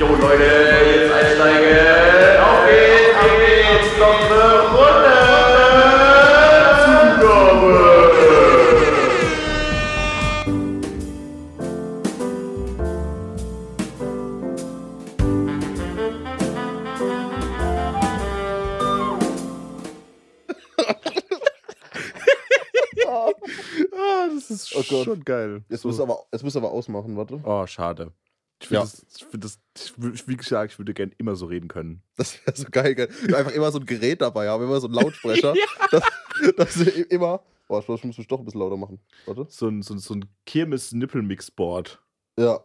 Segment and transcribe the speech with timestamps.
[0.00, 2.40] Jo Leute, jetzt einsteigen.
[2.48, 3.98] Auf geht's, ab geht's.
[3.98, 4.42] Noch eine
[4.74, 6.20] Runde.
[6.84, 8.00] Zugabe.
[23.92, 25.04] Ah, das ist Oh Gott.
[25.04, 25.62] schon geil.
[25.68, 25.88] Jetzt So.
[25.88, 27.40] muss aber, jetzt muss aber ausmachen, warte.
[27.44, 28.12] Oh, schade.
[28.60, 28.90] Ich finde Ja.
[28.90, 29.58] das, ich find das,
[30.14, 32.02] ich, wie gesagt, ich würde gerne immer so reden können.
[32.16, 33.08] Das wäre so geil, gell?
[33.34, 35.54] Einfach immer so ein Gerät dabei haben, immer so ein Lautsprecher.
[35.90, 36.02] dass,
[36.56, 37.42] dass du i- immer.
[37.68, 39.00] Boah, ich muss mich doch ein bisschen lauter machen.
[39.26, 39.46] Warte.
[39.48, 42.00] So ein, so ein, so ein Kirmes-Nippel-Mix-Board.
[42.38, 42.60] Ja.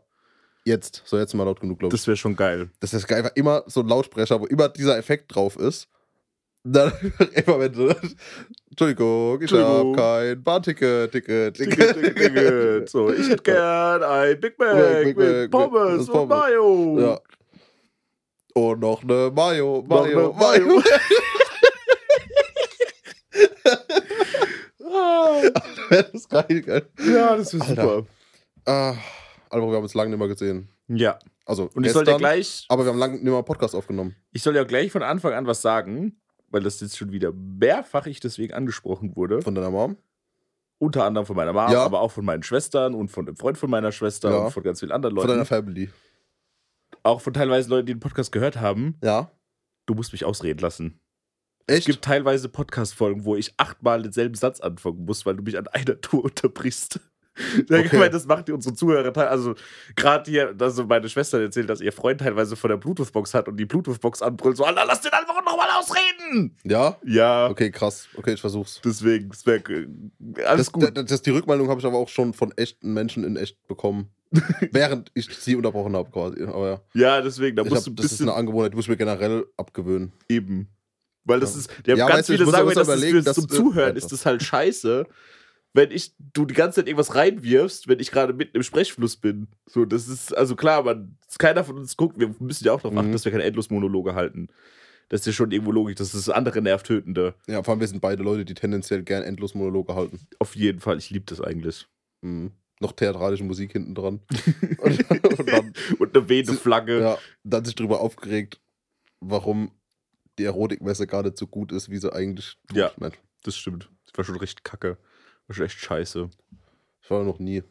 [0.66, 1.04] Jetzt.
[1.06, 2.00] So, jetzt mal laut genug, glaube ich.
[2.02, 2.70] Das wäre schon geil.
[2.80, 5.88] Das ist geil, einfach immer so ein Lautsprecher, wo immer dieser Effekt drauf ist.
[6.68, 6.92] Dann
[7.46, 7.94] immer wenn du.
[8.72, 12.90] Entschuldigung, ich habe kein Bahnticket, Ticket, Ticket, Ticket, Ticket.
[12.90, 16.30] So, ich hätte gern ein Big Mac, Big Mac mit mit- Pommes mit und Pommes.
[16.30, 17.00] Mayo.
[17.00, 17.20] Ja.
[18.56, 20.82] Und noch eine Mayo, Noch Mayo, eine Mayo.
[24.98, 25.42] Ah,
[25.90, 26.88] das ist geil, geil.
[27.06, 27.82] ja, das ist Alter.
[27.82, 28.06] super.
[28.66, 28.94] Ah,
[29.52, 30.70] wir haben uns lange nicht mehr gesehen.
[30.88, 33.76] Ja, Also, und ich soll gestern, gleich, aber wir haben lange nicht mehr einen Podcast
[33.76, 34.16] aufgenommen.
[34.32, 36.20] ich soll ja gleich von Anfang an was sagen,
[36.56, 39.42] weil das jetzt schon wieder mehrfach ich deswegen angesprochen wurde.
[39.42, 39.98] Von deiner Mom.
[40.78, 41.84] Unter anderem von meiner Mama, Ja.
[41.86, 44.38] aber auch von meinen Schwestern und von dem Freund von meiner Schwester Ja.
[44.46, 45.34] und von ganz vielen anderen Von Leuten.
[45.38, 45.90] deiner Family.
[47.04, 48.98] auch von teilweise Leuten, die den Podcast gehört haben.
[49.04, 49.30] Ja.
[49.86, 51.00] Du musst mich ausreden lassen.
[51.68, 51.88] Es Echt?
[51.88, 56.00] gibt teilweise Podcast-Folgen, wo ich achtmal denselben Satz anfangen muss, weil du mich an einer
[56.02, 57.00] Tour unterbrichst.
[57.70, 57.86] Okay.
[57.86, 59.56] ich meine, das macht die unsere Zuhörer teil- Also,
[59.96, 63.58] gerade hier, also meine Schwester erzählt, dass ihr Freund teilweise von der Bluetooth-Box hat und
[63.58, 66.56] die Bluetooth-Box anbrüllt, so, Alter, lass den einfach nochmal ausreden!
[66.64, 66.98] ja?
[67.06, 68.08] Ja, Okay, krass.
[68.16, 68.82] Okay, ich versuch's.
[68.84, 69.62] deswegen, es wär,
[70.46, 70.98] alles Das, gut.
[70.98, 74.10] Das, das, die Rückmeldung habe ich aber auch schon von echten Menschen in echt bekommen.
[74.72, 76.44] während ich sie unterbrochen habe, quasi.
[76.44, 77.02] Aber ja.
[77.18, 78.90] ja, deswegen, da musst hab, du ein das ist bisschen eine Angewohnheit, die muss ich
[78.90, 80.12] mir generell abgewöhnen.
[80.30, 80.68] eben.
[81.26, 81.60] Weil das Ja.
[81.60, 83.48] ist, die haben Ja, ganz weißt viele sagen, mir, dass das überlegen, dass, zum äh,
[83.48, 85.06] Zuhören ist das halt scheiße,
[85.76, 89.48] wenn ich, du die ganze Zeit irgendwas reinwirfst, wenn ich gerade mitten im Sprechfluss bin.
[89.66, 92.98] So, das ist, also klar, man, keiner von uns guckt, wir müssen ja auch darauf
[92.98, 93.14] achten, Mhm.
[93.14, 94.48] dass wir keine Endlosmonologe halten.
[95.10, 97.36] Das ist ja schon irgendwo logisch, das ist das andere Nervtötende.
[97.48, 100.20] Ja, vor allem wir sind beide Leute, die tendenziell gern endlos Monologe halten.
[100.40, 101.88] Auf jeden Fall, ich liebe das eigentlich.
[102.22, 102.52] Mhm.
[102.80, 104.22] Noch theatralische Musik hinten dran.
[104.80, 107.00] und, und dann, Und eine wehende Flagge.
[107.02, 108.60] ja, dann sich darüber aufgeregt,
[109.20, 109.72] warum
[110.40, 112.78] die Erotikmesse gar nicht so gut ist, wie sie eigentlich tut.
[112.78, 112.92] Ja.
[112.98, 113.12] Nein,
[113.44, 113.90] Das stimmt.
[114.06, 114.98] Das war schon recht kacke.
[115.48, 116.30] War schon echt scheiße.
[117.02, 117.64] ich war noch nie.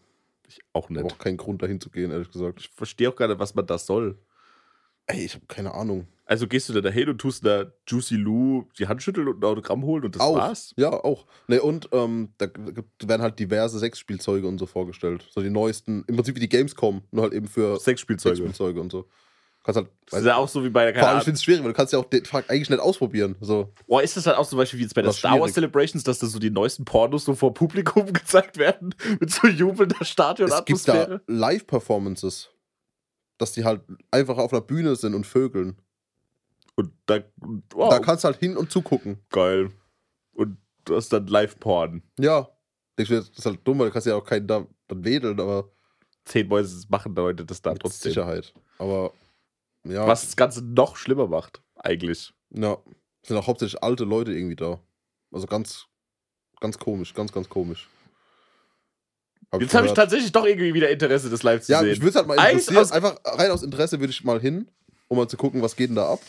[0.49, 1.05] Ich auch Ich nicht.
[1.05, 2.61] auch keinen Grund, dahin zu gehen, ehrlich gesagt.
[2.61, 4.19] Ich verstehe auch gar nicht, was man da soll.
[5.07, 6.07] Ey, ich habe keine Ahnung.
[6.27, 9.45] Also gehst du da dahin und tust da Juicy Lou die Hand schütteln und ein
[9.45, 10.37] Autogramm holen und das auch.
[10.37, 10.73] war's?
[10.79, 11.27] Ja, auch.
[11.49, 12.47] Ne, und ähm, da
[13.03, 15.27] werden halt diverse Sexspielzeuge und so vorgestellt.
[15.31, 18.37] So die neuesten, im Prinzip wie die Gamescom, nur halt eben für Sexspielzeuge.
[18.37, 19.07] Sexspielzeuge und so.
[19.65, 19.89] Kannst halt.
[20.11, 21.73] Das ist ja auch so wie bei der vor allem, ich finde es schwierig, weil
[21.73, 23.35] du kannst ja auch den Tag eigentlich nicht ausprobieren.
[23.41, 23.73] So.
[23.87, 25.55] Boah, ist das halt auch zum Beispiel wie jetzt bei der Star Wars.
[25.55, 28.95] Celebrations, dass da so die neuesten Pornos so vor Publikum gezeigt werden?
[29.19, 31.23] Mit so jubelnder Es gibt Stadionatmosphäre?
[31.27, 32.51] da Live-Performances.
[33.39, 33.81] Dass die halt
[34.11, 35.81] einfach auf einer Bühne sind und vögeln.
[36.77, 37.21] Und da,
[37.73, 39.19] wow, Da kannst du halt hin und zugucken.
[39.31, 39.71] geil.
[40.35, 42.03] Und du hast dann Live-Porn.
[42.19, 42.49] Ja.
[42.97, 45.71] Ich das ist halt dumm, weil du kannst ja auch keinen da dann wedeln, aber
[46.27, 48.11] Zehn Mäuse machen Leute das da mit trotzdem.
[48.13, 48.53] Sicherheit.
[48.79, 49.13] Aber
[49.84, 50.06] ja.
[50.06, 52.33] Was das Ganze noch schlimmer macht, eigentlich.
[52.50, 52.78] Ja.
[53.22, 54.81] Es sind auch hauptsächlich alte Leute irgendwie da.
[55.33, 55.87] Also ganz,
[56.61, 57.89] ganz komisch, ganz, ganz komisch.
[59.53, 61.91] Hab Jetzt habe ich tatsächlich doch irgendwie wieder Interesse, das live zu Ja, sehen.
[61.93, 62.77] ich würde es halt mal interessieren.
[62.78, 64.71] aus- Einfach rein aus Interesse würde ich mal hin,
[65.09, 66.21] um mal zu gucken, was geht denn da ab.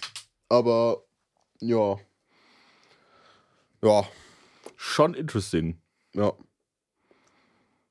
[0.49, 1.03] Aber
[1.59, 1.97] ja.
[3.83, 4.07] Ja,
[4.77, 5.81] Schon interesting.
[6.13, 6.33] ja.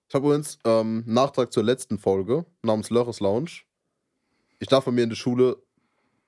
[0.08, 3.50] Ich habe übrigens ähm, Nachtrag zur letzten Folge namens Lörres Lounge.
[4.64, 5.58] Ich darf bei mir in der Schule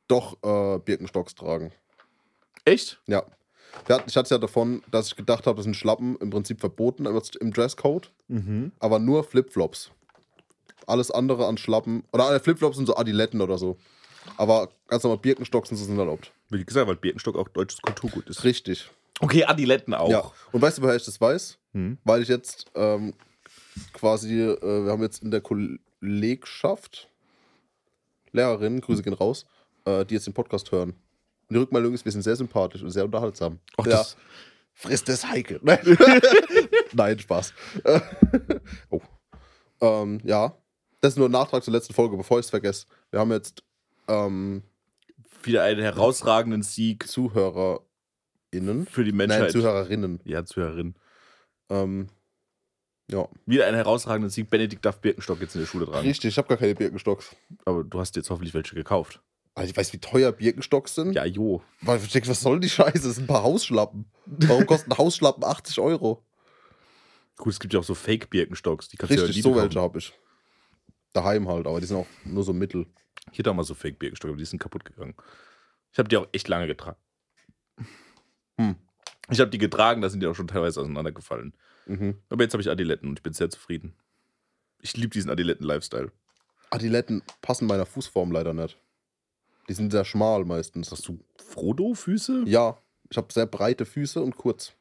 [0.08, 1.72] doch äh, Birkenstocks tragen.
[2.66, 3.00] Echt?
[3.06, 3.22] Ja.
[4.06, 7.52] Ich hatte ja davon, dass ich gedacht habe, das sind Schlappen im Prinzip verboten im
[7.54, 8.72] Dresscode, Mhm.
[8.78, 9.90] aber nur Flipflops.
[10.86, 13.78] Alles andere an Schlappen, oder äh, Flipflops sind so Adiletten oder so.
[14.36, 16.30] Aber ganz normal Birkenstocks sind so sind erlaubt.
[16.50, 18.44] Wie gesagt, weil Birkenstock auch deutsches Kulturgut ist.
[18.44, 18.90] Richtig.
[19.20, 20.10] Okay, Adiletten auch.
[20.10, 20.30] Ja.
[20.52, 21.56] Und weißt du, woher ich das weiß?
[21.72, 21.96] Hm.
[22.04, 23.14] Weil ich jetzt ähm,
[23.94, 27.08] quasi, äh, wir haben jetzt in der Kollegschaft
[28.36, 29.46] Lehrerinnen, Grüße gehen raus,
[29.84, 30.90] äh, die jetzt den Podcast hören.
[30.90, 33.60] Und die Rückmeldung ist, wir sind sehr sympathisch und sehr unterhaltsam.
[33.76, 33.92] Ach, ja.
[33.92, 34.16] das,
[34.78, 35.58] Frisst das Heike.
[36.92, 37.54] Nein, Spaß.
[38.90, 39.00] oh.
[39.80, 40.54] Ähm, ja.
[41.00, 42.86] Das ist nur ein Nachtrag zur letzten Folge, bevor ich es vergesse.
[43.10, 43.62] Wir haben jetzt
[44.06, 44.62] ähm,
[45.42, 48.86] wieder einen herausragenden Sieg ZuhörerInnen.
[48.86, 49.52] für die Nein, Menschheit.
[49.52, 50.20] Zuhörerinnen.
[50.24, 50.94] ja, Zuhörerin.
[51.70, 52.08] Ähm,
[53.10, 53.28] Ja.
[53.46, 54.50] Wieder einen herausragenden Sieg.
[54.50, 56.06] Benedikt darf Birkenstock jetzt in der Schule tragen.
[56.06, 57.36] Richtig, ich habe gar keine Birkenstocks.
[57.64, 59.20] Aber du hast jetzt hoffentlich welche gekauft.
[59.54, 61.12] Also ich weiß, wie teuer Birkenstocks sind.
[61.12, 61.62] Ja, jo.
[61.80, 63.06] Weil ich denke, was soll die Scheiße?
[63.06, 64.06] Das sind ein paar Hausschlappen.
[64.26, 66.22] Warum kosten Hausschlappen 80 Euro?
[67.36, 68.88] Gut, es gibt ja auch so Fake-Birkenstocks.
[68.88, 70.12] Die kannst du ja Richtig, nie so welche habe ich.
[71.12, 72.86] Daheim halt, aber die sind auch nur so mittel.
[73.30, 75.14] Hier da mal so Fake-Birkenstock, aber die sind kaputt gegangen.
[75.92, 76.98] Ich habe die auch echt lange getragen.
[78.58, 78.76] Hm.
[79.30, 81.54] Ich habe die getragen, da sind die auch schon teilweise auseinandergefallen.
[81.86, 82.16] Mhm.
[82.28, 83.94] Aber jetzt habe ich Adiletten und ich bin sehr zufrieden.
[84.82, 86.12] Ich liebe diesen Adiletten-Lifestyle.
[86.70, 88.78] Adiletten passen meiner Fußform leider nicht.
[89.68, 90.92] Die sind sehr schmal meistens.
[90.92, 92.44] Hast du Frodo-Füße?
[92.46, 92.78] Ja,
[93.10, 94.74] ich habe sehr breite Füße und kurz.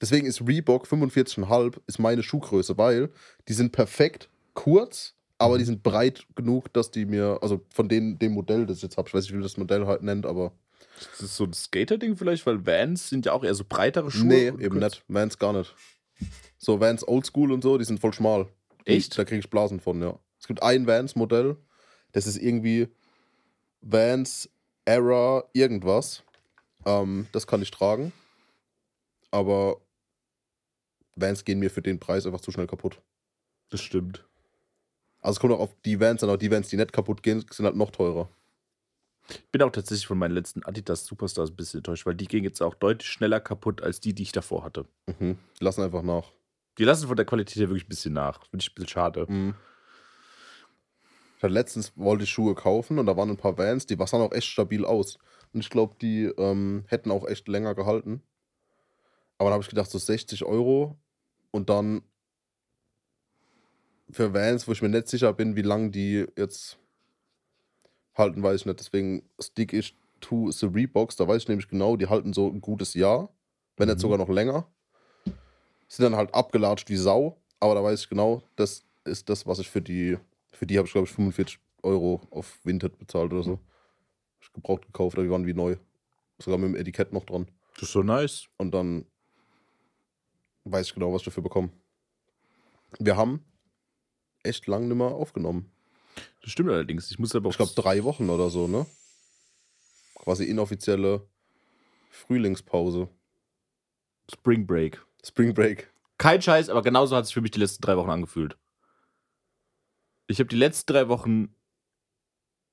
[0.00, 3.10] Deswegen ist Reebok 45,5 ist meine Schuhgröße, weil
[3.48, 8.18] die sind perfekt kurz, aber die sind breit genug, dass die mir, also von denen,
[8.18, 10.52] dem Modell, das ich jetzt habe, ich weiß nicht, wie das Modell halt nennt, aber
[10.98, 14.26] Das ist so ein Skater-Ding vielleicht, weil Vans sind ja auch eher so breitere Schuhe.
[14.26, 15.02] nee, eben nicht.
[15.08, 15.74] Vans gar nicht.
[16.58, 18.48] So Vans Oldschool und so, die sind voll schmal.
[18.84, 19.16] Echt?
[19.18, 20.18] Da kriege ich Blasen von, ja.
[20.38, 21.56] Es gibt ein Vans-Modell,
[22.12, 22.88] das ist irgendwie
[23.80, 24.48] Vans
[24.84, 26.22] Era irgendwas.
[26.86, 28.12] Ähm, das kann ich tragen.
[29.30, 29.80] Aber
[31.16, 33.00] Vans gehen mir für den Preis einfach zu schnell kaputt.
[33.70, 34.24] Das stimmt.
[35.20, 37.44] Also es kommt auch auf die Vans an, auch die Vans, die nicht kaputt gehen,
[37.50, 38.28] sind halt noch teurer.
[39.28, 42.44] Ich bin auch tatsächlich von meinen letzten Adidas Superstars ein bisschen enttäuscht, weil die gingen
[42.44, 44.86] jetzt auch deutlich schneller kaputt als die, die ich davor hatte.
[45.06, 45.38] Mhm.
[45.58, 46.32] Die lassen einfach nach.
[46.78, 48.44] Die lassen von der Qualität her wirklich ein bisschen nach.
[48.46, 49.26] Finde ich ein bisschen schade.
[49.28, 49.54] Mhm.
[51.36, 54.22] Ich hatte letztens wollte ich Schuhe kaufen und da waren ein paar Vans, die sahen
[54.22, 55.18] auch echt stabil aus.
[55.52, 58.22] Und ich glaube, die ähm, hätten auch echt länger gehalten.
[59.38, 60.98] Aber dann habe ich gedacht, so 60 Euro
[61.50, 62.02] und dann
[64.10, 66.78] für Vans, wo ich mir nicht sicher bin, wie lange die jetzt
[68.14, 68.80] halten, weiß ich nicht.
[68.80, 71.16] Deswegen stick ich to the Reeboks.
[71.16, 73.28] Da weiß ich nämlich genau, die halten so ein gutes Jahr,
[73.76, 74.00] wenn nicht Mhm.
[74.00, 74.66] sogar noch länger.
[75.88, 79.58] Sind dann halt abgelatscht wie Sau, aber da weiß ich genau, das ist das, was
[79.58, 80.18] ich für die,
[80.52, 83.58] für die habe ich glaube ich 45 Euro auf Vinted bezahlt oder so.
[84.40, 85.76] Ich gebraucht gekauft, die waren wie neu.
[86.38, 87.46] Sogar mit dem Etikett noch dran.
[87.74, 88.46] Das ist so nice.
[88.56, 89.04] Und dann
[90.64, 91.70] weiß ich genau, was ich dafür bekomme.
[92.98, 93.44] Wir haben
[94.42, 95.70] echt lang nicht mehr aufgenommen.
[96.42, 97.10] Das stimmt allerdings.
[97.10, 97.50] Ich muss aber.
[97.50, 98.86] Ich glaube drei Wochen oder so, ne?
[100.16, 101.26] Quasi inoffizielle
[102.10, 103.08] Frühlingspause.
[104.32, 105.04] Spring Break.
[105.24, 105.92] Spring Break.
[106.18, 108.56] Kein Scheiß, aber genauso hat sich für mich die letzten drei Wochen angefühlt.
[110.26, 111.54] Ich habe die letzten drei Wochen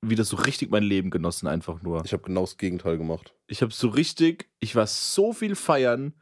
[0.02, 2.04] wieder so richtig mein Leben genossen, einfach nur.
[2.06, 3.34] Ich habe genau das Gegenteil gemacht.
[3.48, 6.14] Ich habe so richtig, ich war so viel feiern.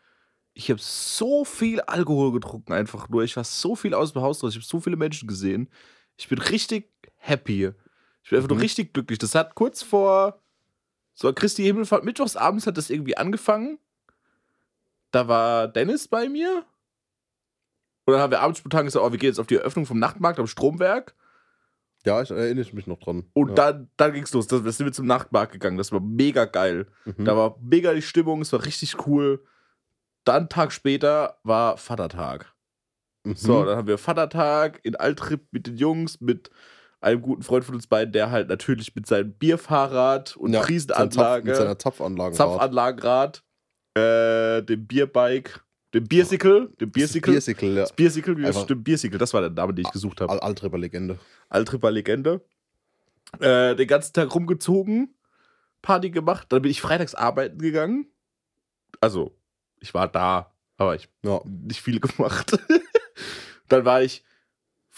[0.53, 3.23] Ich habe so viel Alkohol getrunken, einfach nur.
[3.23, 4.51] Ich war so viel aus dem Haus raus.
[4.51, 5.69] Ich habe so viele Menschen gesehen.
[6.17, 7.71] Ich bin richtig happy.
[8.23, 8.55] Ich bin einfach Mhm.
[8.55, 9.19] nur richtig glücklich.
[9.19, 10.39] Das hat kurz vor
[11.13, 13.77] so Christi Himmelfahrt, mittwochsabends hat das irgendwie angefangen.
[15.11, 16.65] Da war Dennis bei mir.
[18.05, 19.99] Und dann haben wir abends spontan gesagt, oh, wir gehen jetzt auf die Eröffnung vom
[19.99, 21.15] Nachtmarkt am Stromwerk.
[22.05, 23.25] Ja, ich erinnere mich noch dran.
[23.33, 23.55] Und ja.
[23.55, 24.47] dann, dann ging's los.
[24.47, 25.77] Da sind wir zum Nachtmarkt gegangen.
[25.77, 26.87] Das war mega geil.
[27.05, 27.25] Mhm.
[27.25, 29.43] Da war mega die Stimmung, es war richtig cool.
[30.23, 32.53] Dann einen Tag später war Vatertag.
[33.25, 33.35] Mhm.
[33.35, 36.49] So, dann haben wir Vatertag in Altrip mit den Jungs, mit
[37.01, 41.45] einem guten Freund von uns beiden, der halt natürlich mit seinem Bierfahrrad und Ja, Riesenanlage,
[41.47, 42.35] mit seiner Zapfanlage.
[42.35, 43.43] Zapfanlagenrad,
[43.95, 45.63] äh, dem Bierbike,
[45.93, 47.81] dem Biersicle, dem Biersicle, Biersicle, ja.
[47.81, 50.31] das Biersicle, wie das Einfach- stimmt, Biersicle, das war der Name, den ich gesucht habe.
[50.31, 51.17] Al Altripper Legende.
[51.49, 52.41] Altripper Legende.
[53.39, 55.15] Äh, den ganzen Tag rumgezogen,
[55.81, 56.47] Party gemacht.
[56.51, 58.07] Dann bin ich freitags arbeiten gegangen.
[59.01, 59.35] Also,
[59.79, 61.39] ich war da, aber ich Ja.
[61.45, 62.57] nicht viel gemacht.
[63.69, 64.23] dann war ich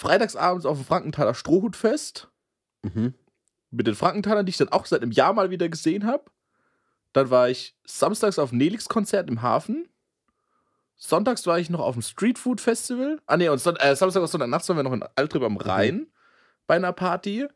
[0.02, 2.28] freitags abends auf dem Frankenthaler Strohhutfest
[2.84, 3.14] Mhm.
[3.70, 6.26] mit den Frankentalern, die ich dann auch seit einem Jahr mal wieder gesehen habe.
[7.14, 9.88] Dann war ich samstags auf Nelix-Konzert im Hafen.
[10.98, 13.20] Sonntags war ich noch auf dem Streetfood Festival.
[13.26, 16.08] Ah, nee, und Son äh, Samstag und Sonntagnachts waren wir noch in Altrip am Rhein
[16.68, 17.48] bei einer Party.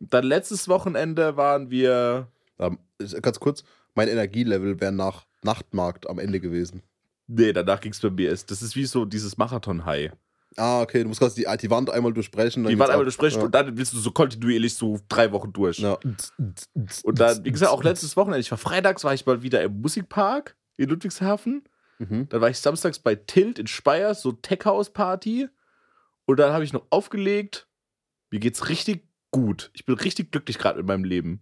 [0.00, 2.28] Dann letztes Wochenende waren wir.
[2.58, 3.64] Ähm, ist- ganz kurz,
[3.94, 6.82] mein Energielevel wäre nach Nachtmarkt am Ende gewesen.
[7.26, 8.30] Nee, danach ging es bei mir.
[8.30, 10.12] Das ist wie so dieses Marathon-High.
[10.56, 12.62] Ah, okay, du musst quasi die, die Wand einmal durchbrechen.
[12.62, 12.94] dann Die geht's waren ab.
[12.94, 13.44] einmal durchsprechen ja.
[13.46, 15.78] und dann willst du so kontinuierlich so drei Wochen durch.
[15.78, 15.98] Ja.
[15.98, 19.80] Und dann, wie gesagt, auch letztes Wochenende, ich war freitags, war ich mal wieder im
[19.80, 21.64] Musikpark in Ludwigshafen.
[21.98, 22.28] Mhm.
[22.28, 25.48] Dann war ich samstags bei Tilt in Speyer, so Tech-House-Party.
[26.26, 27.68] Und dann habe ich noch aufgelegt.
[28.30, 29.70] Mir geht's richtig gut.
[29.74, 31.40] Ich bin richtig glücklich gerade mit meinem Leben.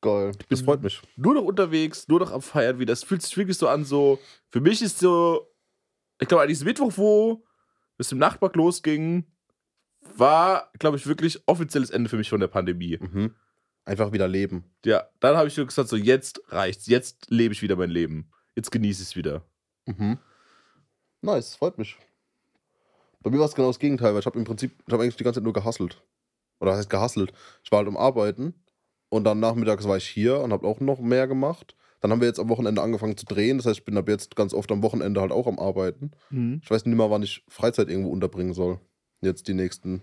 [0.00, 0.32] Geil.
[0.50, 1.00] Das freut mich.
[1.16, 2.92] Nur noch unterwegs, nur noch am Feiern wieder.
[2.92, 4.18] Es fühlt sich wirklich so an, so.
[4.50, 5.46] Für mich ist so.
[6.20, 7.44] Ich glaube, an diesem Mittwoch, wo
[7.98, 9.24] es im Nachtmarkt losging,
[10.16, 12.98] war, glaube ich, wirklich offizielles Ende für mich von der Pandemie.
[13.00, 13.34] Mhm.
[13.84, 14.64] Einfach wieder leben.
[14.84, 16.86] Ja, dann habe ich gesagt, so jetzt reicht's.
[16.86, 18.30] Jetzt lebe ich wieder mein Leben.
[18.54, 19.42] Jetzt genieße ich es wieder.
[19.86, 20.18] Mhm.
[21.20, 21.96] Nice, freut mich.
[23.20, 25.16] Bei mir war es genau das Gegenteil, weil ich habe im Prinzip, ich habe eigentlich
[25.16, 26.02] die ganze Zeit nur gehasselt.
[26.60, 27.32] Oder was heißt gehasselt?
[27.62, 28.54] Ich war halt am Arbeiten
[29.08, 31.74] und dann nachmittags war ich hier und habe auch noch mehr gemacht.
[32.04, 33.56] Dann haben wir jetzt am Wochenende angefangen zu drehen.
[33.56, 36.10] Das heißt, ich bin ab jetzt ganz oft am Wochenende halt auch am Arbeiten.
[36.28, 36.60] Mhm.
[36.62, 38.78] Ich weiß nicht mehr, wann ich Freizeit irgendwo unterbringen soll.
[39.22, 40.02] Jetzt die nächsten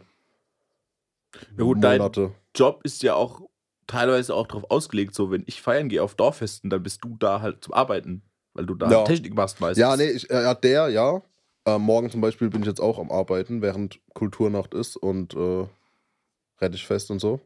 [1.56, 2.32] Ja gut, dein Monate.
[2.56, 3.42] Job ist ja auch
[3.86, 7.42] teilweise auch darauf ausgelegt, so wenn ich feiern gehe auf Dorffesten, dann bist du da
[7.42, 8.24] halt zum Arbeiten,
[8.56, 9.04] weil du da Ja.
[9.04, 9.80] Technik machst meistens.
[9.80, 11.22] Ja, nee, ich, äh, ja, der, ja.
[11.66, 15.68] Äh, morgen zum Beispiel bin ich jetzt auch am Arbeiten, während Kulturnacht ist und äh,
[16.60, 17.40] Rettichfest und so.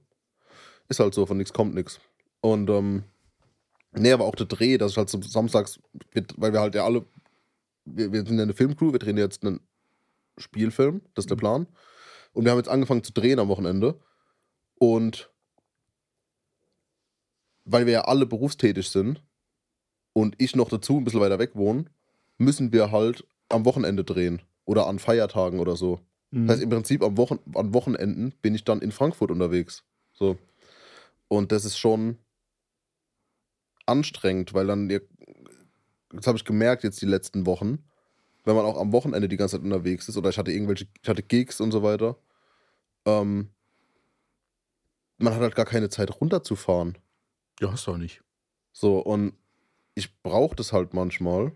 [0.87, 1.99] Ist halt so, von nichts kommt nichts.
[2.39, 3.03] Und, ähm,
[3.97, 5.79] nee, aber auch der Dreh, dass ich halt so samstags,
[6.37, 7.05] weil wir halt ja alle,
[7.85, 9.59] wir, wir sind ja eine Filmcrew, wir drehen jetzt einen
[10.37, 11.67] Spielfilm, das ist der Plan.
[12.33, 13.99] Und wir haben jetzt angefangen zu drehen am Wochenende.
[14.77, 15.31] Und
[17.63, 19.23] weil wir ja alle berufstätig sind
[20.13, 21.85] und ich noch dazu ein bisschen weiter weg wohne,
[22.37, 25.99] müssen wir halt am Wochenende drehen oder an Feiertagen oder so.
[26.31, 26.47] Mhm.
[26.47, 29.83] Das heißt, im Prinzip am Wochen an Wochenenden bin ich dann in Frankfurt unterwegs.
[30.13, 30.37] So.
[31.27, 32.17] Und das ist schon
[33.85, 37.83] anstrengend, weil dann, das habe ich gemerkt jetzt die letzten Wochen,
[38.43, 41.09] wenn man auch am Wochenende die ganze Zeit unterwegs ist oder ich hatte irgendwelche, ich
[41.09, 42.17] hatte Gigs und so weiter,
[43.05, 43.49] ähm,
[45.17, 46.97] man hat halt gar keine Zeit runterzufahren.
[47.59, 48.21] ja, hast du auch nicht.
[48.71, 49.33] So, und
[49.93, 51.53] ich brauche das halt manchmal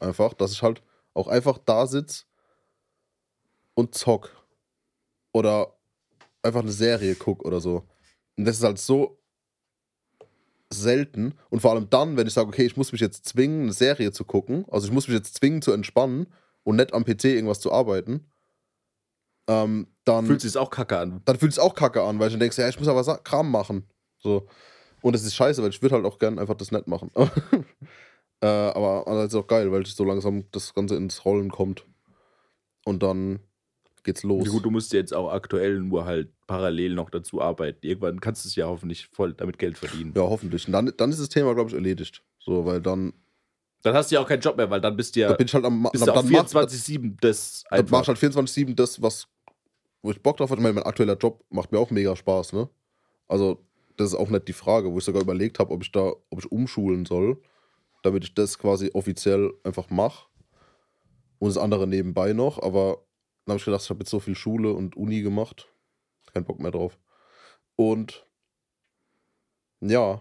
[0.00, 0.82] einfach, dass ich halt
[1.14, 2.24] auch einfach da sitze
[3.74, 4.30] und zock.
[5.32, 5.76] Oder
[6.42, 7.88] einfach eine Serie guck oder so.
[8.36, 9.22] Und das ist halt so
[10.80, 11.34] selten.
[11.50, 14.12] Und vor allem dann, wenn ich sage, okay, ich muss mich jetzt zwingen, eine Serie
[14.12, 14.64] zu gucken.
[14.70, 16.26] Also ich muss mich jetzt zwingen zu entspannen
[16.64, 18.26] und nicht am PC irgendwas zu arbeiten.
[19.48, 21.22] Ähm, dann Fühlt sich auch kacke an.
[21.24, 23.50] dann fühlt es auch kacke an, weil ich dann denkst, ja, ich muss aber Kram
[23.50, 23.84] machen.
[24.18, 24.46] So.
[25.02, 27.10] Und das ist scheiße, weil ich würde halt auch gern einfach das nett machen.
[28.40, 31.86] äh, aber andererseits ist auch geil, weil so langsam das Ganze ins Rollen kommt.
[32.84, 33.40] Und dann
[34.06, 34.46] geht's los.
[34.46, 37.84] Ja, gut, du musst jetzt auch aktuell nur halt parallel noch dazu arbeiten.
[37.86, 40.14] Irgendwann kannst du es ja hoffentlich voll damit Geld verdienen.
[40.16, 40.66] Ja, hoffentlich.
[40.66, 42.22] Und dann, dann ist das Thema, glaube ich, erledigt.
[42.38, 43.12] So, weil dann,
[43.82, 45.46] Dann hast du ja auch keinen Job mehr, weil dann bist du ja, da bin
[45.46, 48.08] ich halt am Ma- bist dann, du auf dann mach, 24-7 das dann mach ich
[48.08, 48.22] einfach.
[48.22, 49.26] halt 24-7 das, was,
[50.02, 50.60] wo ich Bock drauf hatte.
[50.60, 52.68] Ich meine, mein aktueller Job macht mir auch mega Spaß, ne?
[53.28, 53.62] Also,
[53.96, 56.38] das ist auch nicht die Frage, wo ich sogar überlegt habe, ob ich da, ob
[56.38, 57.40] ich umschulen soll,
[58.02, 60.26] damit ich das quasi offiziell einfach mache.
[61.38, 63.05] Und das andere nebenbei noch, aber
[63.46, 65.68] dann habe ich gedacht, ich habe jetzt so viel Schule und Uni gemacht.
[66.34, 66.98] Kein Bock mehr drauf.
[67.76, 68.26] Und
[69.80, 70.20] ja,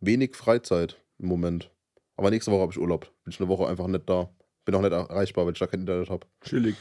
[0.00, 1.70] wenig Freizeit im Moment.
[2.16, 3.12] Aber nächste Woche habe ich Urlaub.
[3.22, 4.28] Bin ich eine Woche einfach nicht da.
[4.64, 6.26] Bin auch nicht erreichbar, weil ich da kein Internet habe.
[6.40, 6.76] Chillig.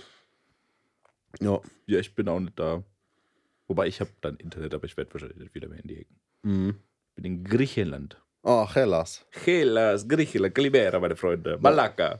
[1.39, 1.59] Ja.
[1.85, 2.83] Ja, ich bin auch nicht da.
[3.67, 6.19] Wobei ich habe dann Internet, aber ich werde wahrscheinlich nicht wieder mehr in die Ecken.
[6.41, 6.79] Mhm.
[7.09, 8.19] Ich bin in Griechenland.
[8.41, 9.25] Ach, Hellas.
[9.43, 11.57] Hellas, Griechenland, Kalimera, meine Freunde.
[11.59, 12.19] Malakka.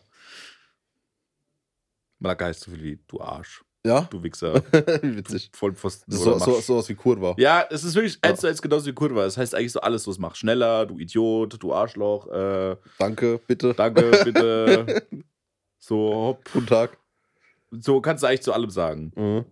[2.19, 4.01] Malakka heißt so viel wie du Arsch, Ja?
[4.10, 4.55] du Wichser,
[5.03, 5.51] witzig.
[5.51, 6.12] du Vollpfosten.
[6.13, 6.63] So, so, Marsch.
[6.65, 7.36] sowas wie Kurva.
[7.38, 9.24] Ja, es ist wirklich eins zu eins genauso wie Kurva.
[9.24, 10.38] Das heißt eigentlich so alles, was macht.
[10.38, 13.74] Schneller, du Idiot, du Arschloch, äh, Danke, bitte.
[13.74, 15.05] danke, bitte.
[15.77, 16.50] So, hopp.
[16.51, 16.98] Guten Tag.
[17.69, 19.12] So kannst du eigentlich zu allem sagen.
[19.15, 19.45] Mhm.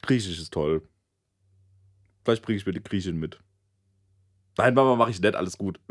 [0.00, 0.80] Griechisch ist toll.
[2.24, 3.38] Vielleicht bringe ich mir die Griechin mit.
[4.56, 5.78] Nein, Mama, mache ich nicht, alles gut.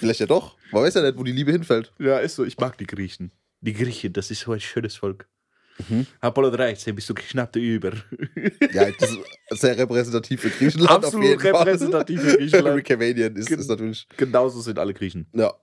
[0.00, 0.56] Vielleicht ja doch.
[0.72, 1.92] Man weiß ja nicht, wo die Liebe hinfällt.
[1.98, 3.30] ja, ist so, ich mag die Griechen.
[3.60, 5.26] Die Griechen, das ist so ein schönes Volk.
[5.88, 6.06] Mhm.
[6.20, 7.92] Apollo 13, bist du knapp über.
[8.72, 9.10] Ja, das
[9.50, 10.90] ist sehr repräsentativ für Griechenland.
[10.90, 11.52] auf Absolut jeden Fall.
[11.52, 12.76] repräsentativ für Griechenland.
[12.78, 14.06] Rick Cavanian ist, Gen- ist natürlich.
[14.16, 15.26] Genauso sind alle Griechen.
[15.32, 15.54] Ja.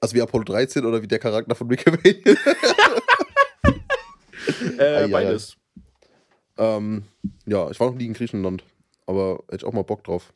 [0.00, 2.36] Also wie Apollo 13 oder wie der Charakter von Rick Cavanian.
[4.78, 5.06] Äh, Ei, ei, ei.
[5.08, 5.56] beides.
[6.58, 7.04] ähm,
[7.46, 8.64] ja, ich war noch nie in Griechenland.
[9.06, 10.32] Aber hätte ich auch mal Bock drauf.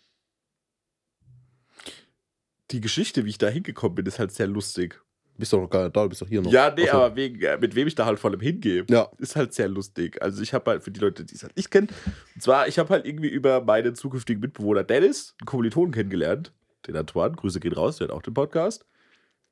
[2.70, 5.00] Die Geschichte, wie ich da hingekommen bin, ist halt sehr lustig.
[5.38, 6.50] Bist doch noch gar nicht da, du bist doch hier noch.
[6.50, 6.98] Ja, nee, Ach so.
[7.02, 9.10] aber wegen, äh, mit wem ich da halt vor allem hingehe, Ja.
[9.18, 10.20] ist halt sehr lustig.
[10.22, 11.88] Also ich habe halt für die Leute, die es halt nicht kennen,
[12.34, 16.52] und zwar, ich habe halt irgendwie über meinen zukünftigen Mitbewohner Dennis, einen Kommilitonen kennengelernt,
[16.86, 18.86] den Antoine, Grüße gehen raus, der hat auch den Podcast.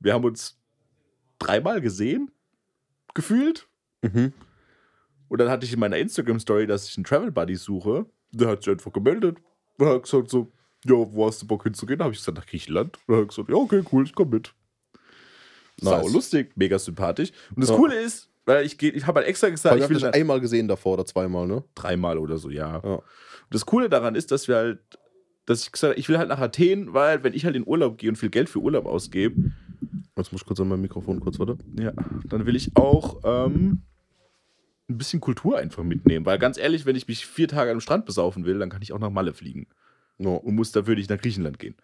[0.01, 0.59] Wir haben uns
[1.39, 2.31] dreimal gesehen,
[3.13, 3.69] gefühlt.
[4.03, 4.33] Mhm.
[5.29, 8.07] Und dann hatte ich in meiner Instagram-Story, dass ich einen Travel Buddy suche.
[8.33, 9.37] Der hat sich einfach gemeldet.
[9.79, 10.51] Und hat gesagt so,
[10.85, 11.99] ja, wo hast du Bock hinzugehen?
[11.99, 12.99] Da habe ich gesagt, nach Griechenland.
[13.07, 14.53] Und er hat gesagt, ja, okay, cool, ich komm mit.
[15.81, 16.13] Sau Nice.
[16.13, 17.33] lustig, mega sympathisch.
[17.55, 17.77] Und das Ja.
[17.77, 20.41] Coole ist, weil ich, ich habe halt extra gesagt, ich ich will habe dich einmal
[20.41, 21.65] gesehen davor oder zweimal, ne?
[21.75, 22.81] dreimal oder so, ja.
[22.85, 22.95] Ja.
[22.95, 23.03] Und
[23.51, 24.79] das Coole daran ist, dass wir halt,
[25.47, 27.99] dass ich gesagt habe, ich will halt nach Athen, weil wenn ich halt in Urlaub
[27.99, 29.53] gehe und viel Geld für Urlaub ausgebe,
[30.17, 31.59] Jetzt muss ich kurz an mein Mikrofon kurz, warte.
[31.77, 31.93] ja,
[32.29, 33.83] dann will ich auch ähm,
[34.89, 36.25] ein bisschen Kultur einfach mitnehmen.
[36.25, 38.93] Weil ganz ehrlich, wenn ich mich vier Tage am Strand besaufen will, dann kann ich
[38.93, 39.67] auch nach Malle fliegen
[40.19, 40.37] No.
[40.37, 41.75] und muss dafür nicht nach Griechenland gehen.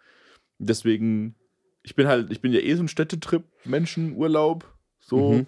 [0.57, 1.35] Deswegen
[1.83, 5.33] Ich bin halt, ich bin ja eh so ein Städtetrip, Menschen, Urlaub, so.
[5.33, 5.47] Mhm.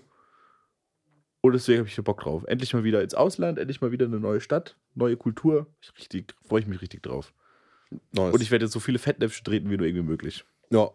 [1.41, 2.43] Und deswegen habe ich hier Bock drauf.
[2.47, 5.67] Endlich mal wieder ins Ausland, endlich mal wieder eine neue Stadt, neue Kultur.
[5.81, 7.33] Ich richtig, freue ich mich richtig drauf.
[8.11, 8.33] Nice.
[8.33, 10.43] Und ich werde jetzt so viele Fettnäpfchen treten, wie nur irgendwie möglich.
[10.71, 10.89] ja.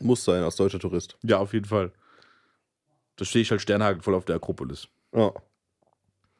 [0.00, 1.18] Muss sein, als deutscher Tourist.
[1.22, 1.92] Ja, auf jeden Fall.
[3.16, 4.86] Da stehe ich halt sternhagelvoll auf der Akropolis.
[5.12, 5.32] Ja.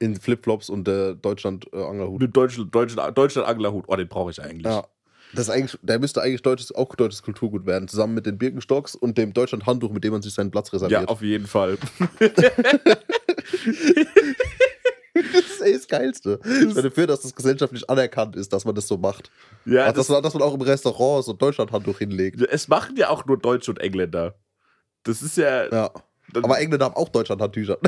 [0.01, 2.21] In Flipflops und der Deutschland-Anglerhut.
[2.21, 3.85] Mit Deutschland, Deutschland, Deutschland Anglerhut.
[3.87, 4.65] Oh, den brauche ich eigentlich.
[4.67, 4.85] ja.
[5.33, 8.97] Das ist eigentlich, der müsste eigentlich deutsches, auch deutsches Kulturgut werden, zusammen mit den Birkenstocks
[8.97, 11.09] und dem Deutschland-Handtuch, mit dem man sich seinen Platz Ja, reserviert.
[11.09, 11.79] auf jeden Fall.
[15.15, 16.41] das ist ey, das Geilste.
[16.45, 19.31] Ich bin dafür, dass das gesellschaftlich anerkannt ist, dass man das so macht.
[19.67, 22.41] Ja, Also, das, dass, man, dass man auch im Restaurant so Deutschland-Handtuch hinlegt.
[22.43, 24.35] es machen ja auch nur Deutsche und Engländer.
[25.05, 25.71] Das ist ja.
[25.73, 25.91] Ja.
[26.43, 27.79] Aber Engländer haben auch Deutschland-Handtücher.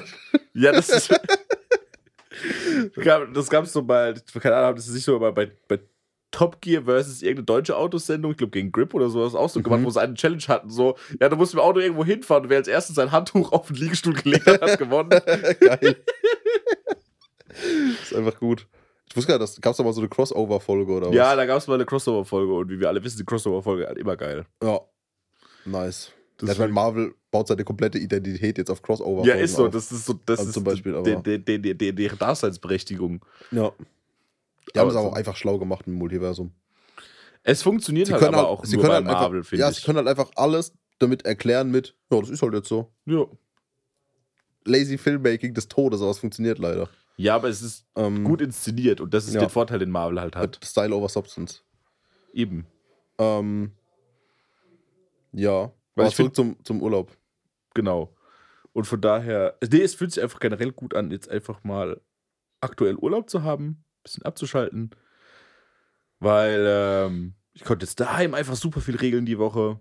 [0.55, 1.11] Ja, das ist.
[3.35, 5.81] Das gab es so bei, keine Ahnung, das ist nicht so bei, bei, bei
[6.31, 9.65] Top Gear versus irgendeine deutsche Autosendung, ich glaube gegen Grip oder sowas auch so Mhm.
[9.65, 12.45] gemacht, wo sie eine Challenge hatten, so, ja, du musst mit dem Auto irgendwo hinfahren
[12.45, 15.11] und wer als erstes sein Handtuch auf den Liegestuhl gelegt hat, hat gewonnen.
[15.61, 15.97] Geil.
[18.03, 18.67] ist einfach gut.
[19.09, 21.15] Ich wusste gar nicht, gab es da mal so eine Crossover-Folge oder was?
[21.15, 24.17] ja, da gab es mal eine Crossover-Folge und wie wir alle wissen, die Crossover-Folge immer
[24.17, 24.47] geil.
[24.63, 24.81] Ja.
[25.67, 26.13] Nice.
[26.39, 29.25] Das ja, ich meine, Marvel baut seine komplette Identität jetzt auf Crossover.
[29.27, 29.73] ja, ist so, auf.
[29.73, 32.19] das ist so, das Also ist zum Beispiel, aber- die, die, die, die, die, deren
[32.19, 33.25] Daseinsberechtigung.
[33.51, 33.73] Ja.
[34.73, 36.53] Die haben es Aber aber auch einfach schlau gemacht im Multiversum.
[37.43, 39.79] Es funktioniert halt aber auch sie nur können bei halt Marvel, einfach, ja, ich.
[39.79, 42.93] sie können halt einfach alles damit erklären mit, ja, das ist halt jetzt so.
[43.07, 43.27] ja.
[44.65, 46.89] Lazy Filmmaking des Todes, aber es funktioniert leider.
[47.17, 49.41] ja, aber es ist Ähm, gut inszeniert und das ist Ja.
[49.41, 50.61] der Vorteil, den Marvel halt hat.
[50.63, 51.63] Style over Substance.
[52.33, 52.67] Eben.
[53.19, 53.73] Ähm,
[55.33, 55.73] ja.
[55.97, 57.11] Weil Aber zurück zum, zum Urlaub.
[57.75, 58.15] Genau.
[58.73, 62.01] Und von daher, nee, es fühlt sich einfach generell gut an, jetzt einfach mal
[62.61, 64.91] aktuell Urlaub zu haben, ein bisschen abzuschalten.
[66.21, 69.79] Weil ähm, ich konnte jetzt daheim einfach super viel regeln die Woche.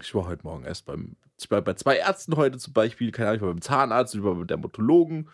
[0.00, 1.16] Ich war heute Morgen erst beim,
[1.48, 4.34] war bei zwei Ärzten heute zum Beispiel, keine Ahnung, ich war beim Zahnarzt, ich war
[4.34, 5.28] beim Dermatologen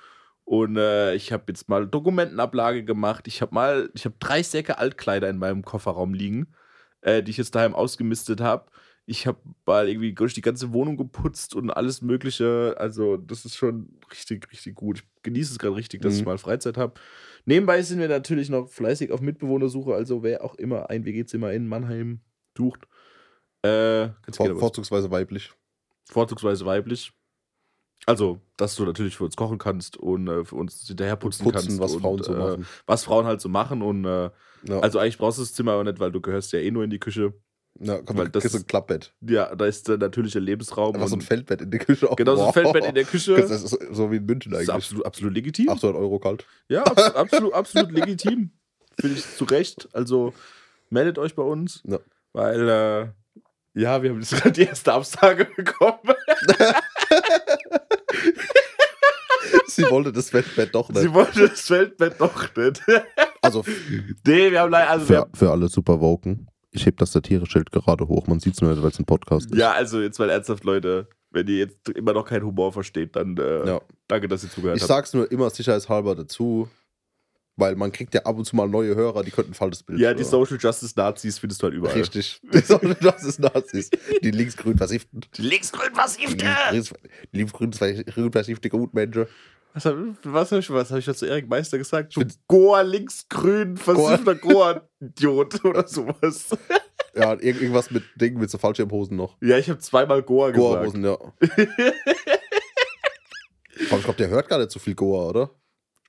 [0.45, 3.29] und äh, ich habe jetzt mal Dokumentenablage gemacht.
[3.29, 6.55] Ich habe mal, ich habe drei Säcke Altkleider in meinem Kofferraum liegen,
[7.03, 8.71] äh, die ich jetzt daheim ausgemistet habe.
[9.09, 12.75] Ich habe mal irgendwie durch die ganze Wohnung geputzt und alles Mögliche.
[12.79, 14.99] Also, das ist schon richtig, richtig gut.
[14.99, 16.19] Ich genieße es gerade richtig, dass Mhm.
[16.21, 16.95] ich mal Freizeit habe.
[17.45, 19.95] Nebenbei sind wir natürlich noch fleißig auf Mitbewohnersuche.
[19.95, 22.21] Also, wer auch immer ein WG-Zimmer in Mannheim
[22.59, 22.89] sucht,
[23.63, 25.53] äh, Vor, vorzugsweise weiblich.
[26.11, 27.13] vorzugsweise weiblich.
[28.07, 31.79] Also, dass du natürlich für uns kochen kannst und äh, für uns hinterher putzen, Putzen,
[31.79, 31.81] kannst.
[31.81, 32.59] was und, Frauen so äh.
[32.87, 33.83] Was Frauen halt so machen.
[33.83, 34.31] Und äh,
[34.69, 36.85] Ja, also eigentlich brauchst du das Zimmer aber nicht, weil du gehörst ja eh nur
[36.85, 37.35] in die Küche.
[37.81, 39.13] Ja komm, weil das- du ein Klappbett.
[39.21, 40.95] Ja, da ist der natürliche Lebensraum.
[40.95, 42.11] Einfach so ein Feldbett in der Küche.
[42.11, 42.17] auch.
[42.17, 42.55] genau so ein Wow.
[42.55, 43.37] Feldbett in der Küche.
[43.37, 44.83] Das ist so wie in München Das ist eigentlich.
[44.85, 45.69] absolut, absolut legitim.
[45.69, 46.47] 800 Euro kalt.
[46.69, 48.51] Ja, abs absolut, absolut legitim.
[48.99, 49.89] Finde ich zu Recht.
[49.93, 50.33] Also
[50.91, 51.99] meldet euch bei uns, Ja.
[52.33, 53.09] weil äh,
[53.79, 55.99] ja, wir haben jetzt gerade die erste Absage bekommen.
[59.67, 61.03] Sie wollte das Feldbett doch nicht.
[61.03, 62.83] Sie wollte das Feldbett doch nicht.
[63.43, 63.65] Also
[64.27, 66.49] nee, wir haben leider, also für, für alle super Woken.
[66.77, 68.27] Ich heb das Satire-Schild gerade hoch.
[68.27, 69.59] Man sieht es nur weil es ein Podcast ist.
[69.59, 73.37] Ja, also jetzt mal ernsthaft, Leute, wenn ihr jetzt immer noch keinen Humor versteht, dann
[73.39, 73.81] äh, Ja.
[74.09, 74.89] danke, dass ihr zugehört Ich habt.
[74.89, 76.69] sag's nur immer sicherheitshalber dazu,
[77.57, 79.99] weil man kriegt ja ab und zu mal neue Hörer, die könnten ein falsches Bild
[79.99, 80.31] Ja, die hören.
[80.31, 81.95] Social Justice Nazis findest du halt überall.
[81.97, 82.41] Richtig.
[82.53, 83.89] Die Social Justice Nazis.
[84.23, 85.23] Die linksgrün versifften.
[85.39, 86.47] Die linksgrün Die versiffte!
[86.73, 89.27] linksgrün linksgrün versiffte Gutmenschen.
[89.77, 92.17] Was habe was hab ich, was hab ich dazu Erik Meister gesagt?
[92.17, 96.49] Du Goa linksgrün versiffter Goa-Idiot oder sowas.
[97.15, 99.37] Ja, irgendwas mit Dingen mit so Fallschirmhosen noch.
[99.43, 100.67] Ja, ich habe zweimal Goa gesagt.
[100.67, 101.13] Goa-Hosen, ja.
[103.91, 105.51] Aber ich glaube, der hört gar nicht so viel Goa, oder?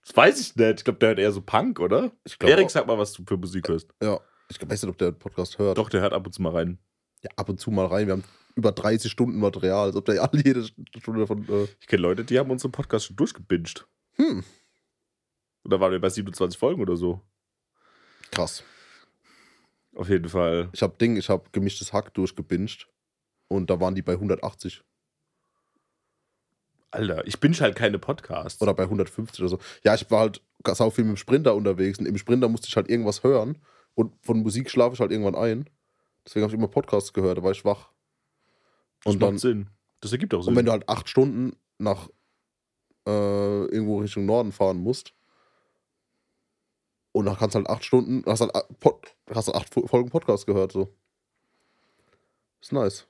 [0.06, 0.80] Das weiß ich nicht.
[0.80, 2.13] Ich glaube, der hört eher so Punk, oder?
[2.23, 3.93] Ich glaube Erik, sag mal, was du für Musik hörst.
[4.01, 4.21] Ja.
[4.47, 5.77] Ich weiß nicht, ob der Podcast hört.
[5.77, 6.80] Doch, der hört ab und zu mal rein.
[7.23, 8.08] Ja, ab und zu mal rein.
[8.08, 8.23] Wir haben
[8.56, 11.47] über 30 Stunden Material, als ob der alle jede Stunde davon.
[11.49, 13.88] Äh, Ich kenne Leute, die haben unseren Podcast schon durchgebinged.
[14.15, 14.43] hm,
[15.63, 17.21] Und da waren wir bei 27 Folgen oder so.
[18.32, 18.63] krass.
[19.95, 20.69] Auf jeden Fall.
[20.73, 22.88] Ich habe Ding, ich habe gemischtes Hack durchgebinged
[23.47, 24.84] und da waren die bei 180
[26.91, 28.62] Alter, ich binge halt keine Podcasts.
[28.62, 29.60] oder bei 150 oder so.
[29.84, 30.41] Ja, ich war halt
[30.73, 33.58] sau viel mit dem Sprinter unterwegs und im Sprinter musste ich halt irgendwas hören
[33.93, 35.69] und von Musik schlafe ich halt irgendwann ein.
[36.28, 37.90] Deswegen habe ich immer Podcasts gehört, da war ich wach.
[39.04, 39.70] das Und macht dann, Sinn.
[40.02, 40.52] Das ergibt auch Sinn.
[40.52, 42.10] und wenn du halt acht Stunden nach
[43.08, 45.13] äh, irgendwo Richtung Norden fahren musst
[47.13, 50.46] und dann kannst halt acht Stunden, hast halt, Pod, hast halt acht Fo- Folgen Podcast
[50.46, 50.94] gehört, so.
[52.62, 53.08] Ist nice.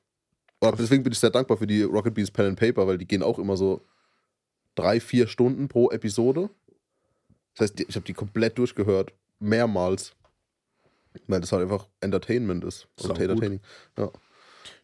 [0.59, 3.07] Aber deswegen bin ich sehr dankbar für die Rocket Beans Pen and Paper, weil die
[3.07, 3.81] gehen auch immer so
[4.75, 6.49] drei, vier Stunden pro Episode.
[7.55, 9.13] Das heißt, ich habe die komplett durchgehört.
[9.39, 10.15] Mehrmals.
[11.27, 12.87] Weil das halt einfach Entertainment ist.
[12.97, 13.59] Sau Und Entertaining.
[13.97, 14.11] Ja.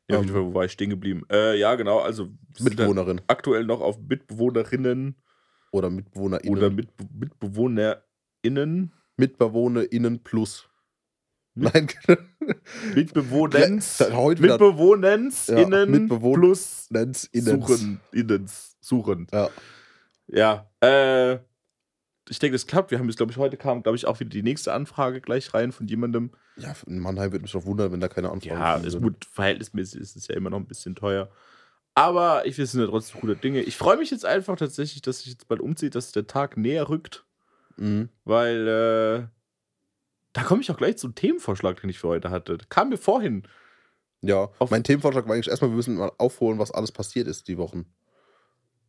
[0.10, 1.24] Ja, auf jeden Fall, wo war ich stehen geblieben?
[1.32, 5.16] Äh, ja, genau, also Mitbewohnerin aktuell noch auf Mitbewohnerinnen
[5.72, 6.58] oder MitbewohnerInnen.
[6.58, 8.92] oder Mitbe MitbewohnerInnen.
[9.18, 10.68] MitbewohnerInnen plus.
[11.56, 11.88] Mit- Nein,
[12.96, 14.00] Mitbewohnens.
[14.12, 17.30] Heute Mitbewohnens Ja, innen Mitbewohn- plus Innens.
[17.32, 18.00] suchen.
[18.12, 18.76] Innens.
[18.82, 19.28] Suchen.
[19.32, 19.50] Ja.
[20.28, 21.38] Ja, äh,
[22.30, 22.92] ich denke, das klappt.
[22.92, 25.54] Wir haben jetzt, glaube ich, heute kam, glaube ich, auch wieder die nächste Anfrage gleich
[25.54, 26.32] rein von jemandem.
[26.58, 28.88] ja, in Mannheim würde mich doch wundern, wenn da keine Anfragen Ja, sind.
[28.88, 31.30] es gut, verhältnismäßig ist es ja immer noch ein bisschen teuer.
[31.96, 33.62] Aber ich wir sind ja trotzdem guter Dinge.
[33.62, 36.90] Ich freue mich jetzt einfach tatsächlich, dass sich jetzt bald umzieht, dass der Tag näher
[36.90, 37.26] rückt,
[37.78, 38.10] Mhm.
[38.24, 39.28] weil äh,
[40.34, 42.58] da komme ich auch gleich zum Themenvorschlag, den ich für heute hatte.
[42.70, 43.44] Kam mir vorhin.
[44.22, 47.58] Ja, mein Themenvorschlag war eigentlich erstmal, wir müssen mal aufholen, was alles passiert ist die
[47.58, 47.86] Wochen.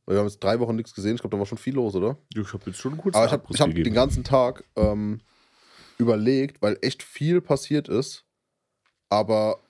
[0.07, 1.15] Wir haben jetzt drei Wochen nichts gesehen.
[1.15, 2.19] Ich glaube, da war schon viel los, oder?
[2.35, 5.21] Ich habe jetzt schon kurzen Aber ich habe hab den ganzen Tag ähm,
[5.99, 8.25] überlegt, weil echt viel passiert ist.
[9.09, 9.61] Aber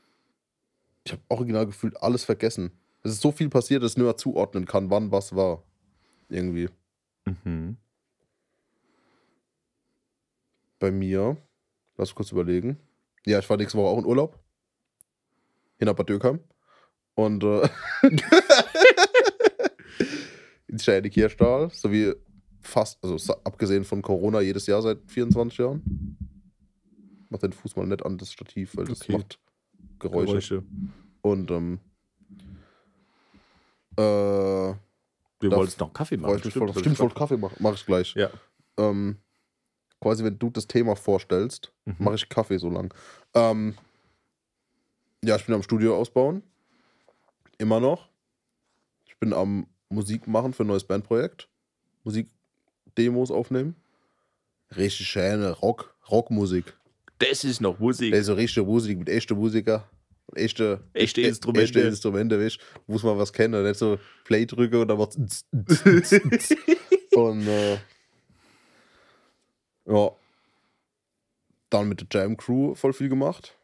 [1.04, 2.72] ich habe original gefühlt alles vergessen.
[3.02, 5.62] Es ist so viel passiert, dass ich mehr zuordnen kann, wann was war.
[6.28, 6.68] Irgendwie.
[7.26, 7.76] Mhm.
[10.78, 11.36] Bei mir,
[11.96, 12.78] lass kurz überlegen.
[13.24, 14.38] Ja, ich war nächste Woche auch in Urlaub.
[15.78, 16.40] In Bad Dürkheim.
[17.14, 17.68] Und äh,
[20.68, 22.12] in Scheide Kirchstahl, sowie
[22.60, 26.16] fast, also abgesehen von Corona, jedes Jahr seit 24 Jahren.
[27.28, 29.12] Mach den Fuß mal nicht an das Stativ, weil das Okay.
[29.18, 29.38] macht
[29.98, 30.26] Geräusche.
[30.32, 30.64] Geräusche.
[31.22, 31.80] Und ähm,
[33.96, 34.76] äh, Wir
[35.40, 36.40] wollten noch Kaffee machen.
[36.44, 36.72] mich voll.
[36.74, 37.56] Stimmt, voll Kaffee machen.
[37.60, 38.14] Mach ich gleich.
[38.14, 38.30] Ja.
[38.76, 39.18] Ähm,
[40.00, 41.96] quasi, wenn du das Thema vorstellst, Mhm.
[41.98, 42.92] mache ich Kaffee so lang.
[43.34, 43.74] Ähm,
[45.24, 46.42] ja, ich bin am Studio ausbauen.
[47.58, 48.08] Immer noch.
[49.06, 51.48] Ich bin am Musik machen für ein neues Bandprojekt.
[52.02, 53.76] Musikdemos aufnehmen.
[54.76, 56.76] Richtig schöne Rock, Rockmusik.
[57.18, 58.10] Das ist noch Musik.
[58.12, 59.88] Das ist so richtige Musik mit echten Musiker.
[60.26, 61.64] Und echte, Echte Instrumente.
[61.64, 62.92] Echte Instrumente, weißt du.
[62.92, 63.62] Muss man was kennen.
[63.62, 65.46] Nicht so Play drücke und dann macht's.
[67.14, 67.78] Und äh,
[69.86, 70.10] ja.
[71.70, 73.56] Dann mit der Jam Crew voll viel gemacht.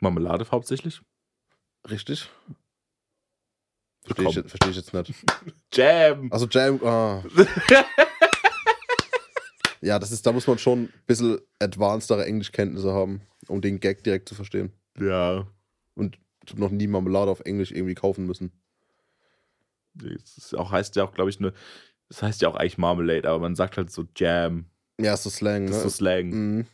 [0.00, 1.00] Marmelade hauptsächlich.
[1.88, 2.30] Richtig.
[4.14, 5.14] Verstehe ich, jetzt- versteh ich jetzt nicht.
[5.72, 6.32] Jam.
[6.32, 6.80] Also Jam.
[6.84, 7.22] Ah.
[9.80, 14.02] ja, das ist, da muss man schon ein bisschen advancedere Englischkenntnisse haben, um den Gag
[14.04, 14.72] direkt zu verstehen.
[14.98, 15.46] Ja.
[15.94, 18.52] Und ich habe noch nie Marmelade auf Englisch irgendwie kaufen müssen.
[19.94, 21.52] Das auch, heißt ja auch, glaube ich, eine.
[22.08, 24.64] Das heißt ja auch eigentlich Marmalade, aber man sagt halt so Jam.
[25.00, 25.76] Ja, ist so Slang, Das ne?
[25.78, 26.28] ist so Slang.
[26.30, 26.66] Mhm.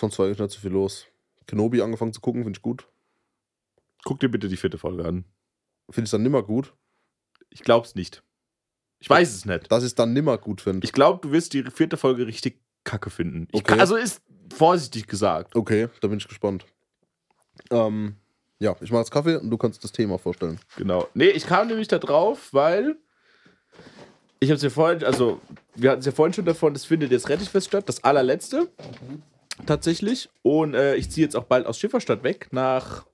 [0.00, 1.06] Sonst war eigentlich nicht so viel los.
[1.48, 2.86] Kenobi angefangen zu gucken, finde ich gut.
[4.04, 5.24] Guck dir bitte die vierte Folge an.
[5.90, 6.72] Finde ich dann nimmer gut.
[7.50, 8.22] Ich glaub's nicht.
[9.00, 9.72] Ich weiß es nicht.
[9.72, 10.84] Dass ich es dann nimmer gut finde.
[10.84, 13.48] Ich glaube, du wirst die vierte Folge richtig kacke finden.
[13.52, 13.70] Ich Okay.
[13.72, 14.22] kann, also ist
[14.54, 15.56] vorsichtig gesagt.
[15.56, 16.64] Okay, da bin ich gespannt.
[17.70, 18.16] Ähm,
[18.60, 20.58] ja, ich mache jetzt Kaffee und du kannst das Thema vorstellen.
[20.76, 21.08] Genau.
[21.14, 22.96] Nee, ich kam nämlich da drauf, weil
[24.40, 25.40] ich hab's ja vorhin, also
[25.74, 28.68] wir hatten es ja vorhin schon davon, das findet jetzt Rettichfest statt, das allerletzte.
[29.66, 30.28] Tatsächlich.
[30.42, 33.06] Und äh, ich ziehe jetzt auch bald aus Schifferstadt weg, nach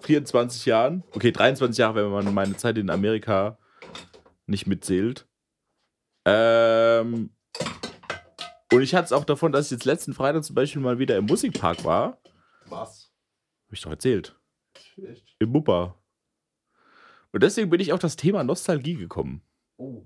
[0.00, 1.04] 24 Jahren.
[1.12, 3.58] Okay, 23 Jahre, wenn man meine Zeit in Amerika
[4.46, 5.26] nicht mitzählt.
[6.24, 7.30] Ähm,
[8.72, 11.16] und ich hatte es auch davon, dass ich jetzt letzten Freitag zum Beispiel mal wieder
[11.16, 12.20] im Musikpark war.
[12.66, 13.12] Was?
[13.66, 14.36] Hab ich doch erzählt.
[15.38, 15.96] Im Muppa.
[17.32, 19.42] Und deswegen bin ich auf das Thema Nostalgie gekommen.
[19.76, 20.04] Oh.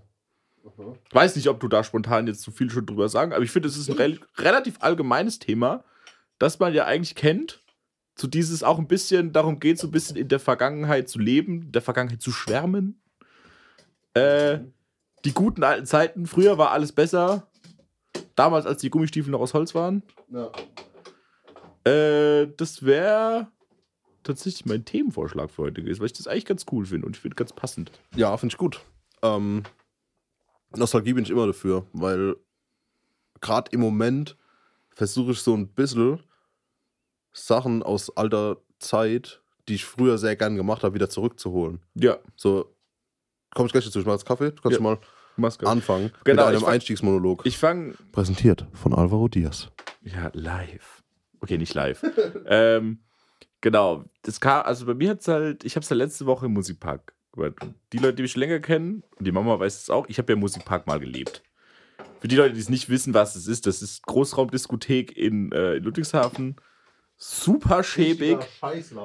[1.09, 3.51] Ich weiß nicht, ob du da spontan jetzt zu viel schon drüber sagen, aber ich
[3.51, 5.85] finde, es ist ein rel relativ allgemeines Thema,
[6.39, 7.63] das man ja eigentlich kennt.
[8.17, 11.63] So dieses auch ein bisschen, darum geht so ein bisschen in der Vergangenheit zu leben,
[11.63, 13.01] in der Vergangenheit zu schwärmen.
[14.15, 14.61] Äh,
[15.25, 17.49] die guten alten Zeiten, früher war alles besser.
[18.37, 20.03] Damals, als die Gummistiefel noch aus Holz waren.
[20.29, 20.51] Ja.
[21.91, 23.49] Äh, das wäre
[24.23, 27.23] tatsächlich mein Themenvorschlag für heute gewesen, weil ich das eigentlich ganz cool finde und ich
[27.23, 27.91] finde ganz passend.
[28.15, 28.81] Ja, finde ich gut.
[29.23, 29.63] Ähm,
[30.77, 32.37] Nostalgie bin ich immer dafür, weil
[33.41, 34.37] gerade im Moment
[34.91, 36.23] versuche ich so ein bisschen
[37.33, 41.81] Sachen aus alter Zeit, die ich früher sehr gern gemacht habe, wieder zurückzuholen.
[41.95, 42.75] Ja, So,
[43.55, 44.01] komme ich gleich dazu.
[44.01, 44.51] Ich mache jetzt Kaffee.
[44.53, 44.83] Du kannst Ja.
[44.83, 44.99] mal
[45.37, 45.67] Maske.
[45.67, 47.47] anfangen Genau, mit ich einem fang- Einstiegsmonolog.
[47.47, 49.69] Ich fange Präsentiert von Alvaro Diaz.
[50.03, 51.03] Ja, live.
[51.41, 52.03] Okay, nicht live.
[52.47, 53.01] ähm,
[53.61, 54.05] genau.
[54.23, 56.53] Das kam, also bei mir hat es halt, ich habe es ja letzte Woche im
[56.53, 60.19] Musikpark Die Leute, die mich schon länger kennen, und die Mama weiß es auch, ich
[60.19, 61.43] habe ja im Musikpark mal gelebt.
[62.21, 65.77] Für die Leute, die es nicht wissen, was es ist, das ist Großraumdiskothek in, äh,
[65.77, 66.57] in Ludwigshafen.
[67.17, 68.39] Super schäbig.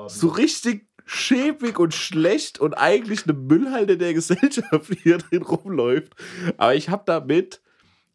[0.07, 6.13] So richtig schäbig und schlecht und eigentlich eine Müllhalde der Gesellschaft, die hier drin rumläuft.
[6.57, 7.61] Aber ich habe damit,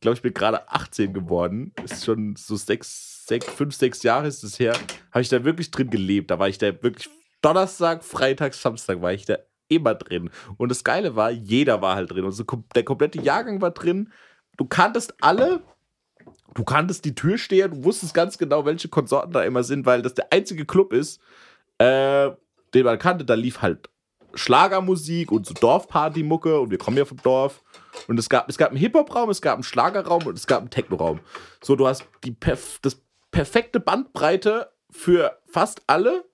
[0.00, 4.42] glaube ich, bin gerade 18 geworden, ist schon so sechs, sechs, fünf, sechs Jahre ist
[4.42, 4.76] es her,
[5.12, 6.30] habe ich da wirklich drin gelebt.
[6.30, 7.08] Da war ich da wirklich
[7.42, 9.38] Donnerstag, Freitag, Samstag war ich da
[9.70, 10.30] immer drin.
[10.58, 12.24] Und das Geile war, jeder war halt drin.
[12.24, 14.12] Und so, kom- der komplette Jahrgang war drin.
[14.58, 15.62] Du kanntest alle.
[16.54, 20.14] Du kanntest die Türsteher, du wusstest ganz genau, welche Konsorten da immer sind, weil das
[20.14, 21.20] der einzige Club ist,
[21.78, 22.30] äh,
[22.74, 23.24] den man kannte.
[23.24, 23.88] Da lief halt
[24.34, 27.62] Schlagermusik und so Dorfpartymucke und wir kommen ja vom Dorf.
[28.08, 30.70] Und es gab, es gab einen Hip-Hop-Raum, es gab einen Schlagerraum und es gab einen
[30.70, 31.20] Techno-Raum.
[31.62, 36.24] So, du hast die perf das perfekte Bandbreite für fast alle.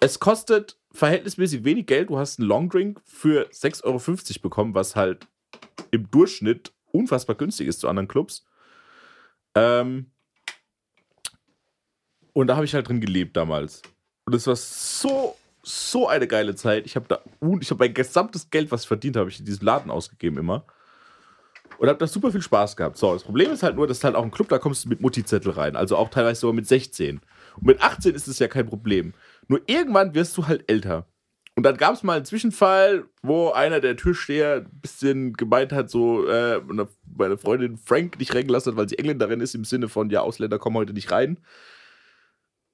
[0.00, 2.10] Es kostet verhältnismäßig wenig Geld.
[2.10, 5.26] Du hast einen Longdrink für 6,50 Euro bekommen, was halt
[5.90, 8.44] im Durchschnitt unfassbar günstig ist zu anderen Clubs.
[9.54, 10.10] Ähm,
[12.32, 13.82] und da habe ich halt drin gelebt damals.
[14.24, 16.86] Und es war so, so eine geile Zeit.
[16.86, 17.20] Ich habe da,
[17.60, 20.64] ich habe mein gesamtes Geld, was ich verdient habe, ich in diesem Laden ausgegeben immer.
[21.78, 22.96] Und habe da super viel Spaß gehabt.
[22.96, 24.88] So, das Problem ist halt nur, das ist halt auch ein Club, da kommst du
[24.88, 25.76] mit Mutti-Zettel rein.
[25.76, 27.20] Also auch teilweise sogar mit 16.
[27.56, 29.14] Und mit 18 ist es ja kein Problem.
[29.48, 31.06] Nur irgendwann wirst du halt älter.
[31.56, 35.90] Und dann gab es mal einen Zwischenfall, wo einer der Türsteher ein bisschen gemeint hat,
[35.90, 36.60] so, äh,
[37.14, 40.60] meine- Freundin Frank nicht reingelassen hat, weil sie Engländerin ist, im Sinne von, ja, Ausländer
[40.60, 41.38] kommen heute nicht rein.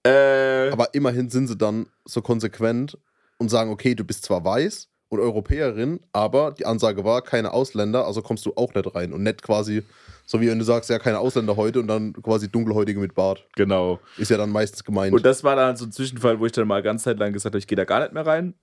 [0.06, 2.98] Äh, Aber immerhin sind sie dann so konsequent
[3.38, 8.06] und sagen, okay, du bist zwar weiß und Europäerin, aber die Ansage war, keine Ausländer,
[8.06, 9.12] also kommst du auch nicht rein.
[9.14, 9.82] Und nicht quasi,
[10.26, 13.46] so wie wenn du sagst, ja, keine Ausländer heute und dann quasi Dunkelhäutige mit Bart.
[13.56, 14.00] genau.
[14.16, 15.12] Ist ja dann meistens gemeint.
[15.12, 17.52] Und das war dann so ein Zwischenfall, wo ich dann mal ganz Zeit lang gesagt
[17.52, 18.54] habe, ich gehe da gar nicht mehr rein.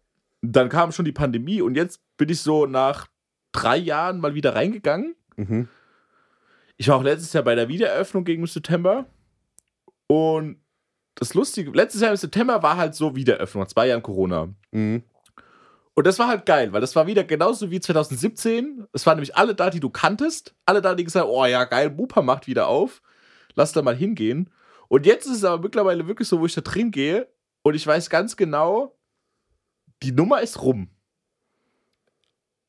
[0.41, 3.07] Dann kam schon die Pandemie und jetzt bin ich so nach
[3.51, 5.15] drei Jahren mal wieder reingegangen.
[5.35, 5.67] mhm.
[6.77, 9.05] Ich war auch letztes Jahr bei der Wiedereröffnung gegen September.
[10.07, 10.57] Und
[11.13, 14.49] das Lustige, letztes Jahr im September war halt so Wiedereröffnung, zwei Jahren Corona.
[14.71, 15.03] Mhm.
[15.93, 18.85] Und das war halt geil, weil das war wieder genauso wie 2017.
[18.93, 20.55] Es waren nämlich alle da, die du kanntest.
[20.65, 23.01] Alle da, die gesagt haben, oh ja, geil, Bupa macht wieder auf.
[23.55, 24.49] Lass da mal hingehen.
[24.87, 27.27] Und jetzt ist es aber mittlerweile wirklich so, wo ich da drin gehe
[27.61, 28.97] und ich weiß ganz genau,
[30.03, 30.89] die Nummer ist rum.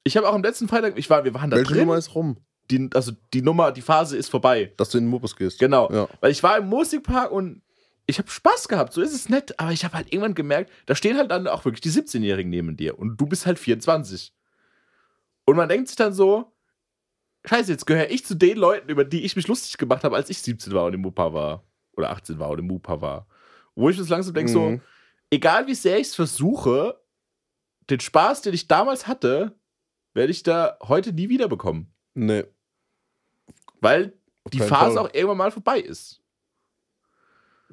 [0.04, 1.86] Ich habe auch am letzten Freitag, ich war, wir waren da Welche drin.
[1.86, 2.36] Nummer ist rum?
[2.70, 4.72] Die, also die Nummer, die Phase ist vorbei.
[4.76, 5.58] Dass du in den Muppes gehst.
[5.58, 5.90] Genau.
[5.92, 6.08] Ja.
[6.20, 7.62] Weil ich war im Musikpark und
[8.06, 8.92] ich habe Spaß gehabt.
[8.92, 9.58] So ist es nett.
[9.58, 12.76] Aber ich habe halt irgendwann gemerkt, da stehen halt dann auch wirklich die 17-Jährigen neben
[12.76, 14.34] dir und du bist halt 24.
[15.44, 16.52] Und man denkt sich dann so,
[17.46, 20.30] scheiße, jetzt gehöre ich zu den Leuten, über die ich mich lustig gemacht habe, als
[20.30, 21.64] ich 17 war und im Mupa war.
[21.96, 23.26] Oder 18 war und im Mupa war.
[23.74, 24.80] Wo ich mir so langsam denke, so, Mhm.
[25.30, 27.00] egal wie sehr ich es versuche,
[27.90, 29.58] den Spaß, den ich damals hatte,
[30.14, 31.92] werde ich da heute nie wieder bekommen.
[32.14, 32.44] Nee.
[33.80, 34.12] Weil
[34.52, 34.98] die Phase Fall.
[34.98, 36.21] auch irgendwann mal vorbei ist.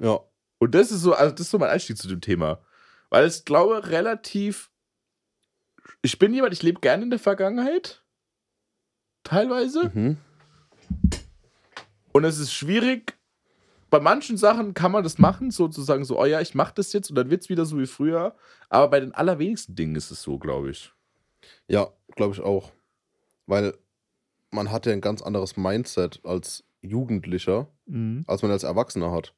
[0.00, 0.20] Ja.
[0.58, 2.60] Und das ist so, also das ist so mein Einstieg zu dem Thema.
[3.10, 4.70] Weil ich glaube, relativ.
[6.02, 8.02] Ich bin jemand, ich lebe gerne in der Vergangenheit.
[9.22, 9.90] Teilweise.
[9.94, 10.16] Mhm.
[12.12, 13.18] Und es ist schwierig.
[13.90, 17.10] Bei manchen Sachen kann man das machen, sozusagen so, oh ja, ich mache das jetzt
[17.10, 18.36] und dann wird es wieder so wie früher.
[18.68, 20.92] Aber bei den allerwenigsten Dingen ist es so, glaube ich.
[21.66, 22.70] Ja, glaube ich auch.
[23.46, 23.74] Weil
[24.50, 27.68] man hat ja ein ganz anderes Mindset als Jugendlicher,
[28.26, 29.34] als man als Erwachsener hat.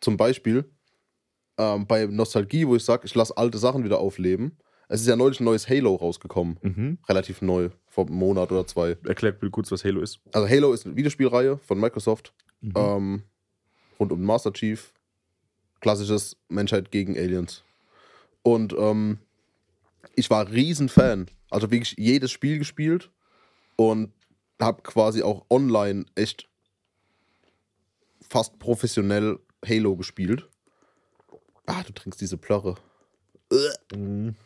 [0.00, 0.70] Zum Beispiel
[1.58, 4.56] ähm, bei Nostalgie, wo ich sage, ich lasse alte Sachen wieder aufleben.
[4.88, 6.58] Es ist ja neulich ein neues Halo rausgekommen.
[6.62, 6.98] Mhm.
[7.08, 8.96] Relativ neu, vor einem Monat oder zwei.
[9.06, 10.20] Erklärt mir kurz, was Halo ist.
[10.32, 12.32] Also Halo ist eine Videospielreihe von Microsoft.
[12.60, 12.72] Mhm.
[12.74, 13.22] Ähm,
[14.00, 14.92] rund um Master Chief.
[15.80, 17.62] Klassisches Menschheit gegen Aliens.
[18.42, 19.18] Und ähm,
[20.14, 21.26] ich war riesen Fan.
[21.50, 23.10] Also wirklich jedes Spiel gespielt
[23.76, 24.12] und
[24.60, 26.48] habe quasi auch online echt
[28.28, 30.48] fast professionell Halo gespielt.
[31.66, 32.76] Ah, du trinkst diese Plörre.
[33.94, 34.36] Mhm.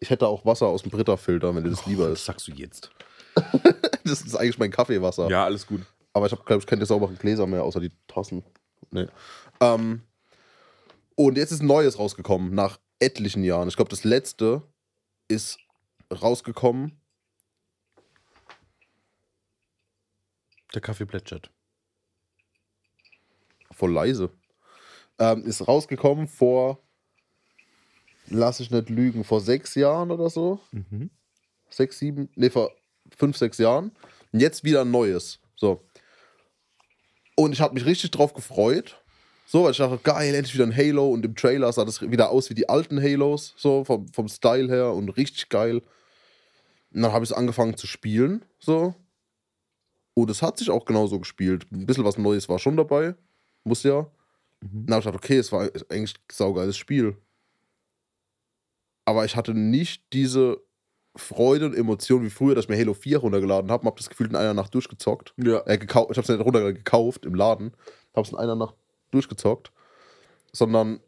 [0.00, 2.24] Ich hätte auch Wasser aus dem Brita-Filter, wenn dir das lieber Das ist.
[2.26, 2.90] sagst du jetzt.
[4.02, 5.28] Das ist eigentlich mein Kaffeewasser.
[5.28, 5.82] Ja, alles gut.
[6.14, 8.42] Aber ich habe, glaube ich, keine sauberen Gläser mehr, außer die Tassen.
[8.90, 9.06] Nee.
[9.60, 10.02] Ähm,
[11.14, 13.68] und jetzt ist ein neues rausgekommen, nach etlichen Jahren.
[13.68, 14.62] Ich glaube, das letzte
[15.28, 15.58] ist
[16.10, 17.00] rausgekommen.
[20.74, 21.50] Der Kaffee plätschert.
[23.70, 24.30] Voll leise.
[25.20, 26.82] Ähm, ist rausgekommen vor,
[28.28, 30.60] lass ich nicht lügen, vor sechs Jahren oder so.
[30.72, 31.10] Mhm.
[31.68, 32.72] Sechs, sieben, nee, vor
[33.16, 33.92] fünf, sechs Jahren.
[34.32, 35.38] Und jetzt wieder ein neues.
[35.56, 35.84] So.
[37.36, 38.96] Und ich habe mich richtig drauf gefreut.
[39.46, 41.10] So, weil ich dachte, geil, endlich wieder ein Halo.
[41.10, 44.68] Und im Trailer sah das wieder aus wie die alten Halos, so vom, vom Style
[44.68, 45.82] her und richtig geil.
[46.92, 48.94] Und dann habe ich es angefangen zu spielen, so.
[50.14, 51.66] Und es hat sich auch genauso gespielt.
[51.72, 53.14] Ein bisschen was Neues war schon dabei.
[53.64, 54.10] Muss ja.
[54.60, 54.86] Mhm.
[54.86, 57.16] Dann habe ich gedacht, okay, es war eigentlich ein saugeiles Spiel.
[59.04, 60.60] Aber ich hatte nicht diese
[61.16, 64.08] Freude und Emotion wie früher, dass ich mir Halo 4 runtergeladen habe und habe das
[64.08, 65.34] Gefühl in einer Nacht durchgezockt.
[65.36, 65.58] Ja.
[65.60, 67.72] Äh, ich habe es nicht runtergeladen, gekauft im Laden.
[68.14, 68.76] Habe es in einer Nacht
[69.10, 69.72] durchgezockt,
[70.52, 71.00] sondern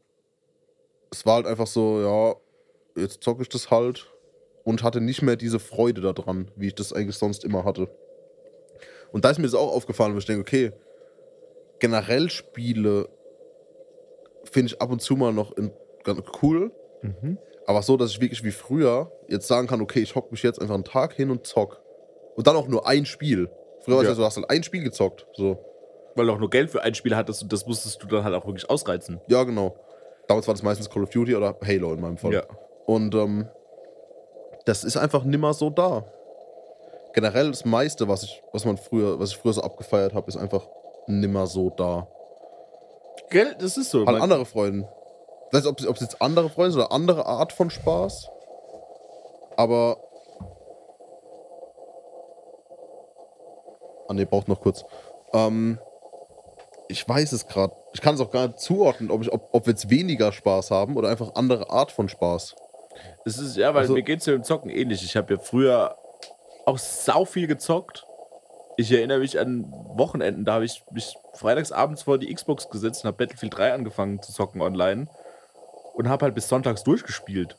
[1.11, 4.11] es war halt einfach so, ja, jetzt zocke ich das halt
[4.65, 7.89] und hatte nicht mehr diese Freude daran, wie ich das eigentlich sonst immer hatte.
[9.13, 10.73] Und da ist mir das auch aufgefallen, wo ich denke, okay,
[11.79, 13.09] generell Spiele
[14.45, 15.73] finde ich ab und zu mal noch in,
[16.05, 16.73] ganz cool,
[17.67, 20.61] aber so, dass ich wirklich wie früher jetzt sagen kann, okay, ich hocke mich jetzt
[20.61, 21.81] einfach einen Tag hin und zock.
[22.35, 23.51] Und dann auch nur ein Spiel.
[23.81, 24.15] Früher war es Ja.
[24.15, 25.27] so, du hast halt ein Spiel gezockt.
[25.35, 25.59] So.
[26.15, 28.35] Weil du auch nur Geld für ein Spiel hattest und das musstest du dann halt
[28.35, 29.21] auch wirklich ausreizen.
[29.29, 29.77] Ja, genau.
[30.29, 32.33] Damals war das meistens Call of Duty oder Halo in meinem Fall.
[32.33, 32.45] Ja.
[32.87, 33.49] Und ähm,
[34.65, 36.05] das ist einfach nimmer so da.
[37.15, 40.37] Generell das meiste, was ich, was man früher, was ich früher so abgefeiert habe, ist
[40.37, 40.67] einfach
[41.07, 42.09] nimmer so da.
[43.31, 44.05] Gell, das ist so.
[44.05, 44.89] Man- andere Freunde.
[45.49, 47.71] Ich weiß nicht, ob es ob es jetzt andere Freunde sind oder andere Art von
[47.71, 48.29] Spaß.
[49.57, 49.97] Aber.
[54.09, 54.85] Ah, ne, braucht noch kurz.
[55.33, 55.79] Ähm,
[56.89, 57.75] ich weiß es gerade.
[57.95, 60.71] Ich kann es auch gar nicht zuordnen, ob, ich, ob, ob wir jetzt weniger Spaß
[60.71, 62.57] haben oder einfach andere Art von Spaß.
[63.25, 65.03] Es ist, ja, weil Also- mir geht es ja im Zocken ähnlich.
[65.05, 65.97] Ich habe ja früher
[66.67, 68.07] auch sau viel gezockt.
[68.77, 73.05] Ich erinnere mich an Wochenenden, da habe ich mich freitags abends vor die Xbox gesetzt
[73.05, 75.09] und habe Battlefield 3 angefangen zu zocken online
[75.95, 77.57] und habe halt bis sonntags durchgespielt.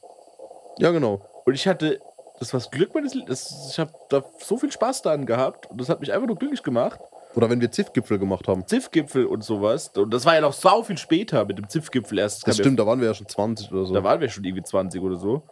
[0.80, 1.22] Ja, genau.
[1.46, 2.00] Und ich hatte,
[2.40, 3.70] das war das Glück meines Lebens.
[3.72, 6.64] Ich habe da so viel Spaß daran gehabt und das hat mich einfach nur glücklich
[6.64, 7.00] gemacht.
[7.36, 8.68] Oder wenn wir Ziff-Gipfel gemacht haben.
[8.68, 9.90] Ziff-Gipfel und sowas.
[9.90, 12.48] Und das war ja noch sau viel später mit dem Ziff-Gipfel erst.
[12.48, 13.94] Das kam stimmt, da waren wir ja schon 20 oder so.
[13.94, 15.44] Ja, da waren wir schon irgendwie 20 oder so.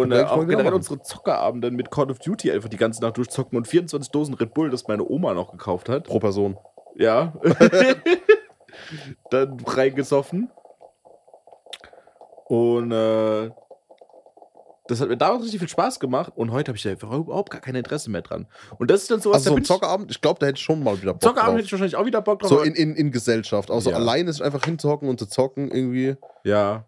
[0.00, 3.56] Und äh, auch generell unsere Zockerabende mit Call of Duty einfach die ganze Nacht durchzocken
[3.56, 6.04] und 24 Dosen Red Bull, das meine Oma noch gekauft hat.
[6.04, 6.56] Pro Person.
[6.96, 7.32] Ja.
[9.30, 10.50] Dann reingesoffen.
[12.46, 13.50] Und äh,
[14.88, 17.50] das hat mir damals richtig viel Spaß gemacht und heute habe ich da einfach überhaupt
[17.50, 18.46] gar kein Interesse mehr dran.
[18.78, 20.82] Und das ist dann sowas, Also so ein Zockerabend, ich glaube, da hätte ich schon
[20.82, 21.54] mal wieder Bock Zockerabend drauf.
[21.56, 22.50] hätte ich wahrscheinlich auch wieder Bock drauf.
[22.50, 23.70] So in, in, in Gesellschaft.
[23.70, 23.96] Also Ja.
[23.96, 26.84] alleine sich einfach hinzuhocken und zu zocken, irgendwie ja.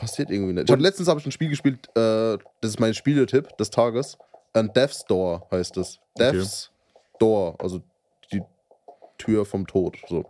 [0.00, 0.68] Passiert irgendwie nicht.
[0.68, 4.18] Ich hab, letztens habe ich ein Spiel gespielt, äh, das ist mein Spieletipp des Tages.
[4.52, 6.00] Ein Death's Door heißt es.
[6.18, 6.70] Death's
[7.18, 7.80] Door, also
[8.32, 8.42] die
[9.18, 9.96] Tür vom Tod.
[10.08, 10.24] So.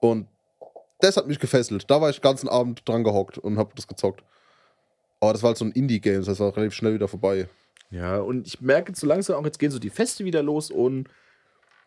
[0.00, 0.28] Und
[1.00, 1.90] das hat mich gefesselt.
[1.90, 4.22] Da war ich den ganzen Abend dran gehockt und habe das gezockt.
[5.20, 7.48] Aber das war halt so ein Indie-Game, das war relativ schnell wieder vorbei.
[7.90, 10.70] Ja, und ich merke jetzt so langsam auch, jetzt gehen so die Feste wieder los
[10.70, 11.08] und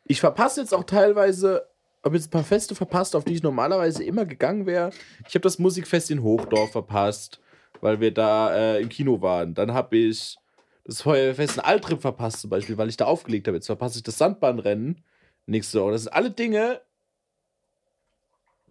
[0.03, 1.67] ich verpasse jetzt auch teilweise,
[2.03, 4.91] habe jetzt ein paar Feste verpasst, auf die ich normalerweise immer gegangen wäre.
[5.27, 7.39] Ich habe das Musikfest in Hochdorf verpasst,
[7.79, 9.53] weil wir da äh, im Kino waren.
[9.53, 10.37] Dann habe ich
[10.85, 13.57] das Feuerwehrfest in Altrip verpasst zum Beispiel, weil ich da aufgelegt habe.
[13.57, 15.03] Jetzt verpasse ich das Sandbahnrennen
[15.45, 15.91] nächste Woche.
[15.91, 16.81] Das sind alle Dinge,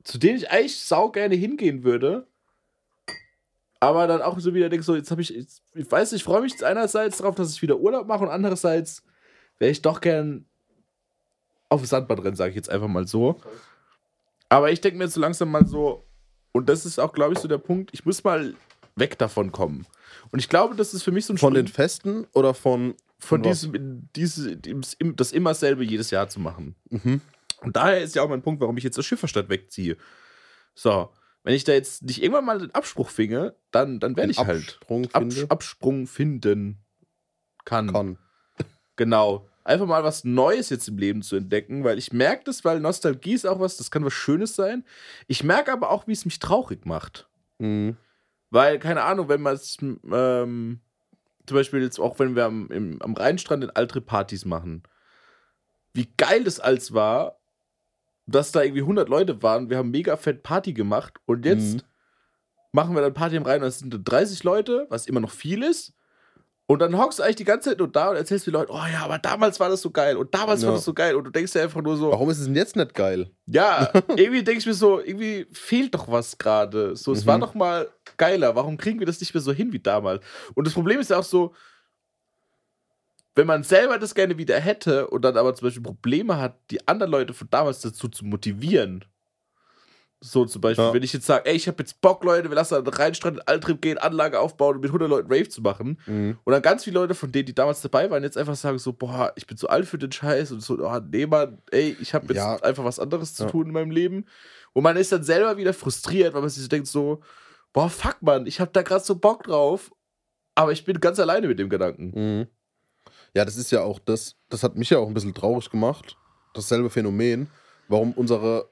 [0.02, 2.26] zu denen ich eigentlich sau gerne hingehen würde.
[3.78, 6.42] Aber dann auch so wieder denke, so, jetzt habe ich, jetzt, ich weiß ich freue
[6.42, 9.02] mich einerseits darauf, dass ich wieder Urlaub mache und andererseits
[9.58, 10.49] wäre ich doch gern
[11.70, 13.40] auf das Sandbahnrennen, sage ich jetzt einfach mal so.
[14.50, 16.06] Aber ich denke mir jetzt so langsam mal so,
[16.52, 18.54] und das ist auch, glaube ich, so der Punkt, ich muss mal
[18.96, 19.86] weg davon kommen.
[20.32, 22.94] Und ich glaube, das ist für mich so ein Von den Schritt Festen oder von.
[23.18, 23.60] von was?
[23.60, 24.82] diesem, diese, dem-
[25.16, 26.74] das immer selbe jedes Jahr zu machen.
[26.90, 27.20] Mhm.
[27.62, 29.96] Und daher ist ja auch mein Punkt, warum ich jetzt aus Schifferstadt wegziehe.
[30.74, 31.10] So,
[31.44, 34.38] wenn ich da jetzt nicht irgendwann mal den Abspruch finge, dann, dann werde Den ich
[34.38, 35.50] halt Absprung Abs finde.
[35.50, 36.78] Absprung finden
[37.64, 37.92] kann.
[37.92, 38.18] Kann.
[38.96, 39.48] Genau.
[39.70, 43.34] Einfach mal was Neues jetzt im Leben zu entdecken, weil ich merke das, weil Nostalgie
[43.34, 44.84] ist auch was, das kann was Schönes sein.
[45.28, 47.28] Ich merke aber auch, wie es mich traurig macht.
[47.58, 47.96] Mhm.
[48.50, 50.80] Weil, keine Ahnung, wenn man es, ähm,
[51.46, 54.82] zum Beispiel jetzt auch, wenn wir am, im, am Rheinstrand in Altre Partys machen,
[55.94, 57.36] wie geil das als war,
[58.26, 61.82] dass da irgendwie 100 Leute waren, wir haben mega fett Party gemacht und jetzt Mhm.
[62.72, 65.30] machen wir dann Party am Rhein und es sind dann 30 Leute, was immer noch
[65.30, 65.92] viel ist.
[66.70, 68.86] Und dann hockst du eigentlich die ganze Zeit nur da und erzählst den Leuten, oh
[68.92, 70.74] ja, aber damals war das so geil und damals war Ja.
[70.76, 72.76] das so geil und du denkst dir einfach nur so, Warum ist es denn jetzt
[72.76, 73.28] nicht geil?
[73.46, 76.94] ja, irgendwie denke ich mir so, irgendwie fehlt doch was gerade.
[76.94, 77.26] So, es Mhm.
[77.28, 78.54] war doch mal geiler.
[78.54, 80.24] Warum kriegen wir das nicht mehr so hin wie damals?
[80.54, 81.54] Und das Problem ist ja auch so,
[83.34, 86.86] wenn man selber das gerne wieder hätte und dann aber zum Beispiel Probleme hat, die
[86.86, 89.04] anderen Leute von damals dazu zu motivieren.
[90.22, 90.92] So zum Beispiel, Ja.
[90.92, 93.38] wenn ich jetzt sage, ey, ich habe jetzt Bock, Leute, wir lassen an den Rheinstrand
[93.38, 95.98] in Altrip gehen, Anlage aufbauen und mit 100 Leuten Rave zu machen.
[96.06, 96.38] Mhm.
[96.44, 98.92] Und dann ganz viele Leute von denen, die damals dabei waren, jetzt einfach sagen so,
[98.92, 102.12] boah, ich bin zu alt für den Scheiß und so, oh, nee, Mann, ey, ich
[102.12, 102.56] habe jetzt Ja.
[102.56, 103.50] einfach was anderes zu Ja.
[103.50, 104.26] tun in meinem Leben.
[104.74, 107.20] Und man ist dann selber wieder frustriert, weil man sich so denkt so,
[107.72, 109.90] boah, fuck, Mann, ich habe da gerade so Bock drauf,
[110.54, 112.12] aber ich bin ganz alleine mit dem Gedanken.
[112.14, 112.46] Mhm.
[113.34, 116.18] Ja, das ist ja auch das, das hat mich ja auch ein bisschen traurig gemacht.
[116.52, 117.48] Dasselbe Phänomen,
[117.88, 118.68] warum unsere,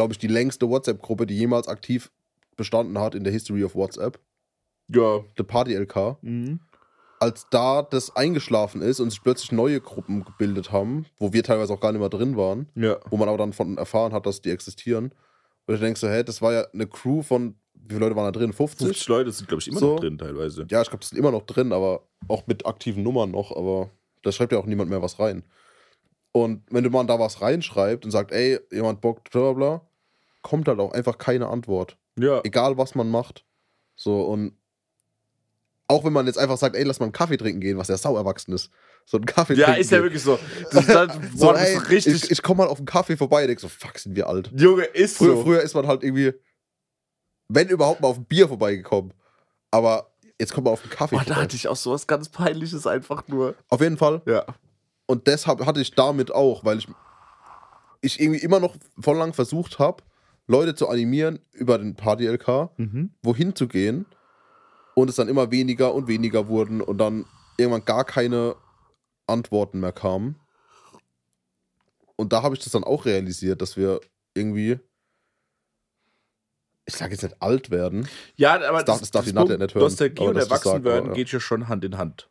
[0.00, 2.10] glaube ich, die längste WhatsApp-Gruppe, die jemals aktiv
[2.56, 4.18] bestanden hat in der History of WhatsApp,
[4.88, 5.20] Ja.
[5.36, 6.60] The Party LK, Mhm.
[7.20, 11.74] als da das eingeschlafen ist und sich plötzlich neue Gruppen gebildet haben, wo wir teilweise
[11.74, 12.96] auch gar nicht mehr drin waren, Ja.
[13.10, 15.12] wo man aber dann von erfahren hat, dass die existieren,
[15.66, 18.24] Und ich denke so, hä, das war ja eine Crew von, wie viele Leute waren
[18.24, 18.52] da drin?
[18.54, 18.86] 50?
[18.88, 19.92] 50 Leute sind, glaube ich, immer So.
[19.92, 20.66] noch drin teilweise.
[20.68, 23.90] Ja, ich glaube, das sind immer noch drin, aber auch mit aktiven Nummern noch, aber
[24.22, 25.44] da schreibt ja auch niemand mehr was rein.
[26.32, 29.80] Und wenn du mal da was reinschreibt und sagt, ey, jemand bockt, bla bla bla,
[30.42, 31.96] kommt halt auch einfach keine Antwort.
[32.18, 32.40] Ja.
[32.44, 33.44] Egal, was man macht.
[33.96, 34.56] So, und
[35.88, 37.96] auch wenn man jetzt einfach sagt, ey, lass mal einen Kaffee trinken gehen, was ja
[37.96, 38.70] sau erwachsen ist.
[39.06, 40.38] So einen Kaffee Ja, trinken ist ja wirklich so.
[40.70, 42.24] Das, das, So, boah, das ey, ist richtig.
[42.24, 44.50] ich, ich komme mal auf einen Kaffee vorbei und denk so, fuck, sind wir alt.
[44.56, 45.42] Junge, ist Früher, so.
[45.42, 46.32] früher ist man halt irgendwie,
[47.48, 49.12] wenn überhaupt mal auf ein Bier vorbeigekommen.
[49.72, 51.42] Aber jetzt kommt man auf einen Kaffee Boah, da vorbei.
[51.42, 53.54] hatte ich auch sowas ganz Peinliches einfach nur.
[53.68, 54.22] Auf jeden Fall.
[54.26, 54.44] Ja.
[55.06, 56.86] Und deshalb hatte ich damit auch, weil ich,
[58.00, 60.04] ich irgendwie immer noch voll lang versucht habe,
[60.50, 63.10] Leute zu animieren, über den Party-LK Mhm.
[63.22, 64.06] wohin zu gehen.
[64.94, 67.24] Und es dann immer weniger und weniger wurden und dann
[67.56, 68.56] irgendwann gar keine
[69.26, 70.40] Antworten mehr kamen.
[72.16, 74.00] Und da habe ich das dann auch realisiert, dass wir
[74.34, 74.78] irgendwie,
[76.86, 78.08] ich sage jetzt nicht alt werden.
[78.36, 81.14] Ja, aber Das darf- das darf die Nadja nicht hören, Nostalgie und das Erwachsenwerden ja.
[81.14, 82.28] geht ja schon Hand in Hand.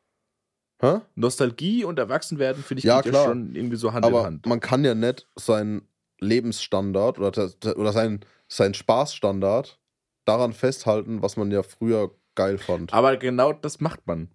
[0.81, 0.99] Hä?
[1.15, 3.23] Nostalgie und Erwachsenwerden, finde ich, Ja, klar.
[3.23, 4.45] ja schon irgendwie so Hand in Aber Hand.
[4.45, 5.87] man kann ja nicht seinen
[6.19, 9.79] Lebensstandard oder, oder seinen, seinen Spaßstandard
[10.25, 12.93] daran festhalten, was man ja früher geil fand.
[12.93, 14.29] Aber genau das macht man.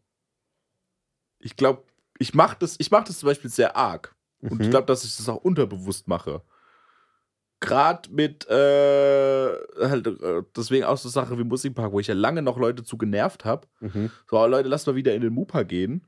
[1.38, 1.84] Ich glaube,
[2.18, 4.14] ich mache das, ich mach das zum Beispiel sehr arg.
[4.40, 4.70] Und ich Mhm.
[4.72, 6.42] glaube, dass ich das auch unterbewusst mache.
[7.60, 9.48] Gerade mit, äh,
[9.88, 12.98] halt, äh, deswegen auch so Sachen wie Musikpark, wo ich ja lange noch Leute zu
[12.98, 13.66] genervt habe.
[13.80, 14.10] Mhm.
[14.28, 16.06] So, Leute, lasst mal wieder in den Mupa gehen.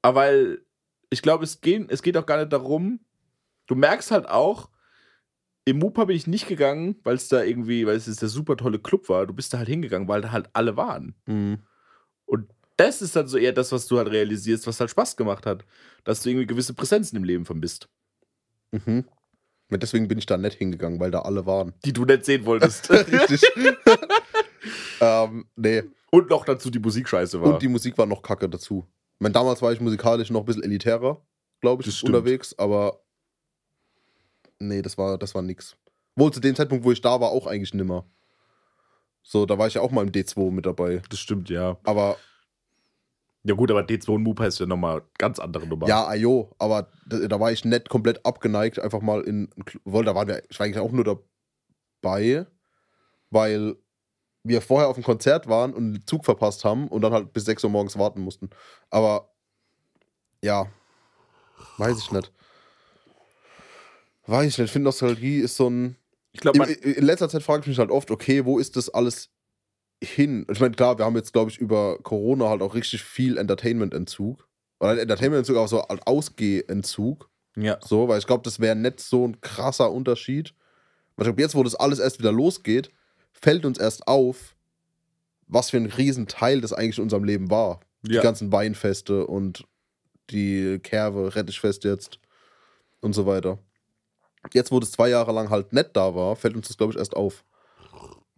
[0.00, 0.62] Aber weil,
[1.10, 3.00] ich glaube, es, geht- es geht auch gar nicht darum,
[3.68, 4.68] du merkst halt auch,
[5.64, 8.78] im Mupa bin ich nicht gegangen, weil es da irgendwie, weil es der super tolle
[8.78, 9.26] Club war.
[9.26, 11.14] Du bist da halt hingegangen, weil da halt alle waren.
[11.26, 11.58] Mhm.
[12.24, 15.46] Und das ist dann so eher das, was du halt realisierst, was halt Spaß gemacht
[15.46, 15.64] hat.
[16.04, 17.88] Dass du irgendwie gewisse Präsenzen im Leben vermisst,
[18.70, 19.04] Mhm.
[19.70, 21.74] Und deswegen bin ich da nicht hingegangen, weil da alle waren.
[21.84, 22.90] die du nicht sehen wolltest.
[22.90, 23.42] Richtig.
[25.00, 25.84] ähm, nee.
[26.10, 27.54] Und noch dazu die Musik scheiße war.
[27.54, 28.86] Und die Musik war noch kacke dazu.
[29.14, 31.20] Ich meine, damals war ich musikalisch noch ein bisschen elitärer,
[31.60, 33.00] glaube ich, unterwegs, aber
[34.58, 35.76] nee, das war, das war nix.
[36.16, 38.04] Wohl zu dem Zeitpunkt, wo ich da war, auch eigentlich nimmer.
[39.22, 41.02] So, da war ich ja auch mal im D2 mit dabei.
[41.10, 41.76] das stimmt, ja.
[41.84, 42.16] Aber
[43.44, 45.86] Ja gut, aber D2 und Mupa ist ja nochmal ganz andere Nummer.
[45.86, 49.48] ja, ayo, aber da, da war ich nicht komplett abgeneigt, einfach mal in,
[49.84, 51.04] wohl, da waren wir, ich war eigentlich auch nur
[52.02, 52.46] dabei,
[53.30, 53.76] weil
[54.44, 57.44] wir vorher auf dem Konzert waren und den Zug verpasst haben und dann halt bis
[57.44, 58.50] 6 Uhr morgens warten mussten.
[58.90, 59.30] Aber
[60.42, 60.66] ja,
[61.76, 62.32] weiß ich nicht.
[64.28, 64.66] Weiß ich nicht.
[64.66, 65.96] Ich finde, Nostalgie ist so ein.
[66.32, 69.30] Ich glaube, In, letzter Zeit frage ich mich halt oft, okay, wo ist das alles
[70.04, 70.46] hin?
[70.50, 74.46] Ich meine, klar, wir haben jetzt, glaube ich, über Corona halt auch richtig viel Entertainment-Entzug.
[74.78, 77.28] Oder Entertainment-Entzug, aber so halt Ausgeh-Entzug.
[77.56, 77.78] ja.
[77.82, 80.54] So, weil ich glaube, das wäre nicht so ein krasser Unterschied.
[81.16, 82.90] Weil ich glaube, jetzt, wo das alles erst wieder losgeht,
[83.32, 84.54] fällt uns erst auf,
[85.48, 87.80] was für ein Riesenteil das eigentlich in unserem Leben war.
[88.02, 88.22] Die Ja.
[88.22, 89.64] ganzen Weinfeste und
[90.30, 92.20] die Kerve, Rettichfest jetzt
[93.00, 93.58] und so weiter.
[94.52, 96.98] Jetzt, wo das zwei Jahre lang halt nicht da war, fällt uns das, glaube ich,
[96.98, 97.44] erst auf.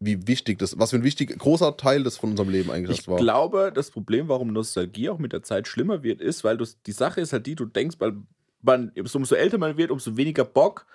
[0.03, 3.09] Wie wichtig das, was für ein wichtig, großer Teil das von unserem Leben eigentlich Ich
[3.09, 3.19] war.
[3.19, 6.93] glaube, das Problem, warum Nostalgie auch mit der Zeit schlimmer wird, ist, weil du, die
[6.93, 8.15] Sache ist halt die, du denkst, weil
[8.63, 10.87] man, umso älter man wird, umso weniger Bock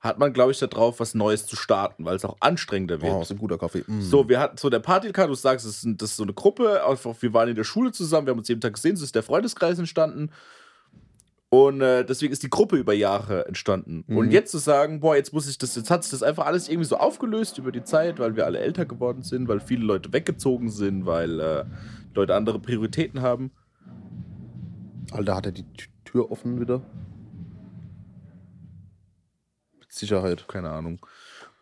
[0.00, 3.12] hat man, glaube ich, darauf, was Neues zu starten, weil es auch anstrengender wird.
[3.12, 3.82] Oh, ist ein guter Kaffee.
[3.86, 4.00] Mm.
[4.00, 6.86] So, wir hatten so der Partycard, du sagst, das ist, das ist so eine Gruppe,
[6.86, 9.14] einfach, wir waren in der Schule zusammen, wir haben uns jeden Tag gesehen, so ist
[9.14, 10.30] der Freundeskreis entstanden.
[11.50, 14.04] Und äh, deswegen ist die Gruppe über Jahre entstanden.
[14.06, 14.16] Mhm.
[14.18, 16.68] Und jetzt zu sagen, boah, jetzt muss ich das, jetzt hat sich das einfach alles
[16.68, 20.12] irgendwie so aufgelöst über die Zeit, weil wir alle älter geworden sind, weil viele Leute
[20.12, 21.64] weggezogen sind, weil äh,
[22.14, 23.50] Leute andere Prioritäten haben.
[25.10, 26.82] Alter, hat er die Tü- Tür offen wieder?
[29.78, 30.46] Mit Sicherheit.
[30.48, 31.00] Keine Ahnung.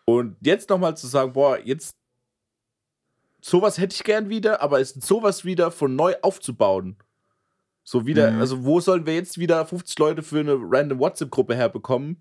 [0.05, 1.97] Und jetzt nochmal zu sagen, boah, jetzt
[3.41, 6.97] sowas hätte ich gern wieder, aber es ist sowas wieder von neu aufzubauen.
[7.89, 8.41] So wieder, Mhm.
[8.41, 12.19] also wo sollen wir jetzt wieder 50 Leute für eine random WhatsApp-Gruppe herbekommen,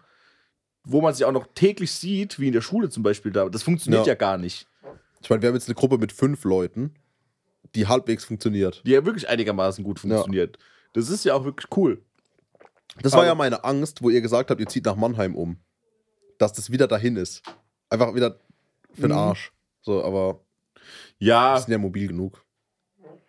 [0.84, 3.50] wo man sich auch noch täglich sieht, wie in der Schule zum Beispiel da.
[3.50, 4.12] Das funktioniert Ja.
[4.12, 4.68] ja, gar nicht.
[5.22, 6.94] Ich meine, wir haben jetzt eine Gruppe mit fünf Leuten,
[7.74, 8.84] die halbwegs funktioniert.
[8.86, 10.60] Die ja wirklich einigermaßen gut funktioniert.
[10.94, 12.00] Das ist ja auch wirklich cool.
[13.02, 15.58] Das war Aber- ja meine Angst, wo ihr gesagt habt, ihr zieht nach Mannheim um.
[16.38, 17.42] Dass das wieder dahin ist.
[17.90, 18.40] Einfach wieder
[18.94, 19.18] für den Mhm.
[19.18, 19.52] Arsch.
[19.82, 20.42] So, aber
[21.18, 22.45] Ja, wir sind ja mobil genug.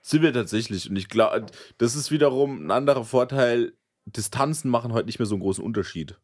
[0.08, 0.88] Sind wir tatsächlich.
[0.88, 1.46] Und ich glaube,
[1.78, 3.72] das ist wiederum ein anderer Vorteil.
[4.04, 6.18] Distanzen machen heute nicht mehr so einen großen Unterschied.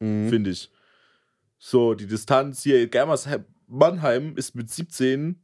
[0.00, 0.28] Mhm.
[0.28, 0.70] finde ich.
[1.58, 5.40] So, die Distanz hier, Germersheim, Mannheim ist mit 17,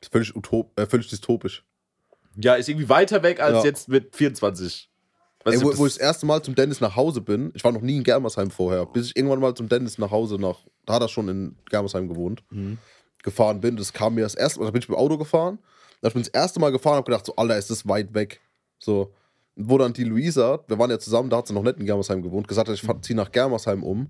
[0.00, 1.64] Ist völlig, utop äh, völlig dystopisch.
[2.36, 3.64] ja, ist irgendwie weiter weg als Ja.
[3.64, 4.90] jetzt mit 24.
[5.44, 7.64] Weiß Ey, wo, wo ich das- das erste Mal zum Dennis nach Hause bin, ich
[7.64, 10.58] war noch nie in Germersheim vorher, bis ich irgendwann mal zum Dennis nach Hause nach,
[10.84, 12.76] da hat er schon in Germersheim gewohnt, Mhm.
[13.22, 13.76] gefahren bin.
[13.78, 15.58] Das kam mir das erste Mal, da bin ich mit dem Auto gefahren.
[16.02, 18.40] Ich bin das erste Mal gefahren, habe gedacht, so, Alter, ist das weit weg.
[18.78, 19.12] So,
[19.56, 22.22] wo dann die Luisa, wir waren ja zusammen, da hat sie noch nicht in Germersheim
[22.22, 24.08] gewohnt, gesagt hat, ich fahr- zieh nach Germersheim um,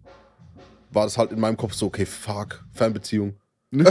[0.93, 3.35] war das halt in meinem Kopf so, okay, fuck, Fernbeziehung.
[3.73, 3.85] Und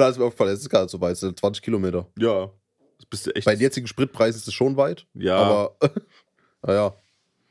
[0.00, 2.06] da ist mir aufgefallen, es ist gar nicht so weit, es sind 20 Kilometer.
[2.18, 2.50] Ja.
[3.10, 3.44] Bist du echt.
[3.44, 5.76] Bei den jetzigen Spritpreisen ist es schon weit, ja, aber
[6.62, 6.94] naja,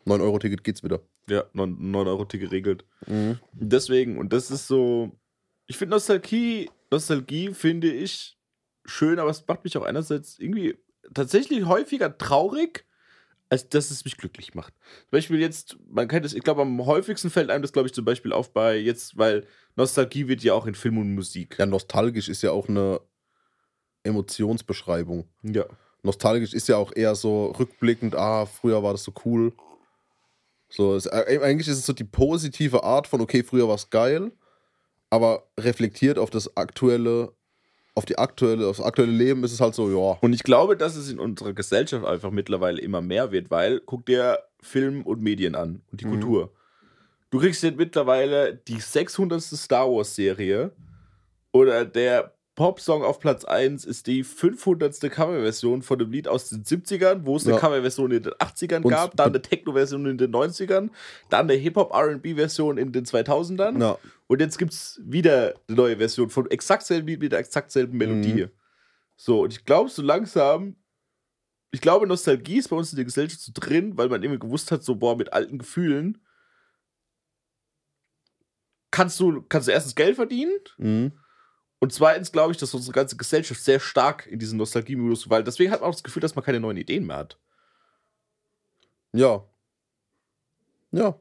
[0.07, 0.99] 9-Euro-Ticket geht's wieder.
[1.29, 2.85] ja, 9 Euro Ticket geregelt.
[3.53, 5.11] Deswegen, und das ist so.
[5.67, 8.37] Ich finde Nostalgie, Nostalgie finde ich
[8.85, 10.77] schön, aber es macht mich auch einerseits irgendwie
[11.13, 12.85] tatsächlich häufiger traurig,
[13.49, 14.73] als dass es mich glücklich macht.
[15.01, 17.93] Zum Beispiel jetzt, man kennt es, ich glaube, am häufigsten fällt einem das, glaube ich,
[17.93, 21.57] zum Beispiel auf bei jetzt, weil Nostalgie wird ja auch in Film und Musik.
[21.59, 22.99] Ja, nostalgisch ist ja auch eine
[24.03, 25.27] Emotionsbeschreibung.
[25.43, 25.65] Ja.
[26.01, 29.53] Nostalgisch ist ja auch eher so rückblickend, ah, früher war das so cool.
[30.69, 33.89] So, es, äh, eigentlich ist es so die positive Art von, okay, früher war es
[33.91, 34.31] geil,
[35.11, 37.33] aber reflektiert auf das aktuelle,
[37.95, 40.17] auf die aktuelle, auf das aktuelle Leben ist es halt so, ja.
[40.21, 44.05] Und ich glaube, dass es in unserer Gesellschaft einfach mittlerweile immer mehr wird, weil guck
[44.05, 46.11] dir Film und Medien an und die Mhm.
[46.11, 46.51] Kultur.
[47.29, 49.41] Du kriegst jetzt mittlerweile die 600.
[49.57, 50.71] Star Wars Serie
[51.51, 55.09] oder der Popsong auf Platz 1 ist die 500.
[55.09, 57.59] Coverversion von dem Lied aus den 70ern, wo es eine Ja.
[57.59, 60.91] Coverversion in den 80ern Und- gab, dann eine Techno-Version in den 90ern,
[61.31, 63.97] dann eine Hip-Hop-R&B-Version in den 2000ern ja.
[64.33, 67.71] Und jetzt gibt es wieder eine neue Version von exakt selben Lied mit der exakt
[67.71, 68.45] selben Melodie.
[68.45, 68.51] Mhm.
[69.15, 70.75] So, und ich glaube, so langsam,
[71.71, 74.71] ich glaube, Nostalgie ist bei uns in der Gesellschaft so drin, weil man immer gewusst
[74.71, 76.19] hat, so, boah, mit alten Gefühlen
[78.91, 81.13] kannst du, kannst du erstens Geld verdienen Mhm.
[81.79, 85.71] und zweitens glaube ich, dass unsere ganze Gesellschaft sehr stark in diesen Nostalgie-Modus, weil deswegen
[85.71, 87.39] hat man auch das Gefühl, dass man keine neuen Ideen mehr hat.
[89.13, 89.43] Ja.
[90.91, 91.19] Ja.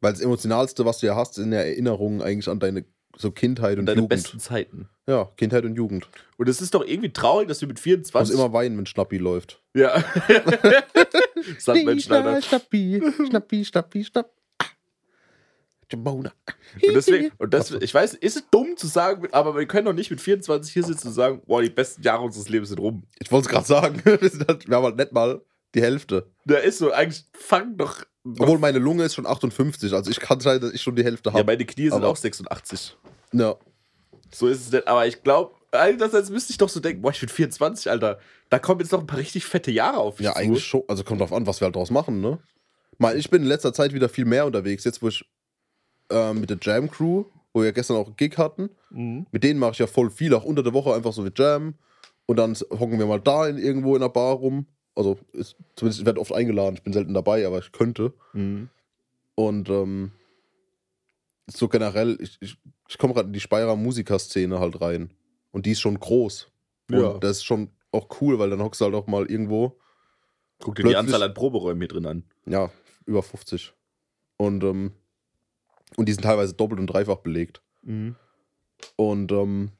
[0.00, 2.84] Weil das Emotionalste, was du ja hast, sind ja Erinnerungen eigentlich an deine
[3.16, 4.10] so Kindheit und Deine Jugend.
[4.10, 4.88] besten Zeiten.
[5.08, 6.08] Ja, Kindheit und Jugend.
[6.36, 8.14] Und es ist doch irgendwie traurig, dass wir mit Du 24.
[8.14, 9.60] musst immer weinen, wenn Schnappi läuft.
[9.74, 10.04] ja.
[11.58, 12.40] Sandmenschneider.
[12.42, 14.30] Schnappi, Schnappi, Schnappi, Schnapp.
[15.90, 16.32] Jamona.
[16.82, 19.94] Und deswegen, und das, ich weiß, ist es dumm zu sagen, aber wir können doch
[19.94, 23.04] nicht mit 24 hier sitzen und sagen, boah, die besten Jahre unseres Lebens sind rum.
[23.18, 24.02] Ich wollte es gerade sagen.
[24.20, 25.40] Wir, sind halt, wir haben halt nicht mal
[25.74, 26.30] die Hälfte.
[26.44, 28.04] Da ist so, eigentlich fang doch.
[28.38, 29.92] Obwohl meine Lunge ist schon 58.
[29.92, 31.44] Also ich kann sein, dass ich schon die Hälfte ja, habe.
[31.44, 32.96] meine Knie sind auch 86.
[33.32, 33.56] Ja,
[34.30, 34.86] So ist es nicht.
[34.88, 38.18] Aber ich glaube, einerseits müsste ich doch so denken, boah, ich bin 24, Alter.
[38.50, 40.38] Da kommen jetzt noch ein paar richtig fette Jahre auf mich ja, zu.
[40.38, 40.82] eigentlich schon.
[40.88, 42.38] Also kommt drauf an, was wir halt draus machen, ne?
[42.98, 44.84] Mal, ich bin in letzter Zeit wieder viel mehr unterwegs.
[44.84, 45.24] Jetzt, wo ich
[46.10, 49.26] ähm, mit der Jam Crew, wo wir gestern auch einen Gig hatten, Mhm.
[49.30, 51.74] mit denen mache ich ja voll viel, auch unter der Woche einfach so wie Jam.
[52.26, 54.66] Und dann hocken wir mal da in, irgendwo in der Bar rum.
[54.94, 56.74] Also, ist, zumindest ich werde oft eingeladen.
[56.76, 58.12] Ich bin selten dabei, aber ich könnte.
[58.32, 58.68] Mhm.
[59.36, 60.12] Und ähm,
[61.46, 62.58] so generell, ich, ich,
[62.88, 65.10] ich komme gerade in die Speyerer Musikerszene halt rein.
[65.52, 66.50] Und die ist schon groß.
[66.90, 67.18] Und Ja.
[67.18, 69.78] das ist schon auch cool, weil dann hockst du halt auch mal irgendwo,
[70.60, 72.24] Guck dir die Anzahl an Proberäumen hier drin an.
[72.46, 72.70] ja,
[73.06, 73.72] über 50.
[74.36, 74.92] Und, ähm,
[75.96, 77.62] und die sind teilweise doppelt und dreifach belegt.
[77.82, 78.16] Mhm.
[78.96, 79.70] Und ähm,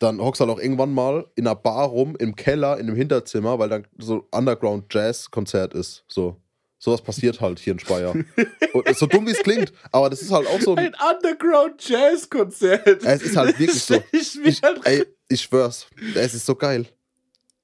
[0.00, 2.96] dann hockst du halt auch irgendwann mal in einer Bar rum, im Keller, in einem
[2.96, 6.04] Hinterzimmer, weil dann so Underground-Jazz-Konzert ist.
[6.08, 6.36] So.
[6.78, 8.14] Sowas passiert halt hier in Speyer.
[8.94, 10.94] so dumm wie es klingt, aber das ist halt auch so ein.
[10.94, 13.04] Ein Underground-Jazz-Konzert.
[13.04, 14.02] Es ist halt wirklich so.
[14.12, 15.86] Ich Ich, halt ey, ich schwör's.
[16.14, 16.86] Es ist so geil.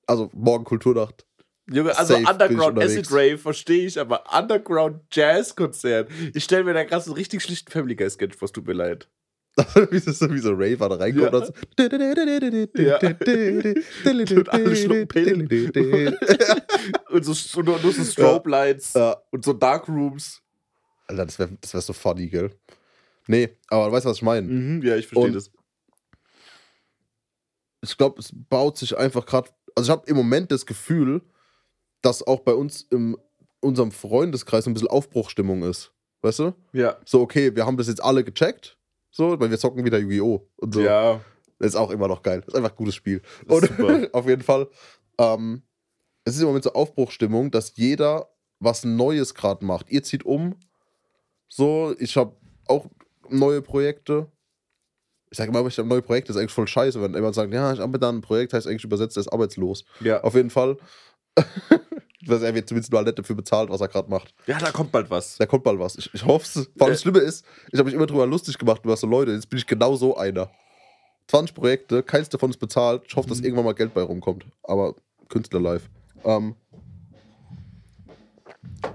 [0.06, 1.24] Also, morgen Kulturnacht.
[1.72, 2.78] Junge, also Safe Underground.
[2.78, 6.10] Acid Rave verstehe ich, aber Underground Jazz Konzert.
[6.34, 8.74] Ich stelle mir da gerade so einen richtig schlichten Family Guy Sketch vor, tut mir
[8.74, 9.08] leid.
[9.90, 11.38] Wie, so, wie so Raver da reinkommt Ja.
[11.38, 11.52] und so.
[12.82, 12.98] Ja.
[14.38, 15.48] Und alle schlucken Pillen.
[17.10, 19.16] Und so, so nur, so Strobe Lights Ja.
[19.30, 20.42] und so Dark Rooms.
[21.08, 22.50] Alter, das wäre das wär so funny, gell?
[23.28, 24.46] Nee, aber du weißt, was ich meine.
[24.46, 25.50] Mhm, ja, ich verstehe Und- das.
[27.82, 29.50] ich glaube, es baut sich einfach gerade.
[29.74, 31.22] Also, ich habe im Moment das Gefühl,
[32.02, 33.16] dass auch bei uns in
[33.60, 35.92] unserem Freundeskreis ein bisschen Aufbruchstimmung ist.
[36.22, 36.54] Weißt du?
[36.72, 36.96] Ja.
[37.04, 38.75] So, okay, wir haben das jetzt alle gecheckt.
[39.16, 40.46] So, weil wir zocken wieder Yu-Gi-Oh!
[40.56, 40.82] Und so.
[40.82, 41.22] Ja.
[41.58, 42.40] Das ist auch immer noch geil.
[42.40, 43.22] Das ist einfach ein gutes Spiel.
[43.48, 43.70] Und
[44.14, 44.68] auf jeden Fall.
[45.16, 45.62] Ähm,
[46.24, 49.90] es ist im Moment so Aufbruchstimmung, dass jeder was Neues gerade macht.
[49.90, 50.56] Ihr zieht um.
[51.48, 52.36] So, ich habe
[52.66, 52.90] auch
[53.30, 54.30] neue Projekte.
[55.30, 56.28] Ich sage immer, ich habe neue Projekte.
[56.28, 58.66] Das ist eigentlich voll scheiße, wenn jemand sagt, ja, ich habe da ein Projekt, heißt
[58.66, 59.86] eigentlich übersetzt, der ist arbeitslos.
[60.00, 60.22] Ja.
[60.22, 60.76] Auf jeden Fall.
[62.24, 64.32] Dass er wird zumindest mal nett dafür bezahlt, was er gerade macht.
[64.46, 65.36] ja, da kommt bald was.
[65.36, 65.96] Da kommt bald was.
[65.96, 66.70] Ich, ich hoffe es.
[66.76, 67.02] Vor allem das Äh.
[67.02, 69.32] Schlimme ist, ich habe mich immer drüber lustig gemacht über so Leute.
[69.32, 70.50] Jetzt bin ich genau so einer.
[71.28, 73.02] 20 Projekte, keins davon ist bezahlt.
[73.06, 73.44] Ich hoffe, dass Mhm.
[73.44, 74.46] irgendwann mal Geld bei rumkommt.
[74.62, 74.94] Aber
[75.28, 75.90] Künstler live.
[76.24, 76.54] Ähm,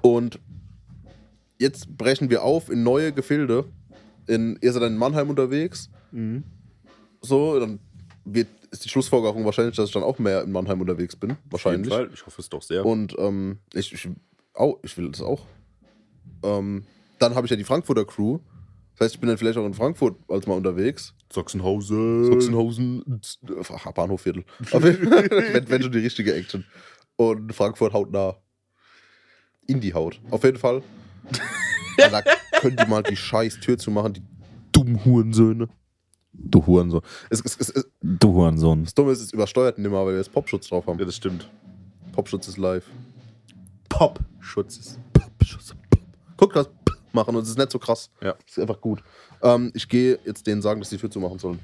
[0.01, 0.39] und
[1.59, 3.65] jetzt brechen wir auf in neue Gefilde.
[4.28, 5.89] In, ihr seid in Mannheim unterwegs.
[6.11, 6.43] Mhm.
[7.22, 7.80] So, dann
[8.26, 11.38] wird, ist die Schlussfolgerung wahrscheinlich, dass ich dann auch mehr in Mannheim unterwegs bin.
[11.49, 11.91] Wahrscheinlich.
[11.91, 12.13] Auf jeden Fall.
[12.13, 12.86] Ich hoffe es doch sehr.
[12.86, 14.07] Und ähm, ich, ich,
[14.53, 15.45] au, ich will das auch.
[16.43, 16.86] Ähm,
[17.19, 18.39] dann habe ich ja die Frankfurter Crew.
[18.95, 21.13] Das heißt, ich bin dann vielleicht auch in Frankfurt als mal unterwegs.
[21.32, 22.26] Sachsenhausen.
[22.26, 23.22] Sachsenhausen,
[23.95, 24.43] Bahnhofviertel.
[24.72, 26.65] Wenn, wenn schon die richtige Action.
[27.15, 28.36] Und Frankfurt haut nah.
[29.67, 30.19] In die Haut.
[30.32, 30.84] Auf jeden Fall.
[31.97, 32.22] da
[32.59, 34.24] können die mal die scheiß Tür zu machen, die
[34.72, 35.69] dummen Hurensöhne.
[36.34, 37.02] Du Hurensohn.
[37.30, 38.84] Es, es, es, es, Du Hurensohn.
[38.84, 40.98] das Dumme ist, es übersteuert nimmer, weil wir jetzt Popschutz drauf haben.
[41.00, 41.50] Ja, das stimmt.
[42.14, 42.86] Popschutz ist live.
[43.90, 44.98] Pop-Schutz.
[45.14, 45.76] Popschutz.
[46.38, 46.70] Guck, das
[47.14, 48.10] machen und es ist nicht so krass.
[48.22, 48.36] Ja.
[48.48, 49.04] Es ist einfach gut.
[49.42, 51.60] Ähm, ich gehe jetzt denen sagen, dass die Tür zu machen sollen.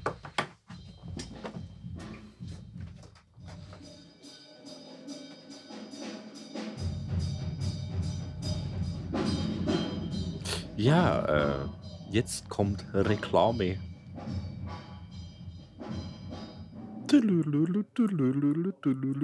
[10.76, 11.68] Ja, äh,
[12.10, 13.78] jetzt kommt Reklame.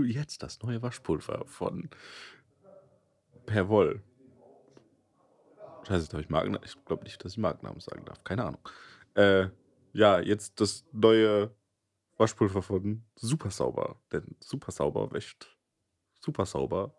[0.05, 1.89] Jetzt das neue Waschpulver von
[3.47, 4.03] Perwoll.
[5.87, 6.59] Scheiße, darf ich Marken?
[6.65, 8.25] Ich glaube nicht, dass ich Markennamen sagen darf.
[8.25, 8.69] Keine Ahnung.
[9.15, 9.49] Äh,
[9.93, 11.55] ja, jetzt das neue
[12.17, 13.97] Waschpulver von Super Sauber.
[14.13, 15.55] Denn Super Sauber wäscht
[16.25, 16.95] super sauber,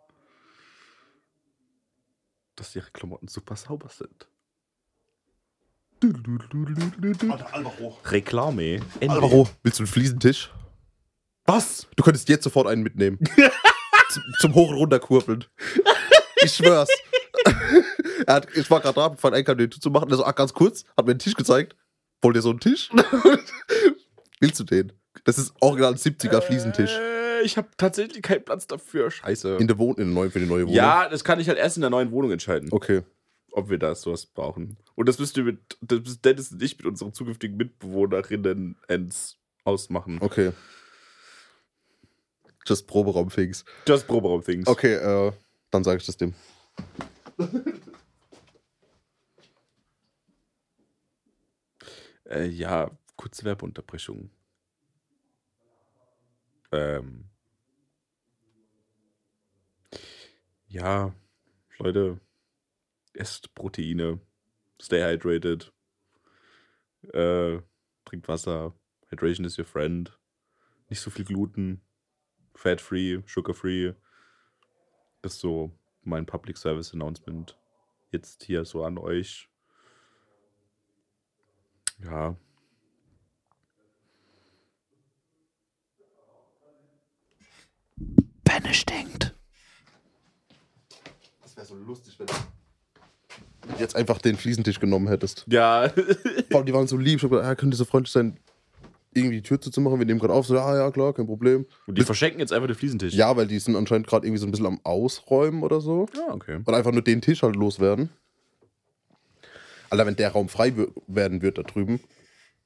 [2.55, 4.27] dass ihre Klamotten super sauber sind.
[8.05, 8.81] Reklame.
[8.99, 9.09] Ende.
[9.09, 10.51] Alvaro, willst du einen Fliesentisch?
[11.46, 11.88] Was?
[11.96, 13.20] Du könntest jetzt sofort einen mitnehmen.
[14.10, 15.46] zum, zum Hoch- und Runterkurbeln.
[16.43, 16.89] Ich schwör's.
[18.26, 20.10] er hat, ich war gerade da, fand einen den zu machen.
[20.10, 21.76] Der so, ah, ganz kurz, hat mir einen Tisch gezeigt.
[22.22, 22.89] Wollt ihr so einen Tisch?
[24.39, 24.91] Willst du den?
[25.24, 26.91] Das ist original ein 70er Fliesentisch.
[26.91, 29.12] Äh, ich habe tatsächlich keinen Platz dafür.
[29.12, 29.58] Scheiße.
[29.58, 30.76] In der Wohn in der neuen, für die neue Wohnung.
[30.76, 33.04] ja, das kann ich halt erst in der neuen Wohnung entscheiden, Okay.
[33.52, 34.78] ob wir da sowas brauchen.
[34.96, 39.38] Und das müsst ihr mit, das müsst Dennis und ich mit unseren zukünftigen Mitbewohnerinnen ends
[39.64, 40.18] ausmachen.
[40.22, 40.52] Okay.
[42.66, 43.63] Just Proberaum-Things.
[43.88, 44.68] Just Proberaum-Things.
[44.68, 45.32] Okay, äh,
[45.72, 46.34] dann sage ich das dem.
[52.28, 54.32] Äh, ja, kurze Werbeunterbrechung.
[56.72, 57.30] Ähm.
[60.68, 61.13] Ja,
[61.78, 62.20] Leute,
[63.13, 64.20] esst Proteine,
[64.82, 65.72] stay hydrated,
[67.13, 67.59] äh,
[68.03, 68.74] trinkt Wasser,
[69.09, 70.18] Hydration is your friend,
[70.89, 71.82] nicht so viel Gluten,
[72.56, 73.93] fat-free, sugar-free.
[75.22, 75.72] Das ist so
[76.03, 77.58] mein Public Service Announcement
[78.12, 79.49] jetzt hier so an euch.
[82.03, 82.36] Ja.
[88.43, 89.36] Benne stinkt.
[91.41, 92.34] Das wäre so lustig, wenn du
[93.80, 95.45] jetzt einfach den Fliesentisch genommen hättest.
[95.47, 95.89] Ja.
[95.89, 97.18] Vor allem, die waren so lieb.
[97.18, 98.39] Ich hab gedacht, ah, könnt ihr so freundlich sein,
[99.16, 99.99] irgendwie die Tür zuzumachen?
[99.99, 100.45] Wir nehmen gerade auf.
[100.45, 101.66] So, ah ja, klar, kein Problem.
[101.88, 103.13] Und die verschenken jetzt einfach den Fliesentisch.
[103.13, 106.07] Ja, weil die sind anscheinend gerade irgendwie so ein bisschen am Ausräumen oder so.
[106.16, 106.57] Ja, okay.
[106.57, 108.09] Und einfach nur den Tisch halt loswerden.
[109.89, 110.74] Alter, wenn der Raum frei
[111.07, 111.99] werden wird da drüben,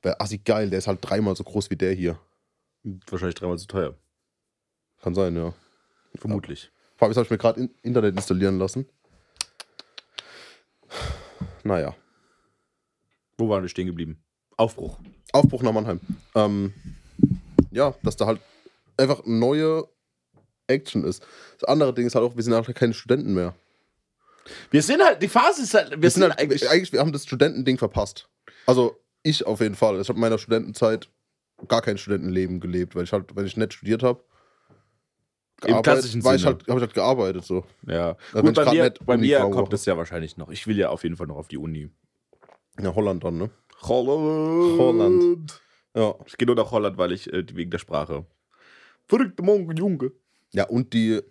[0.02, 0.70] wäre assi geil.
[0.70, 2.20] Der ist halt dreimal so groß wie der hier.
[2.84, 3.96] Wahrscheinlich dreimal zu teuer.
[5.02, 5.54] Kann sein, ja.
[6.16, 6.72] Vermutlich.
[6.98, 8.88] Vor allem, das habe ich mir gerade in Internet installieren lassen.
[11.64, 11.96] Naja.
[13.38, 14.22] Wo waren wir stehen geblieben?
[14.60, 14.98] Aufbruch.
[15.32, 16.00] Aufbruch nach Mannheim.
[16.36, 16.74] Ähm,
[17.72, 18.42] ja, dass da halt
[18.98, 19.88] einfach neue
[20.68, 21.24] Action ist.
[21.60, 23.56] Das andere Ding ist halt auch, wir sind halt keine Studenten mehr.
[24.72, 27.24] Wir sind halt, die Phase ist halt, wir, Wir sind halt eigentlich, wir haben das
[27.26, 28.28] Studentending verpasst.
[28.66, 30.02] Also ich auf jeden Fall.
[30.02, 31.08] Ich habe in meiner Studentenzeit
[31.68, 34.22] gar kein Studentenleben gelebt, weil ich halt, wenn ich nicht studiert habe,
[35.66, 36.56] Im klassischen war ich Sinne.
[36.56, 37.64] halt, habe ich halt gearbeitet so.
[37.86, 40.50] Ja, wenn gut, bei mir, bei mir kommt es ja wahrscheinlich noch.
[40.50, 41.90] Ich will ja auf jeden Fall noch auf die Uni.
[42.82, 43.50] Ja, Holland dann, ne?
[43.82, 44.80] Holland.
[44.80, 45.62] Holland.
[45.96, 46.16] Ja.
[46.26, 48.26] Ich gehe nur nach Holland, weil ich äh, wegen der Sprache.
[49.08, 50.12] Verrückte Mongo, Junge.
[50.52, 51.22] Ja, und die.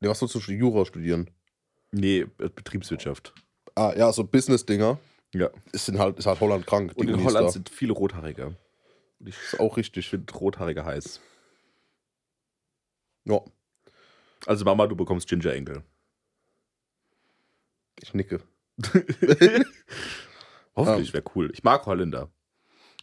[0.00, 1.30] Ja, was sollst du Jura studieren?
[1.92, 3.34] Nee, äh, Betriebswirtschaft.
[3.74, 4.98] Ah, ja, so Business-Dinger.
[5.34, 5.50] Ja.
[5.72, 6.92] Ist, sind halt, ist halt Holland krank.
[6.96, 7.52] Und in Unis Holland da.
[7.52, 8.56] sind viele Rothaarige.
[9.18, 10.08] Und ich ist auch richtig.
[10.08, 11.20] finde Rothaarige heiß.
[13.24, 13.40] Ja,
[14.46, 15.82] Also Mama, du bekommst Ginger Enkel.
[18.02, 18.40] ich nicke.
[20.80, 21.50] Hoffentlich, wäre cool.
[21.52, 22.30] Ich mag Holländer.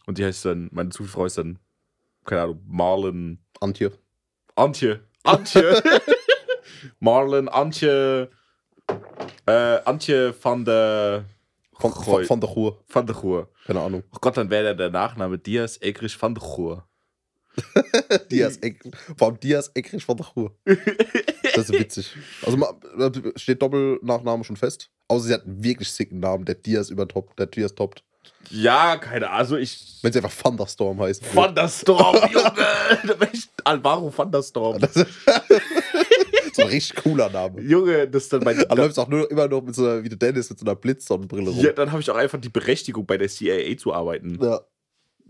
[0.06, 1.58] Und die heißt dann, meine Zufrau ist dann,
[2.24, 3.92] keine Ahnung, Marlen, Antje.
[4.54, 5.00] Antje.
[5.24, 5.82] Antje.
[7.00, 8.30] Marlen, Antje,
[9.46, 11.24] äh, Antje van der,
[11.74, 12.84] von, von der Ruhr.
[12.88, 13.48] van der Goer.
[13.66, 14.02] Keine Ahnung.
[14.12, 16.88] Oh Gott, dann wäre der Nachname Diaz Egrich van der Goer.
[18.30, 18.82] Diaz Eck,
[19.16, 20.52] vor allem Diaz Eckrich von der Ruhe.
[21.54, 22.16] Das ist witzig.
[22.42, 22.58] Also
[23.36, 24.90] steht Doppelnachname schon fest.
[25.08, 28.04] Außer sie hat einen wirklich sicken Namen, der Diaz übertoppt, der Diaz toppt.
[28.50, 29.38] Ja, keine Ahnung.
[29.38, 29.98] Also ich.
[30.02, 31.22] Wenn sie einfach Thunderstorm heißt.
[31.32, 33.28] Thunderstorm, Junge!
[33.64, 34.80] Alvaro Thunderstorm.
[34.80, 35.08] Das ist
[36.54, 37.60] so ein richtig cooler Name.
[37.60, 38.58] Junge, das ist dann mein.
[38.58, 40.74] Da läuft auch nur immer noch mit so einer, wie der Dennis, mit so einer
[40.76, 41.60] Blitzsonnenbrille rum.
[41.60, 44.38] Ja, dann habe ich auch einfach die Berechtigung, bei der CIA zu arbeiten.
[44.40, 44.60] Ja.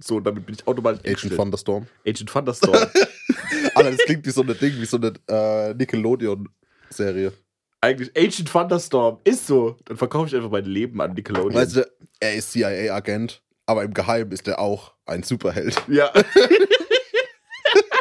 [0.01, 1.37] So, damit bin ich automatisch Agent angestellt.
[1.37, 1.87] Thunderstorm.
[2.07, 2.75] Agent Thunderstorm.
[3.75, 7.33] Alter, das klingt wie so eine Ding, wie so eine äh, Nickelodeon-Serie.
[7.81, 9.19] Eigentlich Agent Thunderstorm.
[9.25, 9.77] Ist so.
[9.85, 11.55] Dann verkaufe ich einfach mein Leben an Nickelodeon.
[11.55, 11.89] Weißt du,
[12.21, 15.81] er ist CIA-Agent, aber im Geheimen ist er auch ein Superheld.
[15.89, 16.13] ja.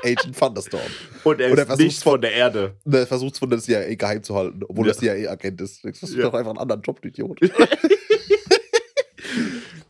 [0.04, 0.82] Agent Thunderstorm.
[1.24, 2.78] Und er Und er ist versucht's nicht von von- der Erde.
[2.92, 4.94] Er versucht es von der CIA geheim zu halten, obwohl Ja.
[4.94, 5.84] er CIA-Agent ist.
[5.84, 6.24] Das ist Ja.
[6.24, 7.40] doch einfach einen anderen Job, du Idiot.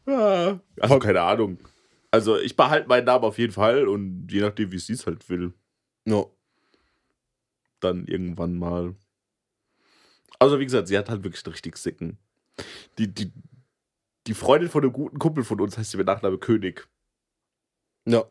[0.05, 0.59] Ah.
[0.79, 1.57] Also, keine Ahnung.
[2.11, 5.27] Also, ich behalte meinen Namen auf jeden Fall und je nachdem, wie sie es halt
[5.29, 5.53] will,
[6.05, 6.25] Ja.
[7.81, 8.95] dann irgendwann mal.
[10.39, 12.17] Also, wie gesagt, sie hat halt wirklich einen richtig sicken.
[12.97, 13.31] Die, die,
[14.27, 16.87] die Freundin von einem guten Kumpel von uns heißt sie mit Nachname König.
[18.05, 18.25] Ja.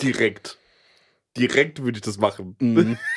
[0.00, 0.58] Direkt.
[1.36, 2.56] Direkt würde ich das machen.
[2.60, 2.98] Mhm.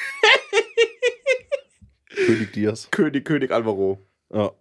[2.09, 2.87] König Diaz.
[2.91, 4.05] König, König Alvaro.
[4.33, 4.51] Ja.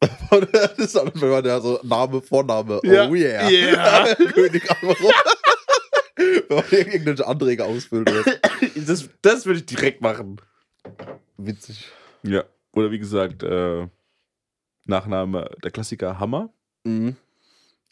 [0.52, 2.80] das ist wenn man ja so Name, Vorname.
[2.84, 3.08] Ja.
[3.08, 3.48] Oh yeah.
[3.50, 4.14] Yeah.
[4.14, 5.10] König Alvaro.
[6.16, 8.10] wenn man irgendwelche Anträge ausfüllt.
[8.76, 10.40] Das, das würde ich direkt machen.
[11.36, 11.88] Witzig.
[12.22, 12.44] Ja.
[12.74, 13.86] Oder wie gesagt, äh,
[14.84, 16.52] Nachname, der Klassiker Hammer.
[16.84, 17.16] Mhm.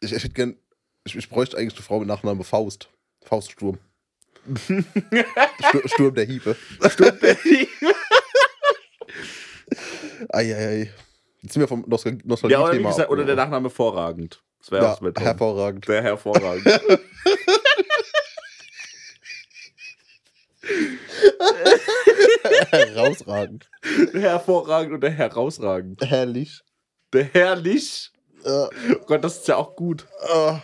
[0.01, 0.57] Ich, ich hätte gern,
[1.05, 2.89] ich, ich bräuchte eigentlich eine Frau mit Nachname Faust.
[3.23, 3.79] Fauststurm.
[4.59, 6.57] Stur, Sturm der Hiebe.
[10.31, 10.91] Eieiei.
[11.43, 12.51] Jetzt sind wir vom Nostal Nostalgie-Thema.
[12.51, 13.35] ja, oder wie gesagt, oder der.
[13.37, 14.43] Nachname vorragend.
[14.61, 15.89] Das wäre Ja, auch hervorragend.
[15.89, 16.67] Der hervorragend.
[22.71, 23.69] Herausragend.
[24.13, 26.01] hervorragend und der herausragend.
[26.05, 26.63] Herrlich.
[27.13, 28.11] Der herrlich.
[28.45, 30.07] Äh, Oh Gott, das ist ja auch gut.
[30.35, 30.55] äh.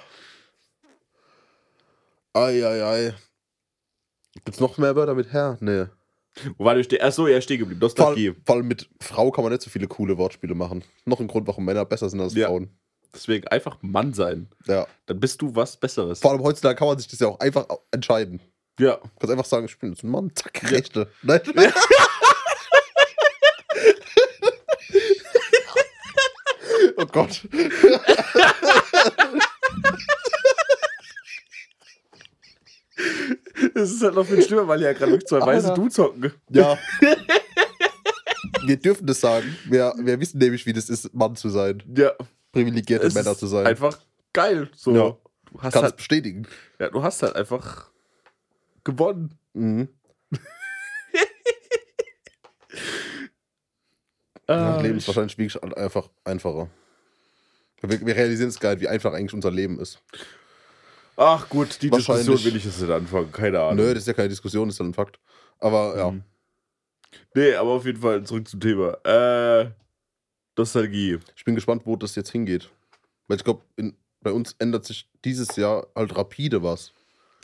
[2.35, 3.15] Eieiei.
[4.45, 5.57] Gibt's noch mehr Wörter mit Herr?
[5.61, 5.87] Nee.
[6.57, 7.03] Wo war ich?
[7.03, 7.81] Achso, ja, stehen geblieben.
[7.81, 8.29] Vor Nostalgie.
[8.29, 10.85] allem, vor allem mit Frau kann man nicht so viele coole Wortspiele machen.
[11.05, 12.47] Noch ein Grund, warum Männer besser sind als Ja.
[12.47, 12.71] Frauen.
[13.13, 14.49] Deswegen einfach Mann sein.
[14.67, 14.87] Ja.
[15.07, 16.21] Dann bist du was Besseres.
[16.21, 18.41] Vor allem heutzutage kann man sich das ja auch einfach entscheiden.
[18.79, 18.97] Ja.
[18.97, 21.11] Du kannst einfach sagen, ich bin jetzt ein Mann, zack, Rechte.
[21.23, 21.41] Nein.
[26.97, 27.43] oh Gott.
[33.75, 35.75] Das ist halt noch viel schlimmer, weil ja gerade wirklich zwei weiße.
[35.75, 36.33] Dudes hocken.
[36.51, 36.79] Ja.
[38.65, 39.57] wir dürfen das sagen.
[39.67, 41.83] Wir, wir wissen nämlich, wie das ist, Mann zu sein.
[41.97, 42.13] Ja.
[42.53, 43.67] Privilegierte Es Männer zu sein.
[43.67, 43.99] Einfach
[44.33, 44.71] geil.
[44.75, 44.95] So.
[44.95, 45.17] Ja.
[45.51, 46.47] Du hast kann es halt, bestätigen.
[46.79, 47.91] ja, du hast halt einfach
[48.89, 49.39] gewonnen.
[49.55, 49.89] Mhm.
[54.51, 56.71] Ah, Das Leben ist ich- wahrscheinlich wirklich einfach einfacher.
[57.83, 60.03] Wir, wir realisieren es geil, wie einfach eigentlich unser Leben ist.
[61.17, 63.31] Ach gut, die Wahrscheinlich- Diskussion will ich jetzt nicht anfangen.
[63.31, 63.77] Keine Ahnung.
[63.77, 65.19] Nö, das ist ja keine Diskussion, das ist ja ein Fakt.
[65.59, 66.11] Aber ja.
[66.11, 66.23] Mhm.
[67.35, 68.95] Nee, aber auf jeden Fall zurück zum Thema.
[69.05, 69.71] Äh,
[70.57, 71.19] Nostalgie.
[71.37, 72.71] Ich bin gespannt, wo das jetzt hingeht.
[73.27, 73.63] Weil ich glaube,
[74.23, 76.93] bei uns ändert sich dieses Jahr halt rapide was.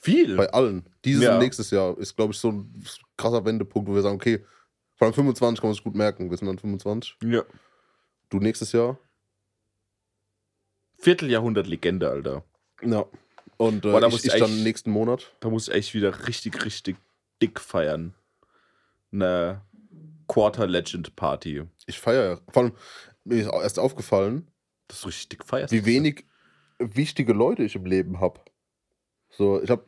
[0.04, 0.36] Viel.
[0.36, 0.84] Bei allen.
[1.04, 1.34] Dieses Ja.
[1.34, 2.84] und nächstes Jahr ist, glaube ich, so ein
[3.16, 4.44] krasser Wendepunkt, wo wir sagen, okay,
[4.96, 6.30] vor allem 25 kann man sich gut merken.
[6.30, 7.16] Wir sind dann 25.
[7.22, 7.42] ja.
[8.28, 8.98] Du nächstes Jahr.
[10.98, 12.44] Vierteljahrhundert Legende, Alter.
[12.82, 13.04] Ja.
[13.56, 15.32] Und äh, Boah, da ich, ich ich dann echt- nächsten Monat.
[15.40, 16.96] Da muss ich echt wieder richtig, richtig
[17.40, 18.14] dick feiern.
[19.12, 19.60] Eine
[20.26, 21.62] Quarter Legend Party.
[21.86, 22.40] Ich feiere ja.
[22.52, 22.72] Vor allem,
[23.24, 24.48] mir ist auch erst aufgefallen,
[24.88, 25.72] Das ist richtig dick feierst.
[25.72, 26.24] wie wenig
[26.78, 28.40] wichtige Leute ich im Leben habe.
[29.30, 29.84] So, ich habe,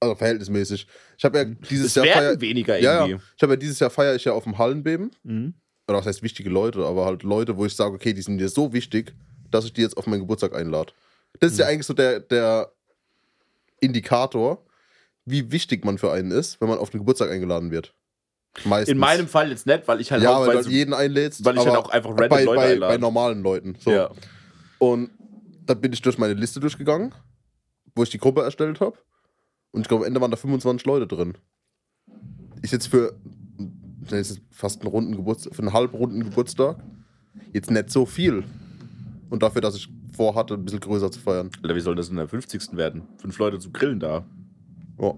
[0.00, 0.86] also verhältnismäßig.
[1.18, 3.12] Ich habe ja dieses Es Jahr feier, weniger ja, irgendwie.
[3.12, 5.10] ja, ich habe ja dieses Jahr feiere ich ja auf dem Hallenbeben.
[5.22, 5.54] Mhm.
[5.86, 8.48] Oder was heißt wichtige Leute, aber halt Leute, wo ich sage, okay, die sind mir
[8.48, 9.14] so wichtig,
[9.50, 10.92] dass ich die jetzt auf meinen Geburtstag einlade.
[11.40, 12.72] Das ist ja eigentlich so der, der
[13.80, 14.64] Indikator,
[15.24, 17.94] wie wichtig man für einen ist, wenn man auf den Geburtstag eingeladen wird.
[18.64, 18.92] Meistens.
[18.92, 21.44] In meinem Fall jetzt nicht, weil ich halt ja, weil du hauptweise- jeden einlädst.
[21.44, 22.92] weil ich halt auch einfach random bei, Leute bei, einlade.
[22.94, 23.76] bei normalen Leuten.
[23.78, 23.90] So.
[23.92, 24.10] Ja.
[24.78, 25.10] Und
[25.66, 27.14] dann bin ich durch meine Liste durchgegangen,
[27.94, 28.98] wo ich die Gruppe erstellt habe.
[29.72, 31.36] Und ich glaube, am Ende waren da 25 Leute drin.
[32.62, 33.14] Ist jetzt für
[34.10, 36.82] ist fast einen runden Geburtstag, für einen halbrunden Geburtstag
[37.52, 38.44] jetzt nicht so viel.
[39.28, 41.50] Und dafür, dass ich vorhatte, ein bisschen größer zu feiern.
[41.62, 42.76] Alter, wie soll das in der 50.
[42.76, 43.06] werden?
[43.18, 44.24] Fünf Leute zum Grillen da.
[44.98, 45.14] Ja.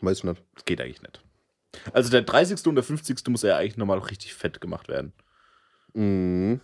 [0.00, 0.42] Weiß ich nicht.
[0.54, 1.22] Das geht eigentlich nicht.
[1.92, 2.66] Also der 30.
[2.66, 3.26] und der 50.
[3.28, 5.12] muss ja eigentlich nochmal richtig fett gemacht werden.
[5.94, 6.60] Mhm.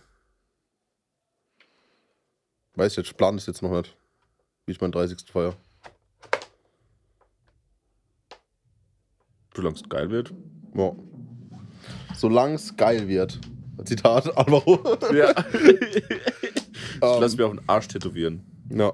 [2.75, 3.95] Weiß ich jetzt, ich plane das jetzt noch nicht.
[4.67, 5.31] Wie ich mein 30.
[5.31, 5.55] Feuer.
[9.55, 10.33] Solange es geil wird.
[10.75, 10.93] Ja.
[12.13, 13.39] Solange es geil wird.
[13.85, 14.61] Zitat aber.
[15.15, 15.33] Ja.
[15.53, 17.37] ich lasse um, ähm.
[17.37, 18.45] mir auf den Arsch tätowieren.
[18.69, 18.93] Ja.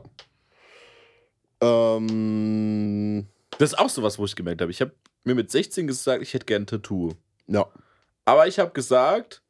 [1.59, 4.69] Ähm, das ist auch sowas, wo ich gemerkt habe.
[4.69, 4.93] Ich habe
[5.24, 7.13] mir mit 16 gesagt, ich hätte gern ein Tattoo.
[7.47, 7.65] Ja.
[8.26, 9.41] Aber ich habe gesagt,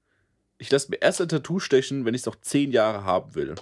[0.57, 3.55] ich lasse mir erst ein Tattoo stechen, wenn ich es noch 10 Jahre haben will.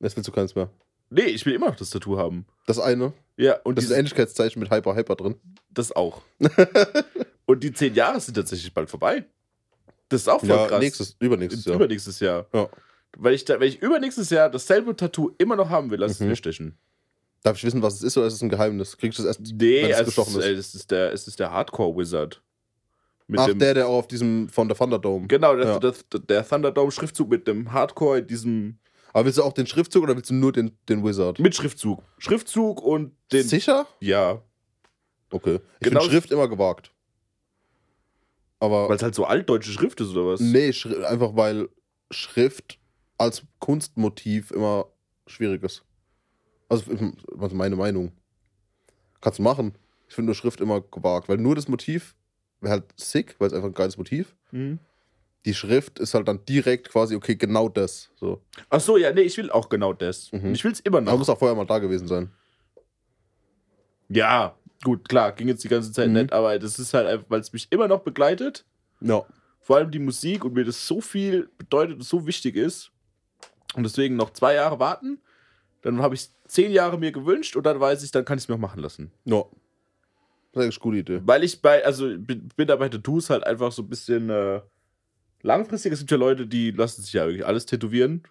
[0.00, 0.70] Jetzt willst du keins mehr.
[1.10, 2.46] Nee, ich will immer noch das Tattoo haben.
[2.66, 5.36] Das eine, Ja, und das ist dieses- Ähnlichkeitszeichen mit Hyper Hyper drin.
[5.70, 6.22] das auch.
[7.46, 9.24] und die 10 Jahre sind tatsächlich bald vorbei.
[10.08, 10.80] Das ist auch voll Ja, krass.
[10.80, 11.76] nächstes, übernächstes Jahr.
[11.76, 12.46] Übernächstes Jahr.
[12.52, 12.68] Ja.
[13.16, 16.20] Weil ich, da, wenn ich übernächstes Jahr dasselbe Tattoo immer noch haben will, lass es
[16.20, 16.28] Mhm.
[16.28, 16.78] mir stechen.
[17.42, 18.96] Darf ich wissen, was es ist oder ist es ein Geheimnis?
[18.96, 21.26] Kriegst du das erst, Nee, wenn es es gestochen ist, äh, es ist der, es
[21.28, 22.42] ist der Hardcore-Wizard.
[23.28, 25.26] Mit Ach, dem, der, der auch auf diesem von der Thunderdome.
[25.28, 25.78] Genau, der, Ja.
[25.78, 25.94] der,
[26.28, 28.78] der Thunderdome-Schriftzug mit dem Hardcore, diesem.
[29.12, 31.38] Aber willst du auch den Schriftzug oder willst du nur den, den Wizard?
[31.38, 32.02] Mit Schriftzug.
[32.18, 33.42] Schriftzug und den.
[33.46, 33.86] Sicher?
[34.00, 34.42] Ja,
[35.30, 35.60] Okay.
[35.80, 36.90] Ich Genau- finde Schrift immer gewagt.
[38.60, 40.40] Aber weil es halt so altdeutsche Schrift ist oder was?
[40.40, 41.68] nee, Schri einfach weil
[42.10, 42.78] Schrift
[43.18, 44.86] als Kunstmotiv immer
[45.26, 45.84] schwierig ist.
[46.70, 46.84] Also,
[47.32, 48.12] was meine Meinung?
[49.20, 49.74] Kannst du machen.
[50.08, 52.14] Ich finde nur Schrift immer gewagt, weil nur das Motiv
[52.60, 54.34] wäre halt sick, weil es einfach ein geiles Motiv.
[54.50, 54.78] Mhm.
[55.44, 58.10] Die Schrift ist halt dann direkt quasi, okay, genau das.
[58.16, 58.42] So.
[58.68, 60.30] Ach so, ja, nee, ich will auch genau das.
[60.32, 60.52] Mhm.
[60.52, 61.18] Ich will es immer Aber noch.
[61.18, 62.30] muss auch vorher mal da gewesen sein.
[64.08, 66.14] Ja, gut, klar, ging jetzt die ganze Zeit Mhm.
[66.14, 68.64] nicht, aber das ist halt einfach, weil es mich immer noch begleitet.
[69.00, 69.24] Ja.
[69.60, 72.90] Vor allem die Musik und mir das so viel bedeutet und so wichtig ist.
[73.74, 75.20] Und deswegen noch zwei Jahre warten.
[75.82, 78.48] Dann habe ich zehn Jahre mir gewünscht und dann weiß ich, dann kann ich es
[78.48, 79.12] mir auch machen lassen.
[79.24, 79.44] Ja.
[80.52, 81.20] Das ist eine gute Idee.
[81.24, 84.62] Weil ich bei, also bin, bin da bei Tattoos halt einfach so ein bisschen äh,
[85.42, 85.92] langfristig.
[85.92, 88.22] Es gibt ja Leute, die lassen sich ja wirklich alles tätowieren.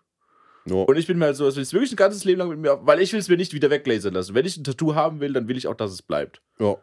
[0.65, 0.75] Ja.
[0.75, 2.59] Und ich bin mir halt so, dass ich es wirklich ein ganzes Leben lang mit
[2.59, 4.35] mir, weil ich will es mir nicht wieder weglasern lassen.
[4.35, 6.41] Wenn ich ein Tattoo haben will, dann will ich auch, dass es bleibt.
[6.59, 6.75] ja.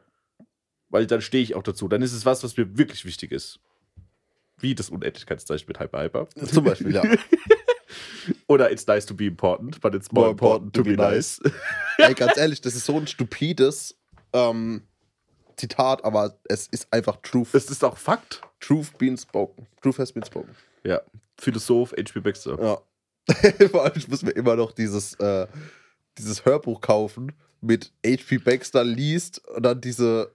[0.91, 1.89] Weil dann stehe ich auch dazu.
[1.89, 3.59] Dann ist es was, was mir wirklich wichtig ist.
[4.61, 6.29] Wie das Unendlichkeitszeichen mit Hyper Hyper.
[6.47, 7.03] Zum Beispiel, ja.
[8.47, 11.41] Oder it's nice to be important, but it's more, important, to be nice.
[11.99, 13.97] Ey, ganz ehrlich, das ist so ein stupides
[14.33, 14.83] ähm,
[15.57, 17.49] Zitat, aber es ist einfach Truth.
[17.55, 18.43] Es ist auch Fakt.
[18.65, 19.67] Truth been spoken.
[19.83, 20.55] Truth has been spoken.
[20.85, 21.01] Ja.
[21.37, 22.21] Philosoph H.P.
[22.21, 22.59] Baxter.
[22.61, 22.79] Ja.
[23.69, 25.47] Vor allem, ich muss mir immer noch dieses, äh,
[26.17, 28.39] dieses Hörbuch kaufen mit H.P.
[28.39, 30.33] Baxter liest und dann diese,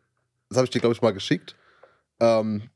[0.49, 1.55] das habe ich dir, glaube ich, mal geschickt,
[2.19, 2.69] ähm,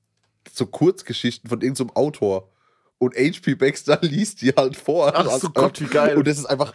[0.51, 2.49] so Kurzgeschichten von irgendeinem Autor.
[2.97, 3.55] Und H.P.
[3.55, 5.13] Baxter liest die halt vor.
[5.15, 6.17] Ach so Gott, wie geil.
[6.17, 6.73] Und das ist einfach,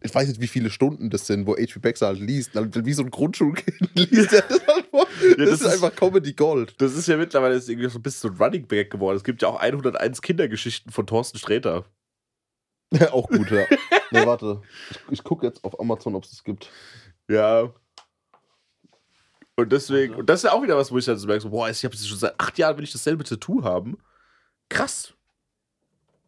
[0.00, 1.78] ich weiß nicht, wie viele Stunden das sind, wo H.P.
[1.80, 2.50] Baxter halt liest.
[2.54, 5.06] Wie so ein Grundschulkind liest er das halt vor.
[5.06, 6.74] das, das ist ist- einfach Comedy Gold.
[6.78, 9.16] Das ist ja mittlerweile jetzt irgendwie so ein bisschen so ein Running Back geworden.
[9.16, 11.84] Es gibt ja auch 101 Kindergeschichten von Thorsten Sträter.
[13.10, 13.66] Auch gut, ja.
[14.12, 14.62] nee, warte.
[14.90, 16.70] Ich, ich gucke jetzt auf Amazon, ob es das gibt.
[17.28, 17.74] Ja.
[19.56, 21.50] Und deswegen, und das ist ja auch wieder was, wo ich dann so merke, so,
[21.50, 23.98] boah, ich habe jetzt schon seit acht Jahren will ich dasselbe Tattoo haben.
[24.70, 25.12] Krass.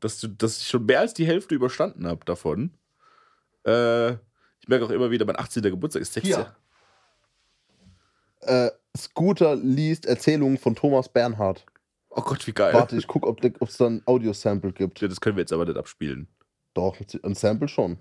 [0.00, 2.72] Dass, du, dass ich schon mehr als die Hälfte überstanden habe davon.
[3.66, 4.12] Äh,
[4.60, 5.62] ich merke auch immer wieder, mein 18.
[5.62, 6.36] Geburtstag ist sechs Hier.
[6.36, 6.56] Jahre.
[8.40, 11.64] Äh, Scooter liest Erzählungen von Thomas Bernhard.
[12.10, 12.74] Oh Gott, wie geil.
[12.74, 15.00] Warte, ich gucke, ob es da ein Audio-Sample gibt.
[15.00, 16.26] Ja, das können wir jetzt aber nicht abspielen.
[16.74, 17.98] Doch, ein Sample schon.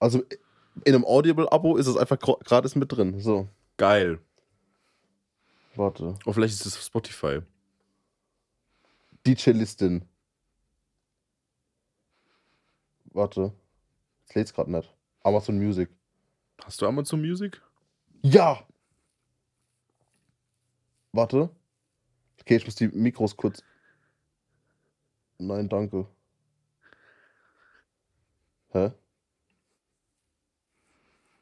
[0.00, 0.24] Also
[0.84, 3.20] in einem Audible-Abo ist es einfach gra- gratis mit drin.
[3.20, 4.18] So, Geil.
[5.76, 6.14] warte.
[6.24, 7.40] Oh, vielleicht ist es auf Spotify.
[9.26, 10.04] DJ-Listin.
[13.16, 13.50] Warte.
[14.24, 14.94] Jetzt lädt's gerade nicht.
[15.22, 15.88] Amazon Music.
[16.62, 17.60] Hast du Amazon Music?
[18.22, 18.62] Ja!
[21.12, 21.48] Warte.
[22.42, 23.62] Okay, ich muss die Mikros kurz.
[25.38, 26.06] Nein, danke.
[28.72, 28.92] Hä?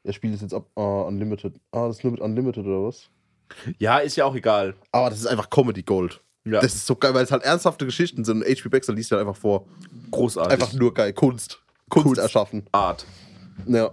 [0.03, 0.69] Er spielt es jetzt ab.
[0.75, 1.59] Ah, Unlimited.
[1.71, 3.09] Ah, das ist nur mit Unlimited oder was?
[3.79, 4.75] Ja, ist ja auch egal.
[4.93, 6.21] Aber das ist einfach Comedy Gold.
[6.45, 8.43] Ja, Das ist so geil, weil es halt ernsthafte Geschichten sind.
[8.43, 9.65] Und HP Baxter liest ja einfach vor.
[10.11, 10.53] großartig.
[10.53, 11.11] Einfach nur geil.
[11.11, 11.61] Kunst.
[11.89, 12.21] Kunst, Kunst.
[12.21, 12.65] erschaffen.
[12.71, 13.05] Art.
[13.67, 13.91] Ja.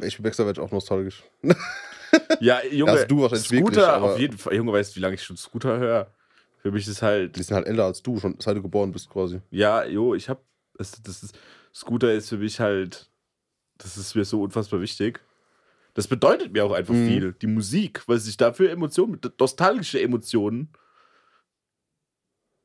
[0.00, 1.22] HP Baxter werde ich auch nostalgisch.
[2.40, 4.54] Ja, Junge, Also du wahrscheinlich Scooter, wirklich, auf jeden Fall.
[4.54, 6.10] Junge, weißt du, wie lange ich schon Scooter höre?
[6.58, 9.08] Für mich ist halt, Die sind halt älter als du, schon seit du geboren bist
[9.08, 9.40] quasi.
[9.50, 10.42] ja, jo, ich hab,
[10.76, 11.38] das, das ist,
[11.74, 13.08] Scooter ist für mich halt,
[13.78, 15.20] das ist mir so unfassbar wichtig.
[15.94, 17.06] Das bedeutet mir auch einfach Mhm.
[17.08, 17.32] viel.
[17.40, 20.68] Die Musik, weil ich dafür Emotionen, nostalgische Emotionen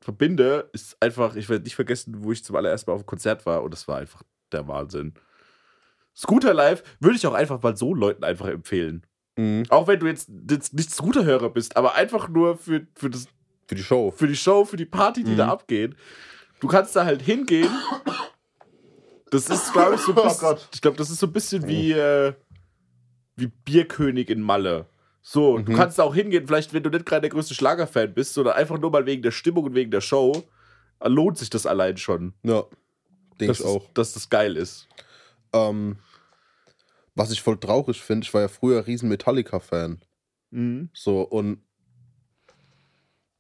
[0.02, 3.46] verbinde, ist einfach, ich werde nicht vergessen, wo ich zum allerersten Mal auf einem Konzert
[3.46, 5.14] war und das war einfach der Wahnsinn.
[6.16, 9.06] Scooter Live würde ich auch einfach mal so Leuten einfach empfehlen.
[9.38, 9.64] Mhm.
[9.70, 13.28] Auch wenn du jetzt, jetzt nicht Scooterhörer bist, aber einfach nur für, für, das,
[13.68, 14.12] Für die Show.
[14.12, 15.38] für die Show, für die Party, die Mhm.
[15.38, 15.96] da abgeht.
[16.60, 17.70] Du kannst da halt hingehen.
[19.32, 20.68] Das ist, glaube ich, so ein Oh bisschen, Gott.
[20.74, 22.34] ich glaube, das ist so ein bisschen wie, äh,
[23.38, 24.86] wie Bierkönig in Malle.
[25.22, 25.76] So, du Mhm.
[25.76, 28.80] kannst da auch hingehen, vielleicht wenn du nicht gerade der größte Schlagerfan bist, sondern einfach
[28.80, 30.44] nur mal wegen der Stimmung und wegen der Show,
[31.00, 32.34] dann lohnt sich das allein schon.
[32.44, 32.64] Ja.
[33.40, 33.88] Denke ich auch.
[33.94, 34.88] dass das geil ist.
[35.54, 35.98] Ähm,
[37.16, 40.02] was ich voll traurig finde, ich war ja früher riesen Metallica-Fan.
[40.94, 41.64] So, und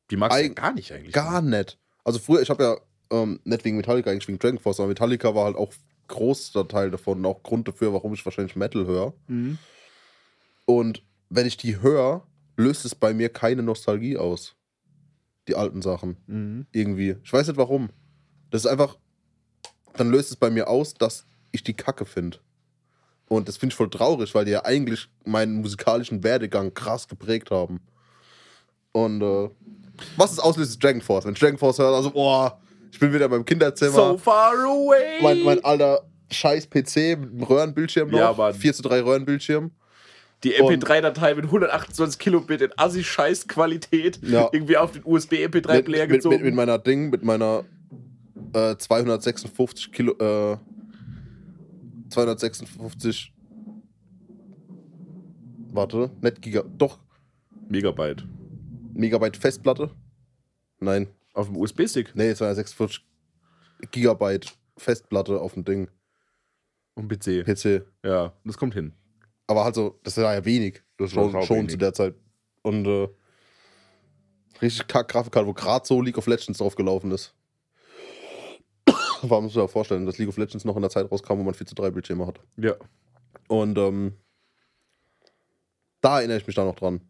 [0.10, 1.14] Die magst du ja gar nicht eigentlich.
[1.14, 1.78] gar nicht.
[2.04, 2.78] Also früher, ich habe ja
[3.12, 5.74] ähm, nicht wegen Metallica, eigentlich wegen Dragon Force, aber Metallica war halt auch
[6.08, 9.14] großer Teil davon und auch Grund dafür, warum ich wahrscheinlich Metal höre.
[9.28, 9.58] Mhm.
[10.66, 12.28] Und wenn ich die höre,
[12.58, 14.56] löst es bei mir keine Nostalgie aus.
[15.48, 16.18] Die alten Sachen.
[16.28, 16.68] Mhm.
[16.72, 17.16] Irgendwie.
[17.24, 17.90] Ich weiß nicht warum.
[18.52, 18.98] Das ist einfach.
[19.94, 22.38] Dann löst es bei mir aus, dass ich die Kacke finde.
[23.28, 27.50] Und das finde ich voll traurig, weil die ja eigentlich meinen musikalischen Werdegang krass geprägt
[27.50, 27.80] haben.
[28.92, 29.50] Und äh,
[30.18, 31.26] was es auslöst, ist Dragon Force.
[31.26, 32.60] Wenn ich Dragon Force höre, also, boah,
[32.92, 33.92] ich bin wieder in meinem Kinderzimmer.
[33.94, 35.22] So far away.
[35.22, 38.20] mein, mein alter scheiß PC mit einem Röhrenbildschirm noch.
[38.20, 38.54] Ja, Mann.
[38.54, 39.72] 4 zu 3 Röhrenbildschirm.
[40.44, 44.50] Die MP3-Datei mit 128 Kilobit in Assi-Scheiß-Qualität Ja.
[44.54, 46.36] irgendwie auf den USB-MP3-Player mit, mit, gezogen.
[46.36, 47.64] mit, mit meiner Ding, mit meiner
[48.54, 50.58] äh, 256 Kilo, äh,
[52.10, 53.34] 256,
[55.72, 57.00] warte, nicht Giga, doch,
[57.70, 58.26] Megabyte.
[58.94, 59.92] Megabyte Festplatte.
[60.80, 63.06] Nein, Auf dem USB-Stick nee, 256
[63.92, 65.88] Gigabyte Festplatte auf dem Ding,
[66.96, 67.46] und PC.
[67.46, 67.86] PC.
[68.04, 68.94] Ja, das kommt hin.
[69.52, 71.72] Aber halt so, das war ja wenig, das schon, war schon wenig.
[71.72, 72.16] zu der Zeit.
[72.62, 73.10] Und äh,
[74.62, 77.36] richtig kack Grafikkarte, wo gerade so League of Legends drauf gelaufen ist.
[79.24, 81.44] Warum muss man sich vorstellen, dass League of Legends noch in der Zeit rauskam, wo
[81.44, 82.40] man 4 zu 3 Bildschirme hat.
[82.56, 82.76] Ja.
[83.50, 84.14] Und ähm,
[86.00, 87.02] da erinnere ich mich da noch dran.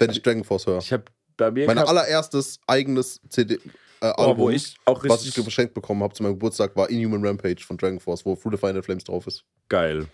[0.00, 0.78] Wenn ich Dragon Force höre.
[0.78, 1.04] Ich habe
[1.36, 3.58] bei mir Mein allererstes eigenes CD, äh,
[4.00, 7.24] oh, Album, wo ich auch was ich geschenkt bekommen habe zu meinem Geburtstag, war Inhuman
[7.24, 9.44] Rampage von Dragon Force, wo Through the Final Flames drauf ist.
[9.68, 10.08] geil.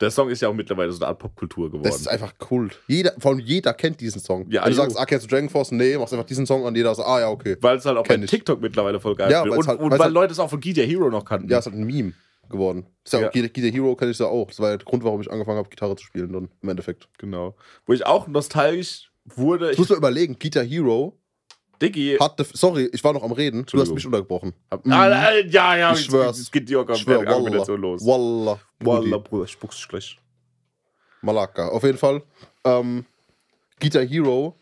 [0.00, 1.82] Der Song ist ja auch mittlerweile so eine Art Popkultur geworden.
[1.84, 2.80] Das ist einfach Kult.
[2.86, 4.46] Jeder, vor allem jeder kennt diesen Song.
[4.50, 5.72] Ja, Wenn du sagst, ah, kennst du Dragon Force?
[5.72, 7.56] Nee, machst einfach diesen Song an, jeder sagt, ah ja, okay.
[7.60, 8.30] weil es halt auch bei Kenn ich.
[8.30, 9.56] TikTok mittlerweile voll geil Ja, wird.
[9.58, 11.48] Und, halt- und weil halt- Leute es auch von Guitar Hero noch kannten.
[11.50, 12.12] Ja, ist halt ein Meme
[12.48, 12.86] geworden.
[13.04, 13.28] Ist ja, Ja.
[13.28, 14.46] auch Guitar Hero kenne ich ja auch.
[14.46, 17.08] Das war ja der Grund, warum ich angefangen habe, Gitarre zu spielen dann im Endeffekt.
[17.18, 17.56] genau.
[17.84, 19.72] Wo ich auch nostalgisch wurde.
[19.72, 21.18] Ich muss mir überlegen, Guitar Hero
[21.80, 22.16] Diggi.
[22.18, 24.52] hatte, sorry, ich war noch am Reden, du hast mich untergebrochen.
[24.70, 26.38] Ah, ah, ja, ja, Ich schwör's.
[26.38, 28.04] Jetzt geht die Ich schwör, Wallah, Argumentation los.
[28.04, 28.58] Wallah.
[28.80, 30.18] Wallah, Bruder, ich spuck's dich gleich.
[31.22, 31.68] Malaka.
[31.68, 32.22] Auf jeden Fall.
[32.64, 33.04] Ähm,
[33.80, 34.54] Guitar Hero,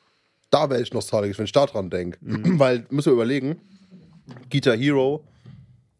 [0.51, 2.19] da wäre ich nostalgisch, wenn ich da dran denke.
[2.21, 2.59] Mhm.
[2.59, 3.61] Weil, müssen wir überlegen,
[4.51, 5.25] Guitar Hero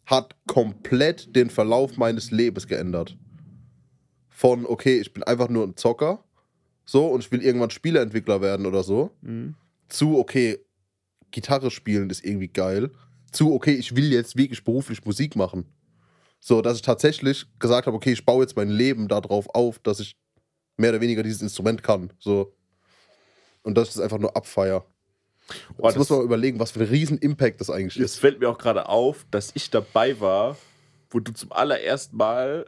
[0.07, 3.17] hat komplett den Verlauf meines Lebens geändert.
[4.31, 6.23] Von, okay, ich bin einfach nur ein Zocker,
[6.85, 9.55] so, und ich will irgendwann Spieleentwickler werden oder so, Mhm.
[9.89, 10.59] zu, okay,
[11.31, 12.91] Gitarre spielen ist irgendwie geil,
[13.33, 15.67] zu, okay, ich will jetzt wirklich beruflich Musik machen.
[16.41, 20.01] So, dass ich tatsächlich gesagt habe, okay, ich baue jetzt mein Leben darauf auf, dass
[20.01, 20.17] ich
[20.77, 22.13] mehr oder weniger dieses Instrument kann.
[22.19, 22.55] So.
[23.63, 24.87] Und das ist einfach nur Abfeier.
[25.77, 28.19] Boah, Jetzt muss das, man überlegen, was für ein riesen Impact das eigentlich es ist.
[28.19, 30.57] fällt mir auch gerade auf, dass ich dabei war,
[31.11, 32.67] wo du zum allerersten Mal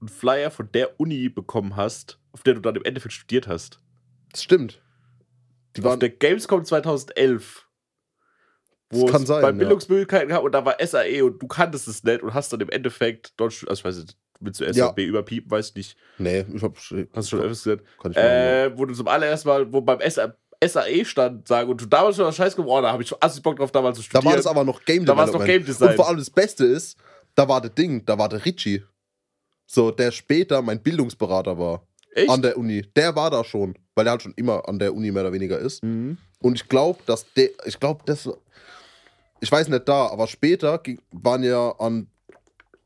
[0.00, 3.80] einen Flyer von der Uni bekommen hast, auf der du dann im Endeffekt studiert hast.
[4.32, 4.82] Das stimmt.
[5.76, 7.66] Die Auf waren, der Gamescom 2011.
[8.92, 9.54] Wo Das kann es sein, bei ja.
[9.54, 12.70] Bildungsmöglichkeiten gab und da war SAE und du kanntest es nicht und hast dann im
[12.70, 14.72] Endeffekt stu- also ich weiß nicht, willst du Ja.
[14.72, 15.96] SAB überpiepen, weiß ich nicht.
[16.18, 17.84] nee, ich hab, Hast du schon öfters gesagt.
[18.02, 21.80] kann ich Äh, wo du zum allerersten Mal, wo beim SA, SAE stand, sagen und
[21.80, 23.96] du damals schon was Scheiß geworden, oh, da habe ich schon assi Bock drauf, damals
[23.98, 24.24] zu Da studieren.
[24.26, 25.44] war das aber noch Game Da war es noch.
[25.44, 25.90] Game Design.
[25.90, 26.98] Und vor allem das Beste ist,
[27.36, 28.82] da war der Ding, da war der Richie.
[29.66, 31.86] So, der später mein Bildungsberater war.
[32.12, 32.28] Echt?
[32.30, 32.82] An der Uni.
[32.96, 35.58] Der war da schon, weil der halt schon immer an der Uni mehr oder weniger
[35.58, 35.82] ist.
[35.84, 36.18] Mhm.
[36.40, 38.28] Und ich glaube, dass der, ich glaube, das,
[39.40, 42.08] ich weiß nicht da, aber später ging, waren ja an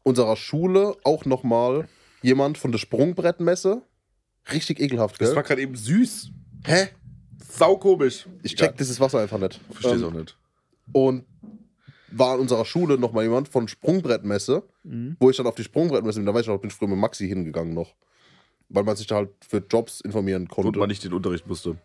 [0.03, 1.89] unserer Schule auch nochmal
[2.23, 3.83] jemand von der Sprungbrettmesse.
[4.53, 5.37] Richtig ekelhaft, Das gell?
[5.37, 6.31] war gerade eben süß.
[6.67, 6.89] Hä?
[7.51, 8.27] Sau komisch.
[8.43, 9.59] Ich check dieses Wasser einfach nicht.
[9.71, 10.37] Versteh's Ähm, auch nicht.
[10.93, 11.25] Und
[12.11, 15.17] war an unserer Schule nochmal jemand von Sprungbrettmesse, Mhm.
[15.19, 16.27] wo ich dann auf die Sprungbrettmesse bin.
[16.27, 17.95] Da weiß ich noch, bin ich früher mit Maxi hingegangen noch.
[18.69, 20.79] Weil man sich da halt für Jobs informieren Und konnte.
[20.79, 21.77] man nicht den Unterricht musste.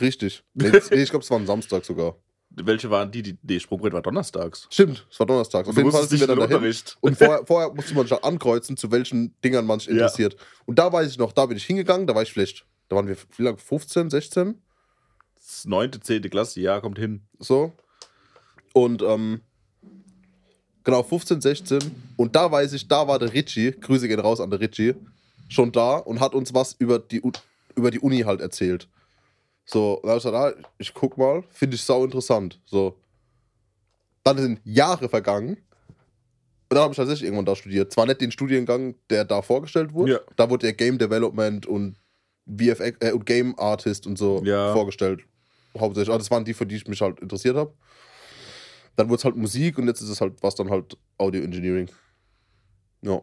[0.00, 0.42] Richtig.
[0.54, 2.16] Nee, nee, ich glaube, es war ein Samstag sogar.
[2.50, 3.36] Welche waren die, die.
[3.42, 4.66] Nee, Sprungbrett war donnerstags.
[4.70, 5.66] Stimmt, es war Donnerstag.
[5.68, 6.54] Auf jeden Fall sind wir nicht dann dahin.
[6.56, 6.96] Unterricht.
[7.00, 9.94] Und vorher, vorher musste man sich halt ankreuzen, zu welchen Dingern man sich Ja.
[9.94, 10.36] interessiert.
[10.64, 13.08] Und da weiß ich noch, da bin ich hingegangen, da war ich vielleicht, da waren
[13.08, 14.58] wir, wie lange, 15, 16?
[15.34, 17.22] Das neunte, zehnte Klasse, ja, kommt hin.
[17.40, 17.72] So.
[18.72, 19.40] Und, ähm,
[20.84, 21.78] genau, 15, 16.
[22.16, 24.94] Und da weiß ich, da war der Richie, Grüße gehen raus an der Richie,
[25.48, 27.32] schon da und hat uns was über die, U-
[27.74, 28.88] über die Uni halt erzählt.
[29.64, 32.60] So, und da hab ich gesagt, ah, ich guck mal, finde ich sau interessant.
[32.66, 32.96] So.
[34.24, 35.56] Dann sind Jahre vergangen.
[36.68, 37.92] Und dann habe ich tatsächlich irgendwann da studiert.
[37.92, 40.12] Zwar nicht den Studiengang, der da vorgestellt wurde.
[40.12, 40.18] Ja.
[40.36, 41.96] Da wurde ja Game Development und
[42.48, 44.72] VFX äh, und Game Artist und so Ja.
[44.72, 45.22] vorgestellt.
[45.78, 46.08] Hauptsächlich.
[46.10, 47.72] Aber das waren die, für die ich mich halt interessiert habe.
[48.96, 51.88] Dann wurde es halt Musik und jetzt ist es halt, was dann halt Audio Engineering.
[53.02, 53.20] Ja.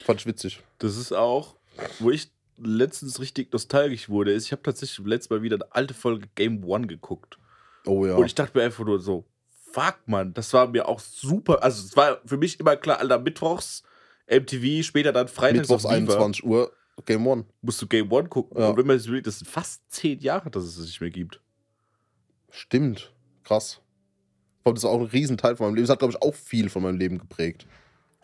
[0.00, 0.62] Fand ich witzig.
[0.78, 1.56] Das ist auch,
[1.98, 5.94] wo ich letztens richtig nostalgisch wurde, ist, ich habe tatsächlich letztes Mal wieder eine alte
[5.94, 7.38] Folge Game One geguckt.
[7.86, 8.14] Oh ja.
[8.14, 9.24] Und ich dachte mir einfach nur so,
[9.72, 11.62] fuck, Mann, das war mir auch super.
[11.62, 13.82] Also, es war für mich immer klar, Alter, mittwochs
[14.28, 16.72] MTV, später dann freitags Mittwochs auf Viva, 21 Uhr,
[17.04, 17.44] Game One.
[17.60, 18.58] musst du Game One gucken.
[18.60, 18.68] Ja.
[18.70, 21.10] Und wenn man sich überlegt, das sind fast zehn Jahre, dass es es nicht mehr
[21.10, 21.40] gibt.
[22.50, 23.12] Stimmt.
[23.42, 23.80] Krass.
[24.64, 25.86] Allem, Das ist auch ein Riesenteil von meinem Leben.
[25.86, 27.66] Das hat, glaube ich, auch viel von meinem Leben geprägt.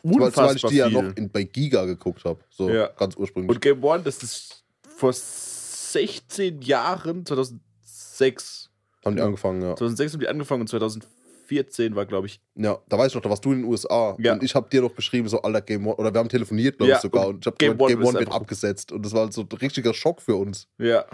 [0.02, 2.40] Weil, weil ich die ja noch in, bei Giga geguckt habe.
[2.50, 2.88] So Ja.
[2.88, 3.50] ganz ursprünglich.
[3.54, 4.64] Und Game One, das ist
[4.96, 8.70] vor 16 Jahren, 2006.
[9.04, 9.76] haben die angefangen, ja.
[9.76, 13.30] 2006 haben die angefangen und 2014 war, glaube ich, Ja, da weiß ich noch, da
[13.30, 14.16] warst du in den USA.
[14.20, 14.34] Ja.
[14.34, 15.96] Und ich habe dir noch geschrieben, so, alter Game One.
[15.96, 17.26] Oder wir haben telefoniert, glaube Ja, ich, sogar.
[17.28, 18.92] und Und ich habe Game Game, One wird abgesetzt.
[18.92, 20.68] Und das war so ein richtiger Schock für uns.
[20.78, 21.04] Ja.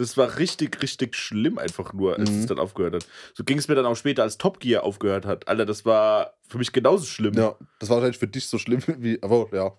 [0.00, 2.38] Das war richtig, richtig schlimm einfach nur, als Mhm.
[2.40, 3.06] es dann aufgehört hat.
[3.34, 5.46] So ging es mir dann auch später, als Top Gear aufgehört hat.
[5.48, 7.34] Alter, das war für mich genauso schlimm.
[7.34, 9.22] Ja, das war wahrscheinlich für dich so schlimm wie.
[9.22, 9.72] Aber ja,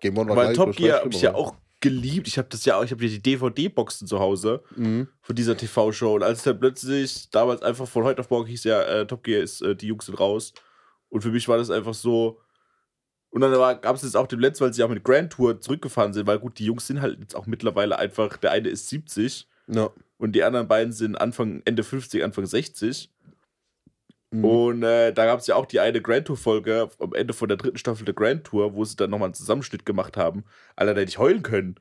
[0.00, 2.28] Game One war Weil Top Gear habe ich ja auch geliebt.
[2.28, 5.08] Ich habe das ja auch, ich habe die DVD-Boxen zu Hause Mhm.
[5.20, 6.14] von dieser TV-Show.
[6.14, 9.42] Und als dann plötzlich damals einfach von heute auf morgen hieß ja, äh, Top Gear
[9.42, 10.52] ist, äh, die Jungs sind raus.
[11.10, 12.40] Und für mich war das einfach so.
[13.30, 16.12] Und dann gab es jetzt auch dem letzten, weil sie auch mit Grand Tour zurückgefahren
[16.12, 19.48] sind, weil gut, die Jungs sind halt jetzt auch mittlerweile einfach, der eine ist 70
[19.66, 19.90] Ja.
[20.18, 23.10] und die anderen beiden sind Anfang, Ende 50, Anfang 60.
[24.30, 24.44] Mhm.
[24.44, 27.56] Und äh, da gab es ja auch die eine Grand Tour-Folge am Ende von der
[27.56, 30.44] dritten Staffel der Grand Tour, wo sie dann nochmal einen Zusammenschnitt gemacht haben.
[30.76, 31.76] Alter, da hätte ich heulen können.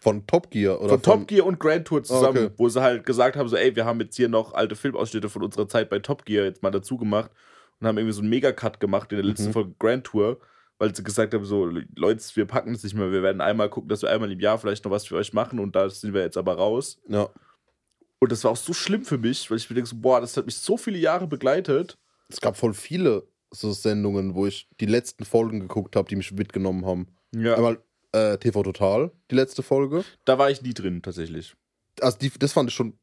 [0.00, 2.54] Von Top Gear oder von Top Gear und Grand Tour zusammen, Ah, okay.
[2.56, 5.44] wo sie halt gesagt haben: so, ey, wir haben jetzt hier noch alte Filmausschnitte von
[5.44, 7.30] unserer Zeit bei Top Gear jetzt mal dazu gemacht
[7.78, 9.52] und haben irgendwie so einen Megacut gemacht in der letzten Mhm.
[9.52, 10.40] Folge Grand Tour,
[10.82, 13.88] weil sie gesagt haben: so, Leute, wir packen es nicht mehr, wir werden einmal gucken,
[13.88, 16.22] dass wir einmal im Jahr vielleicht noch was für euch machen und da sind wir
[16.22, 17.00] jetzt aber raus.
[17.08, 17.30] Ja.
[18.18, 20.36] Und das war auch so schlimm für mich, weil ich mir denke: so, boah, das
[20.36, 21.98] hat mich so viele Jahre begleitet.
[22.28, 26.32] Es gab voll viele so Sendungen, wo ich die letzten Folgen geguckt habe, die mich
[26.32, 27.06] mitgenommen haben.
[27.32, 27.54] Ja.
[27.54, 27.80] Einmal
[28.10, 30.04] äh, TV Total, die letzte Folge.
[30.24, 31.54] Da war ich nie drin, tatsächlich.
[32.00, 32.98] Also die, das fand ich schon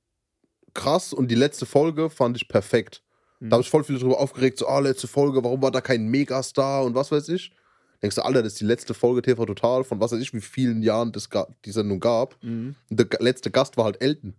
[0.73, 3.03] krass und die letzte Folge fand ich perfekt.
[3.39, 3.51] Mhm.
[3.51, 6.07] Da habe ich voll viele drüber aufgeregt, so, ah, letzte Folge, warum war da kein
[6.09, 7.53] Megastar und was weiß ich.
[8.01, 10.39] Denkst du, Alter, das ist die letzte Folge TV Total von was weiß ich, wie
[10.41, 11.27] vielen Jahren das
[11.65, 12.41] die Sendung gab.
[12.43, 12.75] Mhm.
[12.89, 14.35] Und der letzte Gast war halt Elton.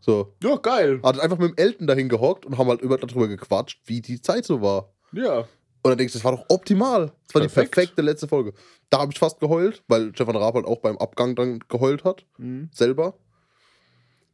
[0.00, 0.34] So.
[0.42, 1.00] Ja, geil.
[1.02, 4.20] Hat einfach mit dem Elton dahin gehockt und haben halt über, darüber gequatscht, wie die
[4.20, 4.92] Zeit so war.
[5.12, 5.40] Ja.
[5.40, 7.12] Und dann denkst du, das war doch optimal.
[7.26, 7.74] Das war Perfekt.
[7.74, 8.52] die perfekte letzte Folge.
[8.90, 12.24] Da habe ich fast geheult, weil Stefan Raab halt auch beim Abgang dann geheult hat,
[12.38, 12.68] Mhm.
[12.72, 13.14] selber.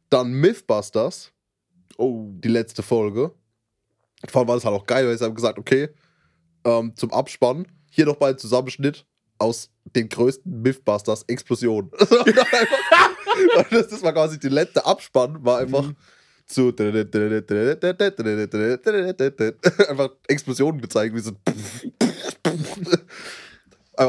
[0.09, 1.31] Dann Mythbusters,
[1.97, 2.31] Oh.
[2.39, 3.31] die letzte Folge.
[4.27, 5.89] Vor allem war das halt auch geil, weil sie haben gesagt, okay,
[6.63, 9.05] ähm, zum Abspann, hier noch mal ein Zusammenschnitt
[9.37, 11.91] aus den größten Mythbusters Explosion.
[13.69, 15.95] das, das war quasi die letzte Abspann, war einfach Mhm.
[16.47, 16.73] zu
[19.89, 21.31] einfach Explosionen gezeigt, wie so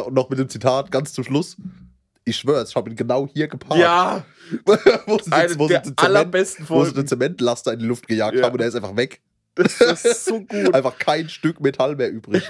[0.07, 1.57] und noch mit dem Zitat ganz zum Schluss.
[2.24, 3.80] Ich schwör's, ich habe ihn genau hier geparkt.
[3.80, 4.24] Ja,
[5.07, 7.07] wo sie, eine wo sie der den Zement, allerbesten wo sie den.
[7.07, 8.47] Zementlaster in die Luft gejagt Ja.
[8.47, 9.20] haben und er ist einfach weg.
[9.55, 10.74] Das ist so gut.
[10.74, 12.43] Einfach kein Stück Metall mehr übrig.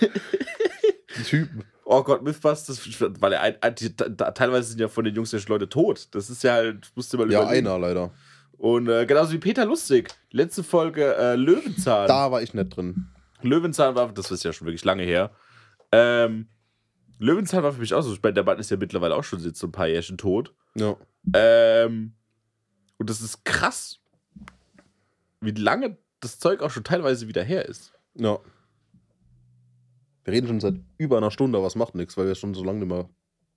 [1.25, 1.65] Typen.
[1.85, 2.81] Oh Gott, Mythbusters,
[3.21, 6.09] weil er ein, die, da, teilweise sind ja von den Jungs ja schon Leute tot.
[6.13, 7.67] Das ist ja halt, musst du mal Ja, überlegen.
[7.69, 8.11] einer leider.
[8.59, 10.09] Und äh, genauso wie Peter Lustig.
[10.31, 12.09] Letzte Folge äh, Löwenzahn.
[12.09, 13.07] Da war ich nicht drin.
[13.43, 15.31] Löwenzahn war, das ist ja schon wirklich lange her.
[15.93, 16.49] Ähm,
[17.19, 18.13] Löwenzahn war für mich auch so.
[18.13, 20.53] Ich meine, der Mann ist ja mittlerweile auch schon jetzt so ein paar Jährchen tot.
[20.75, 20.97] Ja.
[21.35, 22.15] Ähm,
[22.99, 24.01] und das ist krass,
[25.41, 27.93] wie lange das Zeug auch schon teilweise wieder her ist.
[28.15, 28.39] Ja.
[30.27, 32.65] Wir reden schon seit über einer Stunde, aber es macht nichts, weil wir schon so
[32.65, 33.09] lange nicht mehr.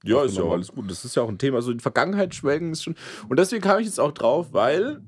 [0.03, 0.51] Ja, ist ja Aufgenommen.
[0.53, 0.89] alles gut.
[0.89, 1.61] Das ist ja auch ein Thema.
[1.61, 2.95] So in Vergangenheit schwelgen ist schon.
[3.27, 5.01] Und deswegen kam ich jetzt auch drauf, weil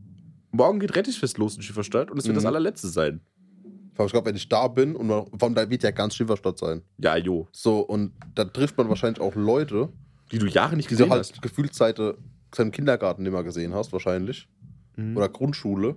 [0.51, 2.39] morgen geht Rettichfest los in Schifferstadt und es wird Mhm.
[2.39, 3.21] das allerletzte sein.
[4.03, 6.57] Ich glaube, wenn ich da bin und man, vor allem da wird ja ganz Schifferstadt
[6.57, 6.81] sein.
[6.97, 7.47] Ja, jo.
[7.51, 9.89] So, und da trifft man wahrscheinlich auch Leute,
[10.31, 11.41] Die du Jahre nicht die du gesehen halt hast.
[11.41, 11.99] gefühlt seit
[12.53, 14.49] seinem Kindergarten nicht mehr gesehen hast, wahrscheinlich.
[14.97, 15.15] Mhm.
[15.15, 15.95] Oder Grundschule.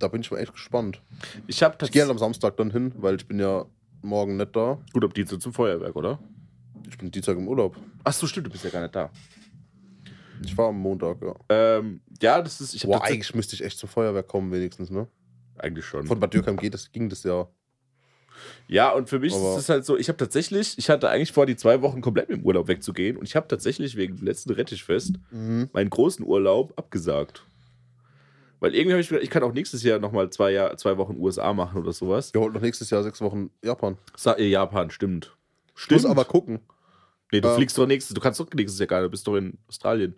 [0.00, 1.00] Da bin ich mal echt gespannt.
[1.46, 3.66] Ich Ich gehe halt am Samstag dann hin, weil ich bin ja
[4.02, 4.78] morgen nicht da.
[4.92, 6.18] Gut, ob die so zum Feuerwerk, oder?
[6.88, 7.76] Ich bin Dienstag im Urlaub.
[8.04, 9.10] Ach so, stimmt, du bist ja gar nicht da.
[10.44, 11.34] Ich fahre am Montag, ja.
[11.48, 12.74] Ähm, ja, das ist.
[12.74, 15.06] Ich Boah, eigentlich müsste ich echt zum Feuerwerk kommen, wenigstens, ne?
[15.58, 16.06] eigentlich schon.
[16.06, 17.46] Von Bad Dürkheim geht das, ging das ja.
[18.66, 21.32] Ja, und für mich Aber- ist es halt so, ich habe tatsächlich, ich hatte eigentlich
[21.32, 24.24] vor, die zwei Wochen komplett mit dem Urlaub wegzugehen und ich habe tatsächlich wegen dem
[24.24, 25.68] letzten Rettichfest Mhm.
[25.74, 27.44] meinen großen Urlaub abgesagt.
[28.60, 31.16] Weil irgendwie habe ich gedacht, ich kann auch nächstes Jahr nochmal zwei, Jahr, zwei Wochen
[31.18, 32.32] USA machen oder sowas.
[32.34, 33.96] Wir holen noch nächstes Jahr sechs Wochen Japan.
[34.16, 35.34] Sa äh, Japan, stimmt.
[35.74, 36.02] Stimmt.
[36.02, 36.60] muss aber gucken.
[37.32, 39.26] nee, du äh, fliegst doch nächstes, du kannst doch nächstes Jahr gar nicht, du bist
[39.26, 40.14] doch in Australien.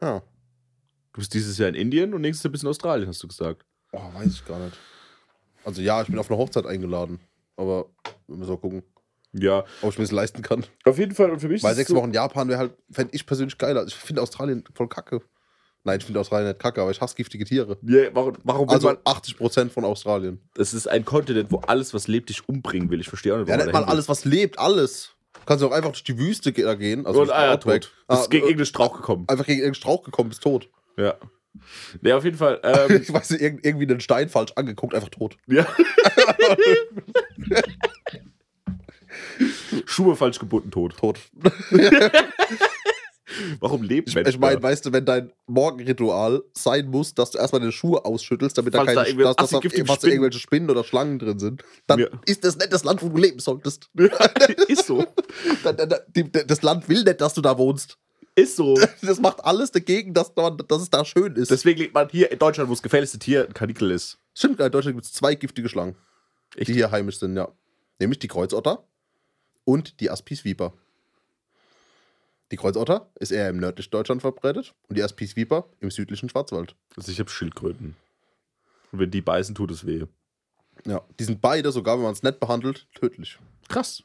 [0.00, 0.20] Ja.
[1.12, 3.28] Du bist dieses Jahr in Indien und nächstes Jahr bist du in Australien, hast du
[3.28, 3.64] gesagt.
[3.92, 4.78] Oh, weiß ich gar nicht.
[5.64, 7.20] Also ja, ich bin auf eine Hochzeit eingeladen.
[7.56, 7.86] Aber
[8.26, 8.82] wir müssen mal gucken,
[9.32, 10.64] Ja, ob ich mir das leisten kann.
[10.84, 11.30] auf jeden Fall.
[11.30, 13.84] Und für mich Weil sechs so, Wochen Japan wäre halt, fände ich persönlich geiler.
[13.86, 15.20] Ich finde Australien voll kacke.
[15.84, 17.76] Nein, ich finde Australien nicht kacke, aber ich hasse giftige Tiere.
[17.82, 20.40] Ja, warum, warum Also man, 80% von Australien.
[20.54, 23.00] das ist ein Kontinent, wo alles, was lebt, dich umbringen will.
[23.00, 25.10] Ich verstehe auch nicht, Ja, warum nicht man mal alles, was lebt, alles.
[25.34, 27.04] Du kannst auch einfach durch die Wüste gehen.
[27.04, 27.92] Also Und ah, ja, tot.
[28.06, 29.24] Ah, ist gegen äh, irgendeinen Strauch gekommen.
[29.26, 30.68] Einfach gegen irgendeinen Strauch gekommen, bist tot.
[30.96, 31.16] Ja.
[32.00, 32.60] Nee, auf jeden Fall.
[32.62, 35.36] Ähm, ich weiß nicht, irg- irgendwie einen Stein falsch angeguckt, einfach tot.
[35.48, 35.66] ja.
[39.86, 40.96] Schuhe falsch gebunden, tot.
[40.96, 41.18] Tot.
[43.60, 44.62] Warum lebt Ich, ich meine, da?
[44.62, 48.78] weißt du, wenn dein Morgenritual sein muss, dass du erstmal deine Schuhe ausschüttelst, damit da
[48.84, 52.00] Falls keine da dass, dass, da fast Spinnen- irgendwelche Spinnen oder Schlangen drin sind, dann
[52.00, 52.06] Ja.
[52.26, 53.90] ist das nicht das Land, wo du leben solltest.
[54.68, 55.04] ist so.
[55.64, 57.98] Da- da- da- Das Land will nicht, dass du da wohnst.
[58.34, 58.74] Ist so.
[59.02, 61.50] Das macht alles dagegen, dass, da- dass es da schön ist.
[61.50, 64.18] Deswegen liegt man hier in Deutschland, wo das gefährlichste Tier ein Kanickel ist.
[64.34, 65.96] Stimmt, in Deutschland gibt es zwei giftige Schlangen,
[66.56, 66.68] Echt?
[66.68, 67.48] die hier heimisch sind, ja.
[67.98, 68.84] Nämlich die Kreuzotter
[69.64, 70.72] und die Aspisviper.
[72.52, 76.76] Die Kreuzotter ist eher im nördlichen Deutschland verbreitet und die Aspisviper im südlichen Schwarzwald.
[76.96, 77.96] Also ich habe Schildkröten.
[78.92, 80.04] Und wenn die beißen, tut es weh.
[80.84, 83.38] Ja, die sind beide, sogar wenn man es nett behandelt, tödlich.
[83.68, 84.02] Krass.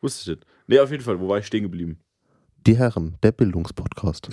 [0.00, 0.46] Wusste ich nicht.
[0.66, 1.20] Nee, auf jeden Fall.
[1.20, 2.00] Wo war ich stehen geblieben?
[2.66, 4.30] Die Herren, der Bildungspodcast.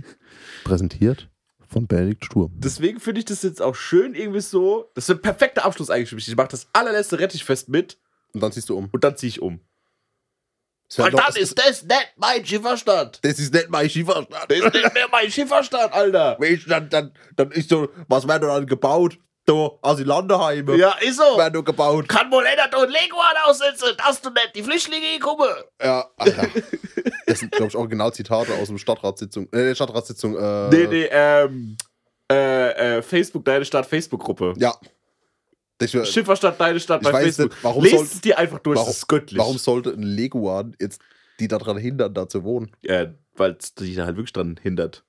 [0.64, 1.28] Präsentiert
[1.68, 2.52] von Benedikt Sturm.
[2.56, 4.90] Deswegen finde ich das jetzt auch schön irgendwie so.
[4.94, 6.26] Das ist ein perfekter Abschluss eigentlich für mich.
[6.26, 7.98] Ich mache das allerletzte Rettichfest mit
[8.32, 8.88] Und dann ziehst du um.
[8.90, 9.60] und dann ziehe ich um.
[10.96, 13.18] Noch- dann ist das nicht mein Schifferstand.
[13.22, 14.28] das ist nicht mein Schieferstand.
[14.48, 16.36] Das ist nicht mehr mein Schifferstand, Alter.
[16.40, 19.18] Mensch, dann, dann, dann ist so, was werden dann gebaut?
[19.44, 21.38] Da, Asylantenheime Ja, ist so.
[21.38, 22.06] werden da gebaut.
[22.08, 25.48] Kann wohl einer und Leguan aussetzen, dass du nicht die Flüchtlinge kommen.
[25.82, 26.46] Ja, Alter.
[27.26, 29.50] Das sind, glaube ich, Originalzitate aus dem Stadtratssitzung.
[29.52, 30.36] Äh, Stadtratssitzung.
[30.36, 31.76] Äh, Nee, nee, ähm,
[32.30, 34.52] äh, äh, Facebook, deine Stadt, Facebook-Gruppe.
[34.58, 34.74] Ja.
[35.86, 37.50] Schifferstadt, deine Stadt bei Facebook.
[37.50, 39.38] nicht, warum Lest soll- es dir einfach durch, warum, das ist göttlich.
[39.38, 41.00] warum sollte ein Leguan jetzt
[41.40, 42.72] die daran hindern, da zu wohnen?
[42.82, 45.04] Ja, weil es dich da halt wirklich dran hindert.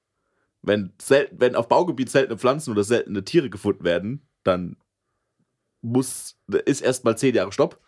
[0.61, 4.75] Wenn, selten, wenn auf Baugebiet seltene Pflanzen oder seltene Tiere gefunden werden, dann
[5.81, 7.79] muss, ist erstmal zehn Jahre Stopp.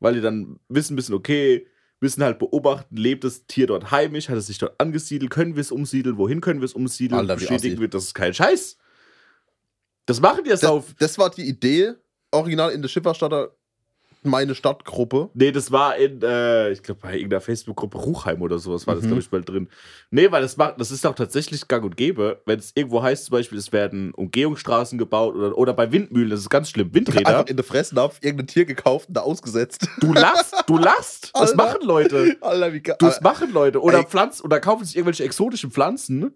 [0.00, 1.66] Weil die dann wissen müssen, okay,
[2.00, 5.60] müssen halt beobachten, lebt das Tier dort heimisch, hat es sich dort angesiedelt, können wir
[5.60, 8.76] es umsiedeln, wohin können wir es umsiedeln, Alter, bestätigen wir, das ist kein Scheiß.
[10.08, 10.94] Das machen die erst Das, auf.
[10.98, 11.92] das war die Idee,
[12.32, 13.50] original in der Schifferstadter
[14.24, 15.30] meine Stadtgruppe.
[15.34, 19.04] Nee, das war in, äh, ich glaube, bei irgendeiner Facebook-Gruppe Ruchheim oder sowas war das,
[19.04, 19.08] Mhm.
[19.08, 19.68] glaube ich, mal drin.
[20.10, 22.42] Nee, weil das macht, das ist auch tatsächlich gang und gäbe.
[22.44, 26.40] Wenn es irgendwo heißt, zum Beispiel, es werden Umgehungsstraßen gebaut oder, oder bei Windmühlen, das
[26.40, 27.28] ist ganz schlimm, Windräder.
[27.28, 29.86] Einfach in der Fressnapf irgendein Tier gekauft und da ausgesetzt.
[30.00, 31.30] Du lachst, du lachst.
[31.34, 31.56] Das Alter.
[31.56, 32.36] machen Leute.
[32.40, 32.96] Alter, wie geil.
[32.98, 33.80] Das machen Leute.
[33.80, 34.04] Oder Ey.
[34.06, 36.34] Pflanzen, oder kaufen sich irgendwelche exotischen Pflanzen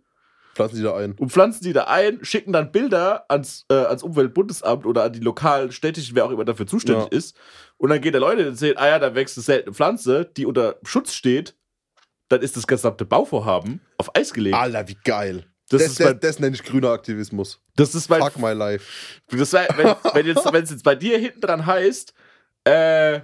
[0.54, 1.12] Pflanzen die da ein.
[1.18, 5.20] und pflanzen die da ein, schicken dann Bilder ans, äh, ans Umweltbundesamt oder an die
[5.20, 7.16] lokalen, städtischen, wer auch immer dafür zuständig Ja.
[7.18, 7.36] ist.
[7.78, 10.46] Und dann geht der Leute und sehen, ah ja, da wächst eine seltene Pflanze, die
[10.46, 11.56] unter Schutz steht.
[12.28, 14.56] Dann ist das gesamte Bauvorhaben auf Eis gelegt.
[14.56, 15.44] Alter, wie geil.
[15.68, 17.60] Das Das, ist das, das nenne ich grüner Aktivismus.
[17.76, 18.20] Das ist mein.
[18.22, 18.86] Fuck my life.
[19.30, 22.12] Das wär, wenn, wenn jetzt, wenn es jetzt bei dir hinten dran heißt,
[22.64, 23.20] äh,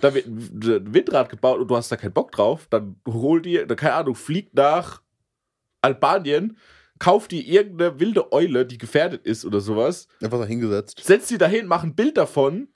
[0.00, 3.66] da wird ein Windrad gebaut und du hast da keinen Bock drauf, dann hol dir,
[3.68, 5.02] keine Ahnung, flieg nach
[5.82, 6.56] Albanien,
[6.98, 11.00] kauf dir irgendeine wilde Eule, die gefährdet ist oder sowas, Einfach da hingesetzt.
[11.02, 12.68] setz die dahin, mach ein Bild davon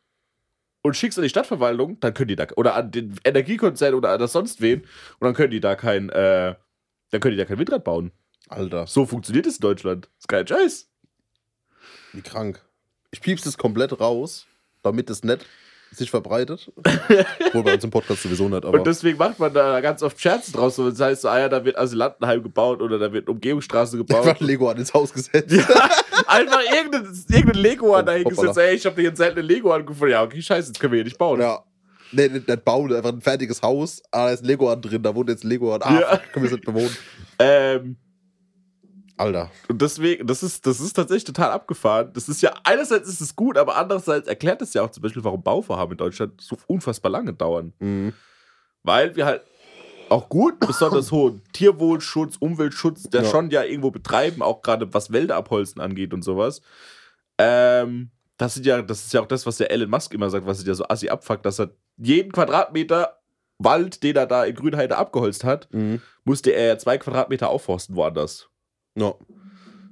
[0.82, 4.18] und schickst an die Stadtverwaltung, dann können die da, oder an den Energiekonzern oder an
[4.18, 6.55] das sonst wen, und dann können die da kein, äh,
[7.10, 8.12] dann können die da kein Windrad bauen.
[8.48, 10.10] Alter, So funktioniert es in Deutschland.
[10.18, 10.90] ist kein Scheiß.
[12.12, 12.62] wie krank.
[13.10, 14.47] Ich piep's das komplett raus,
[14.82, 15.47] damit es nicht
[15.96, 16.70] sich verbreitet.
[17.52, 18.78] Wohl bei uns im Podcast sowieso nicht, aber.
[18.78, 20.76] Und deswegen macht man da ganz oft Scherze draus.
[20.76, 24.26] So, das heißt so, ah ja, da wird Asylantenheim gebaut oder da wird Umgehungsstraße gebaut.
[24.26, 25.50] Einfach Lego an ins Haus gesetzt.
[26.26, 28.58] Einfach irgendein, irgendein Lego an Oh, dahin gesetzt.
[28.58, 30.12] Ey, ich hab dir jetzt selten ein Lego angefunden.
[30.12, 31.40] Ja, okay, scheiße, jetzt können wir hier nicht bauen.
[31.40, 31.60] Ja.
[32.12, 34.00] Nee, nicht, nicht bauen, einfach ein fertiges Haus.
[34.12, 35.82] Ah, da ist ein Lego an drin, da wohnt jetzt ein Lego an.
[35.82, 36.16] Ah, Ja.
[36.32, 36.96] können wir es nicht bewohnen.
[37.40, 37.96] Ähm,
[39.16, 39.50] Alter.
[39.68, 42.10] und deswegen, das ist, das ist tatsächlich total abgefahren.
[42.14, 45.22] Das ist ja, einerseits ist es gut, aber andererseits erklärt es ja auch zum Beispiel,
[45.24, 47.72] warum Bauvorhaben in Deutschland so unfassbar lange dauern.
[47.78, 48.12] Mhm.
[48.82, 49.42] Weil wir halt
[50.10, 53.30] auch gut, besonders hohen Tierwohlschutz, Umweltschutz, der Ja.
[53.30, 56.60] schon ja irgendwo betreiben, auch gerade was Wälder abholzen angeht und sowas.
[57.38, 60.46] Ähm, das, sind ja, das ist ja auch das, was der Elon Musk immer sagt,
[60.46, 63.18] was sich ja so assi abfuckt, dass er jeden Quadratmeter
[63.58, 66.02] Wald, den er da in Grünheide abgeholzt hat, Mhm.
[66.24, 68.48] musste er ja zwei Quadratmeter aufforsten woanders.
[68.96, 69.14] Ja.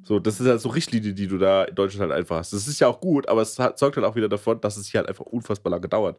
[0.04, 2.52] So, das ist halt so Richtlinie, die du da in Deutschland halt einfach hast.
[2.52, 4.88] Das ist ja auch gut, aber es hat, sorgt halt auch wieder davon, dass es
[4.88, 6.18] hier halt einfach unfassbar lange dauert.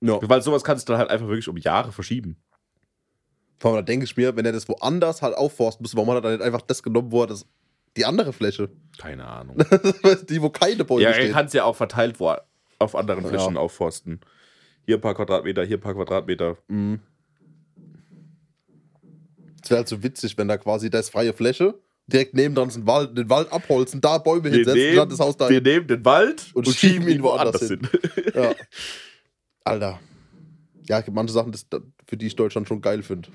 [0.00, 0.18] ja.
[0.22, 2.36] Weil sowas kannst du dann halt einfach wirklich um Jahre verschieben.
[3.60, 6.18] Vor allem, da denke ich mir, wenn er das woanders halt aufforsten müsste, warum hat
[6.18, 7.46] er dann nicht einfach das genommen, wo er das.
[7.96, 8.68] Die andere Fläche.
[8.98, 9.56] Keine Ahnung.
[10.28, 12.32] die, wo keine Bäume ja, er kann es ja auch verteilt wo,
[12.78, 13.30] auf anderen Ja.
[13.30, 14.20] Flächen aufforsten.
[14.86, 16.56] Hier ein paar Quadratmeter, hier ein paar Quadratmeter.
[16.68, 17.00] Mhm.
[19.62, 21.74] Es wäre halt so witzig, wenn da quasi, da ist freie Fläche,
[22.08, 25.20] direkt nebendran ist ein Wald, den Wald abholzen, da Bäume Wir hinsetzen, nehmen, dann das
[25.20, 25.48] Haus da.
[25.48, 27.80] wir nehmen den Wald Und schieben ihn woanders hin.
[28.14, 28.24] hin.
[28.34, 28.52] Ja.
[29.64, 30.00] Alter.
[30.88, 31.66] Ja, es gibt manche Sachen, das,
[32.06, 33.28] für die ich Deutschland schon geil finde.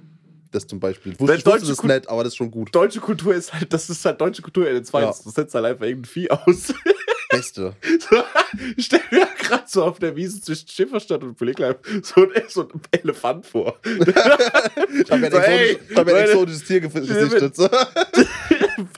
[0.52, 1.14] Das zum Beispiel.
[1.20, 2.74] Wusste, ich wusste das Kul- nett, aber das ist schon gut.
[2.76, 4.84] Deutsche Kultur ist halt, das ist halt deutsche Kultur in den.
[4.91, 5.12] Ja.
[5.24, 6.74] Du setzt halt einfach irgendein Vieh aus.
[7.30, 7.76] Beste.
[8.78, 11.74] Ich stell mir gerade so auf der Wiese zwischen Schifferstadt und Pflegleim
[12.04, 13.80] so, ein- so ein Elefant vor.
[13.84, 17.56] Ich habe mir ein, So, hab exotisches Tier gesichtet.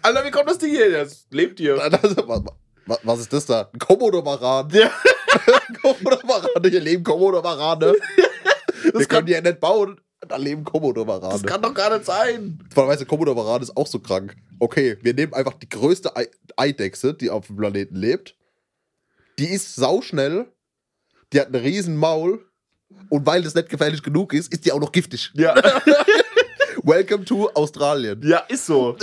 [0.01, 0.91] Alter, wie kommt das Ding hier?
[0.91, 1.81] Das lebt hier.
[1.81, 2.43] Also, wa-
[2.85, 3.69] wa- Was ist das da?
[3.73, 4.69] Ein Komodo-Varan.
[4.71, 4.91] Ja.
[5.81, 7.93] Komodo-Varane, hier leben Komodo-Varane.
[8.93, 9.99] Wir können die ja nicht bauen.
[10.27, 11.33] Da leben Komodo-Varane.
[11.33, 12.59] Das kann doch gar nicht sein.
[12.73, 14.35] Vor allem, weißt du, Komodo-Varan ist auch so krank.
[14.59, 18.35] Okay, wir nehmen einfach die größte Ei Eidechse, die auf dem Planeten lebt.
[19.39, 20.45] Die ist sauschnell.
[21.33, 22.45] Die hat einen riesen Maul.
[23.09, 25.31] Und weil das nicht gefährlich genug ist, ist die auch noch giftig.
[25.33, 25.53] Ja,
[26.83, 28.21] Welcome to Australien.
[28.23, 28.95] ja, ist so.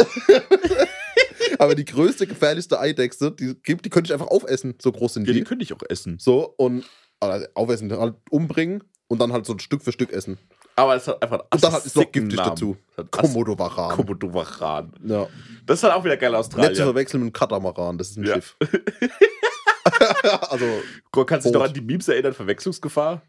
[1.62, 4.74] Aber die größte, gefährlichste Eidechse, die gibt, die könnte ich einfach aufessen.
[4.82, 5.40] So groß sind Ja, die.
[5.40, 6.18] die könnte ich auch essen.
[6.18, 6.84] So, und
[7.20, 10.38] also aufessen, halt umbringen und dann halt so ein Stück für Stück essen.
[10.74, 12.50] Aber es hat einfach einen Und dann halt ist noch giftig Namen.
[12.50, 12.76] dazu.
[13.10, 13.94] Komodo-Varan.
[13.96, 14.92] Komodo-Varan.
[15.04, 15.28] Ja.
[15.66, 16.74] Das ist halt auch wieder geil Nicht zu Australien.
[16.76, 18.34] verwechseln mit einem Katamaran, das ist ein Ja.
[18.34, 18.56] Schiff.
[20.50, 20.66] also,
[21.12, 22.32] Gott, Kannst du dich noch an die Memes erinnern?
[22.32, 23.22] Verwechslungsgefahr?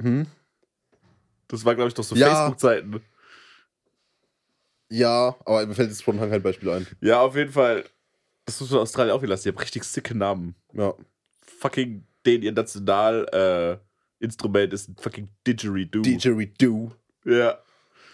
[0.00, 0.26] hm?
[1.48, 2.28] Das war, glaube ich, doch so Ja.
[2.28, 3.00] Facebook-Zeiten.
[4.92, 6.86] Ja, aber mir fällt jetzt spontan kein Beispiel ein.
[7.00, 7.84] Ja, auf jeden Fall.
[8.46, 9.44] Das muss man in Australien auch wieder lassen.
[9.44, 10.54] Die haben richtig sicke Namen.
[10.72, 10.94] Ja.
[11.40, 16.02] Fucking den ihr National äh, Instrument ist ein fucking Didgeridoo.
[16.02, 16.92] Didgeridoo.
[17.24, 17.58] ja.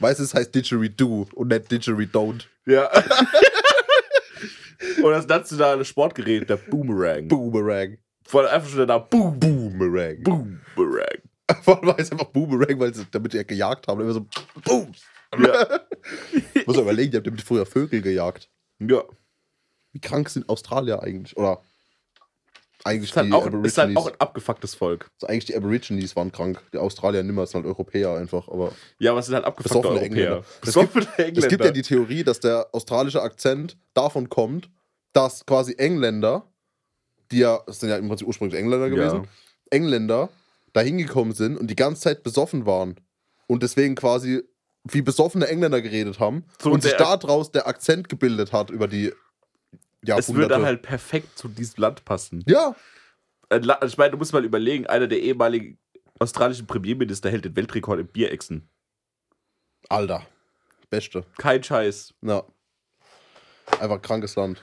[0.01, 2.45] Weißt du, es heißt Didgeridoo und nicht Didgeridon't.
[2.67, 2.89] Ja.
[5.03, 7.29] Und das nationale Sportgerät, der Boomerang.
[7.29, 7.99] Boomerang.
[8.25, 10.23] Vor allem einfach schon der Name Boom, Boomerang.
[10.23, 11.19] Boomerang.
[11.63, 14.01] Vor allem heißt es einfach Boomerang, weil sie damit ja gejagt haben.
[14.01, 14.27] Immer so,
[14.65, 14.93] boom.
[15.39, 15.81] Ja.
[16.55, 18.49] Ich muss überlegen, die haben damit früher Vögel gejagt.
[18.79, 19.03] ja.
[19.93, 21.35] Wie krank sind Australier eigentlich?
[21.39, 21.63] Oder
[22.85, 23.73] eigentlich Ist halt, die auch, Aborigines.
[23.73, 25.11] ist halt auch ein abgefucktes Volk.
[25.15, 26.63] also eigentlich die Aborigines waren krank.
[26.73, 28.49] Die Australier nimmer, sind halt Europäer einfach.
[28.49, 30.03] Aber Ja, aber es sind halt abgefuckte Europäer.
[30.07, 30.39] Engländer.
[30.61, 31.41] Es Besoffene Engländer.
[31.43, 34.71] es gibt ja die Theorie, dass der australische Akzent davon kommt,
[35.15, 36.45] dass quasi Engländer,
[37.33, 39.29] die ja, das sind ja im Prinzip ursprünglich Engländer gewesen, Ja.
[39.71, 40.29] Engländer
[40.75, 42.97] da hingekommen sind und die ganze Zeit besoffen waren.
[43.47, 44.43] Und deswegen quasi
[44.95, 49.09] wie besoffene Engländer geredet haben So, und sich daraus der Akzent gebildet hat über die
[49.09, 49.15] es
[50.09, 50.51] Jahrhunderte.
[50.55, 52.45] würde halt perfekt zu diesem Land passen.
[52.47, 52.75] ja,
[53.51, 55.79] La- Ich meine, du musst mal überlegen, einer der ehemaligen
[56.19, 58.69] australischen Premierminister hält den Weltrekord im Bierechsen.
[59.89, 60.27] Alter.
[60.91, 61.25] Beste.
[61.39, 62.13] Kein Scheiß.
[62.23, 62.43] Ja.
[63.81, 64.61] Einfach krankes Land.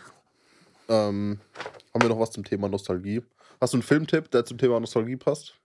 [0.87, 1.39] Ähm,
[1.93, 3.23] haben wir noch was zum Thema Nostalgie?
[3.61, 5.55] Hast du einen Filmtipp, der zum Thema Nostalgie passt?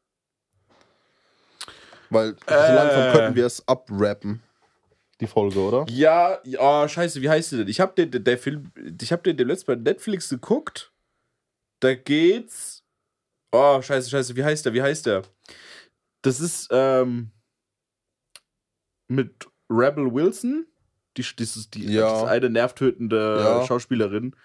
[2.09, 2.75] Weil so Äh.
[2.75, 4.43] langsam könnten wir es abrappen.
[5.21, 5.87] Die Folge, oder?
[5.91, 7.69] Ja, ja, scheiße, wie heißt der denn?
[7.69, 10.93] Ich habe den, der, Film, ich habe den, den letzten Mal Netflix geguckt.
[11.81, 12.85] Da geht's.
[13.53, 14.73] Oh, scheiße, scheiße, wie heißt der?
[14.75, 15.23] Wie heißt der?
[16.23, 17.31] Das ist ähm,
[19.09, 20.67] mit Rebel Wilson.
[21.17, 22.13] Die, dieses, die, Ja.
[22.15, 23.67] diese eine nervtötende Ja.
[23.67, 24.37] Schauspielerin.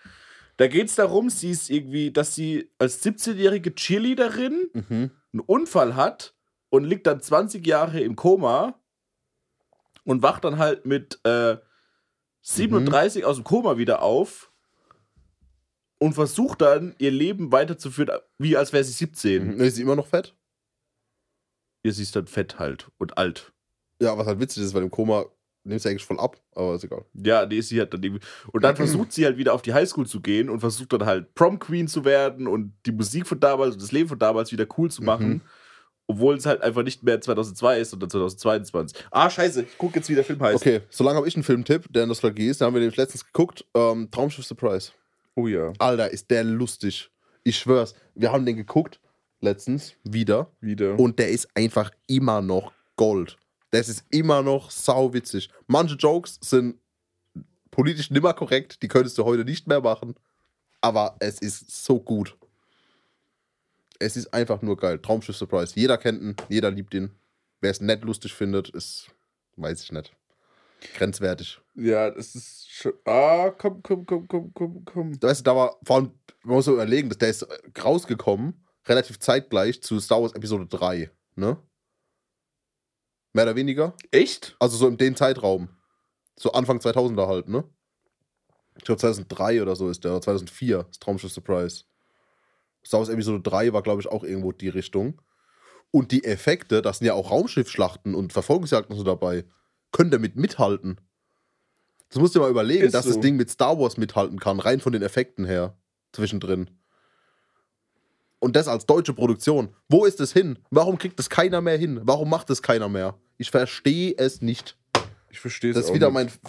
[0.58, 5.12] Da geht's darum, sie ist irgendwie, dass sie als 17-jährige Cheerleaderin Mhm.
[5.34, 6.34] einen Unfall hat
[6.70, 8.80] und liegt dann 20 Jahre im Koma
[10.06, 11.58] und wacht dann halt mit äh,
[12.42, 14.52] 37 aus dem Koma wieder auf
[15.98, 19.56] und versucht dann ihr Leben weiterzuführen, wie als wäre sie 17.
[19.56, 19.60] Mhm.
[19.62, 20.36] Ist sie immer noch fett?
[21.84, 23.54] Ja, sie ist dann fett halt und alt.
[24.02, 25.26] Ja, was halt witzig ist, weil im Koma
[25.64, 27.06] nimmt sie eigentlich voll ab, aber ist egal.
[27.14, 28.26] Ja, nee, sie hat dann irgendwie.
[28.52, 31.34] Und dann versucht sie halt wieder auf die Highschool zu gehen und versucht dann halt
[31.34, 34.68] Prom Queen zu werden und die Musik von damals und das Leben von damals wieder
[34.78, 35.30] cool zu machen.
[35.30, 35.42] Mhm.
[36.08, 39.06] Obwohl es halt einfach nicht mehr 2002 ist, sondern 2022.
[39.10, 40.56] Ah, scheiße, ich gucke jetzt, wie der Film heißt.
[40.56, 42.62] Okay, solange habe ich einen Filmtipp, der Nostalgie ist.
[42.62, 43.66] Da haben wir nämlich letztens geguckt.
[43.74, 44.92] Ähm, Traumschiff Surprise.
[45.36, 45.74] Oh ja.
[45.80, 47.10] Alter, ist der lustig.
[47.44, 47.96] Ich schwör's.
[48.14, 49.00] Wir haben den geguckt
[49.42, 50.52] letztens wieder.
[50.62, 50.98] Wieder.
[51.00, 53.38] Und der ist einfach immer noch Gold.
[53.72, 55.50] Das ist immer noch sauwitzig.
[55.68, 56.76] Manche Jokes sind
[57.72, 60.16] politisch nimmer korrekt, die könntest du heute nicht mehr machen.
[60.82, 62.38] Aber es ist so gut.
[64.00, 65.00] Es ist einfach nur geil.
[65.00, 65.74] Traumschiff Surprise.
[65.76, 67.12] Jeder kennt ihn, jeder liebt ihn.
[67.62, 69.08] Wer es nicht lustig findet, ist,
[69.56, 70.14] weiß ich nicht.
[70.96, 71.60] grenzwertig.
[71.76, 72.94] Ja, das ist schon.
[73.06, 75.20] Ah, komm, komm, komm, komm, komm, komm.
[75.20, 76.12] Du weißt, da war vor allem,
[76.44, 77.46] man muss so überlegen, dass der ist
[77.84, 81.58] rausgekommen, relativ zeitgleich zu Star Wars Episode 3, ne?
[83.34, 83.96] Mehr oder weniger.
[84.12, 84.56] Echt?
[84.60, 85.70] Also so in dem Zeitraum.
[86.38, 87.64] So Anfang 2000er halt, ne?
[88.78, 91.86] Ich glaube 2003 oder so ist der, oder 2004, das Traumschiff Surprise.
[92.86, 95.22] Star Wars Episode 3 war, glaube ich, auch irgendwo die Richtung.
[95.92, 99.46] Und die Effekte, das sind ja auch Raumschiffschlachten und Verfolgungsjagden so dabei,
[99.92, 101.00] können damit mithalten.
[102.10, 103.12] Das musst du dir mal überlegen, Ist dass so.
[103.12, 105.78] das Ding mit Star Wars mithalten kann, rein von den Effekten her,
[106.14, 106.70] zwischendrin.
[108.40, 109.70] Und das als deutsche Produktion.
[109.90, 110.60] Wo ist es hin?
[110.70, 112.02] Warum kriegt das keiner mehr hin?
[112.04, 113.18] Warum macht es keiner mehr?
[113.38, 114.78] Ich verstehe es nicht.
[115.30, 116.40] Ich verstehe es Das ist wieder nicht.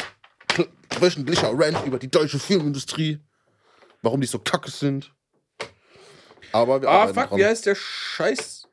[0.53, 3.21] mein wöchentlicher Rant über die deutsche Filmindustrie.
[4.03, 5.13] Warum die so kacke sind.
[6.57, 7.39] Aber wir Ah, fuck, dran.
[7.39, 8.67] wie heißt der scheiß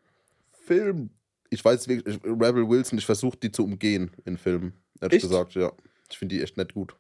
[0.66, 1.10] Film?
[1.50, 4.74] Ich weiß wirklich, ich- Rebel Wilson, ich versuche die zu umgehen in Filmen.
[5.02, 5.30] Ehrlich Echt?
[5.30, 5.72] gesagt, ja.
[6.10, 6.96] Ich finde die echt nicht gut.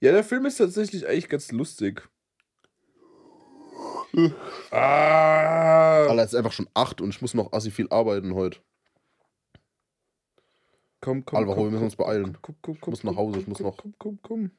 [0.00, 2.08] Ja, der Film ist tatsächlich eigentlich ganz lustig.
[4.70, 8.60] ah, Alter, es ist einfach schon acht und ich muss noch assi viel arbeiten heute.
[11.00, 11.38] komm, komm.
[11.38, 12.38] Alvaro, komm, wir müssen uns beeilen.
[12.40, 14.50] Komm, komm, komm, muss nach Hause, ich muss noch- Komm, komm, komm.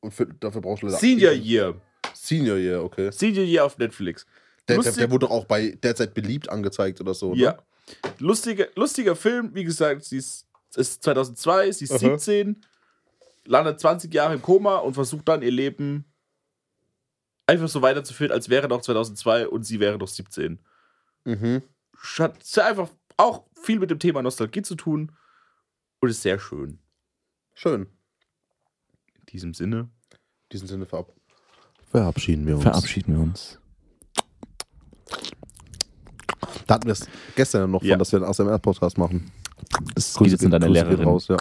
[0.00, 0.98] Und für, dafür brauchst du leider.
[0.98, 1.80] Senior Year.
[2.14, 3.10] Senior Year, okay.
[3.12, 4.26] Senior Year auf Netflix.
[4.68, 7.34] Der, der, Lustig- der wurde auch bei derzeit beliebt angezeigt oder so.
[7.34, 7.40] ne?
[7.40, 7.58] Ja.
[8.18, 11.98] Lustiger, lustiger Film, wie gesagt, sie ist, ist 2002, sie ist Aha.
[11.98, 12.64] 17,
[13.44, 16.04] landet 20 Jahre im Koma und versucht dann ihr Leben
[17.46, 20.58] einfach so weiterzuführen, als wäre noch 2002 und sie wäre noch 17.
[21.24, 21.62] Mhm.
[22.18, 25.12] Hat sehr einfach auch viel mit dem Thema Nostalgie zu tun
[26.00, 26.80] und ist sehr schön.
[27.54, 27.86] Schön.
[29.20, 30.18] In diesem Sinne In
[30.52, 31.12] diesem Sinne verab
[31.90, 32.64] verabschieden wir uns.
[32.64, 33.58] verabschieden wir uns.
[36.66, 37.92] Da hatten wir es gestern noch Ja.
[37.94, 39.30] von, dass wir einen ASMR-Podcast machen.
[39.94, 41.04] Das Grüße geht jetzt an deine Grüße Lehrerin.
[41.04, 41.36] Raus, ja.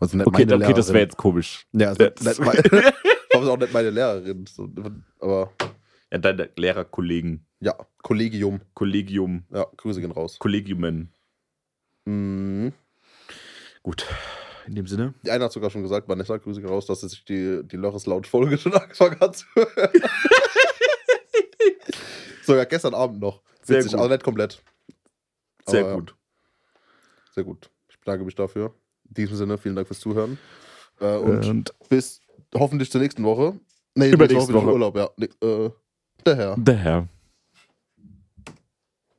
[0.00, 1.00] Also nicht Okay, meine okay, das wäre Lehrerin.
[1.08, 1.66] jetzt komisch.
[1.72, 2.48] Ja, Das- mein,
[3.32, 4.44] war auch nicht meine Lehrerin.
[4.46, 4.68] So,
[5.20, 5.52] aber
[6.12, 8.60] Ja, deine Lehrerkollegen, ja, Kollegium.
[8.74, 10.38] Kollegium, Ja, Grüße gehen raus.
[10.38, 11.12] Kollegiumen.
[12.04, 12.72] Mhm.
[13.82, 14.06] Gut,
[14.66, 15.14] in dem Sinne.
[15.24, 17.76] Die eine hat sogar schon gesagt, Vanessa, Grüße gehen raus, dass sie sich die, die
[17.76, 19.90] Lörres laut Folge schon angefangen hat zu hören.
[22.44, 23.40] sogar gestern Abend noch.
[23.64, 24.00] Sehr Witzig, gut.
[24.00, 24.62] aber nicht komplett.
[25.66, 26.14] Sehr Aber ja, gut.
[27.32, 27.70] Sehr gut.
[27.88, 28.74] Ich bedanke mich dafür.
[29.08, 30.38] In diesem Sinne, vielen Dank fürs Zuhören.
[31.00, 32.20] Äh, und Und bis
[32.54, 33.58] hoffentlich zur nächsten Woche.
[33.94, 34.72] Nee, Übernächste ich Woche.
[34.72, 35.08] Urlaub, ja.
[35.16, 35.70] Nee, äh,
[36.26, 36.56] der Herr.
[36.58, 37.08] der Herr.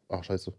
[0.09, 0.53] Ach, scheiße.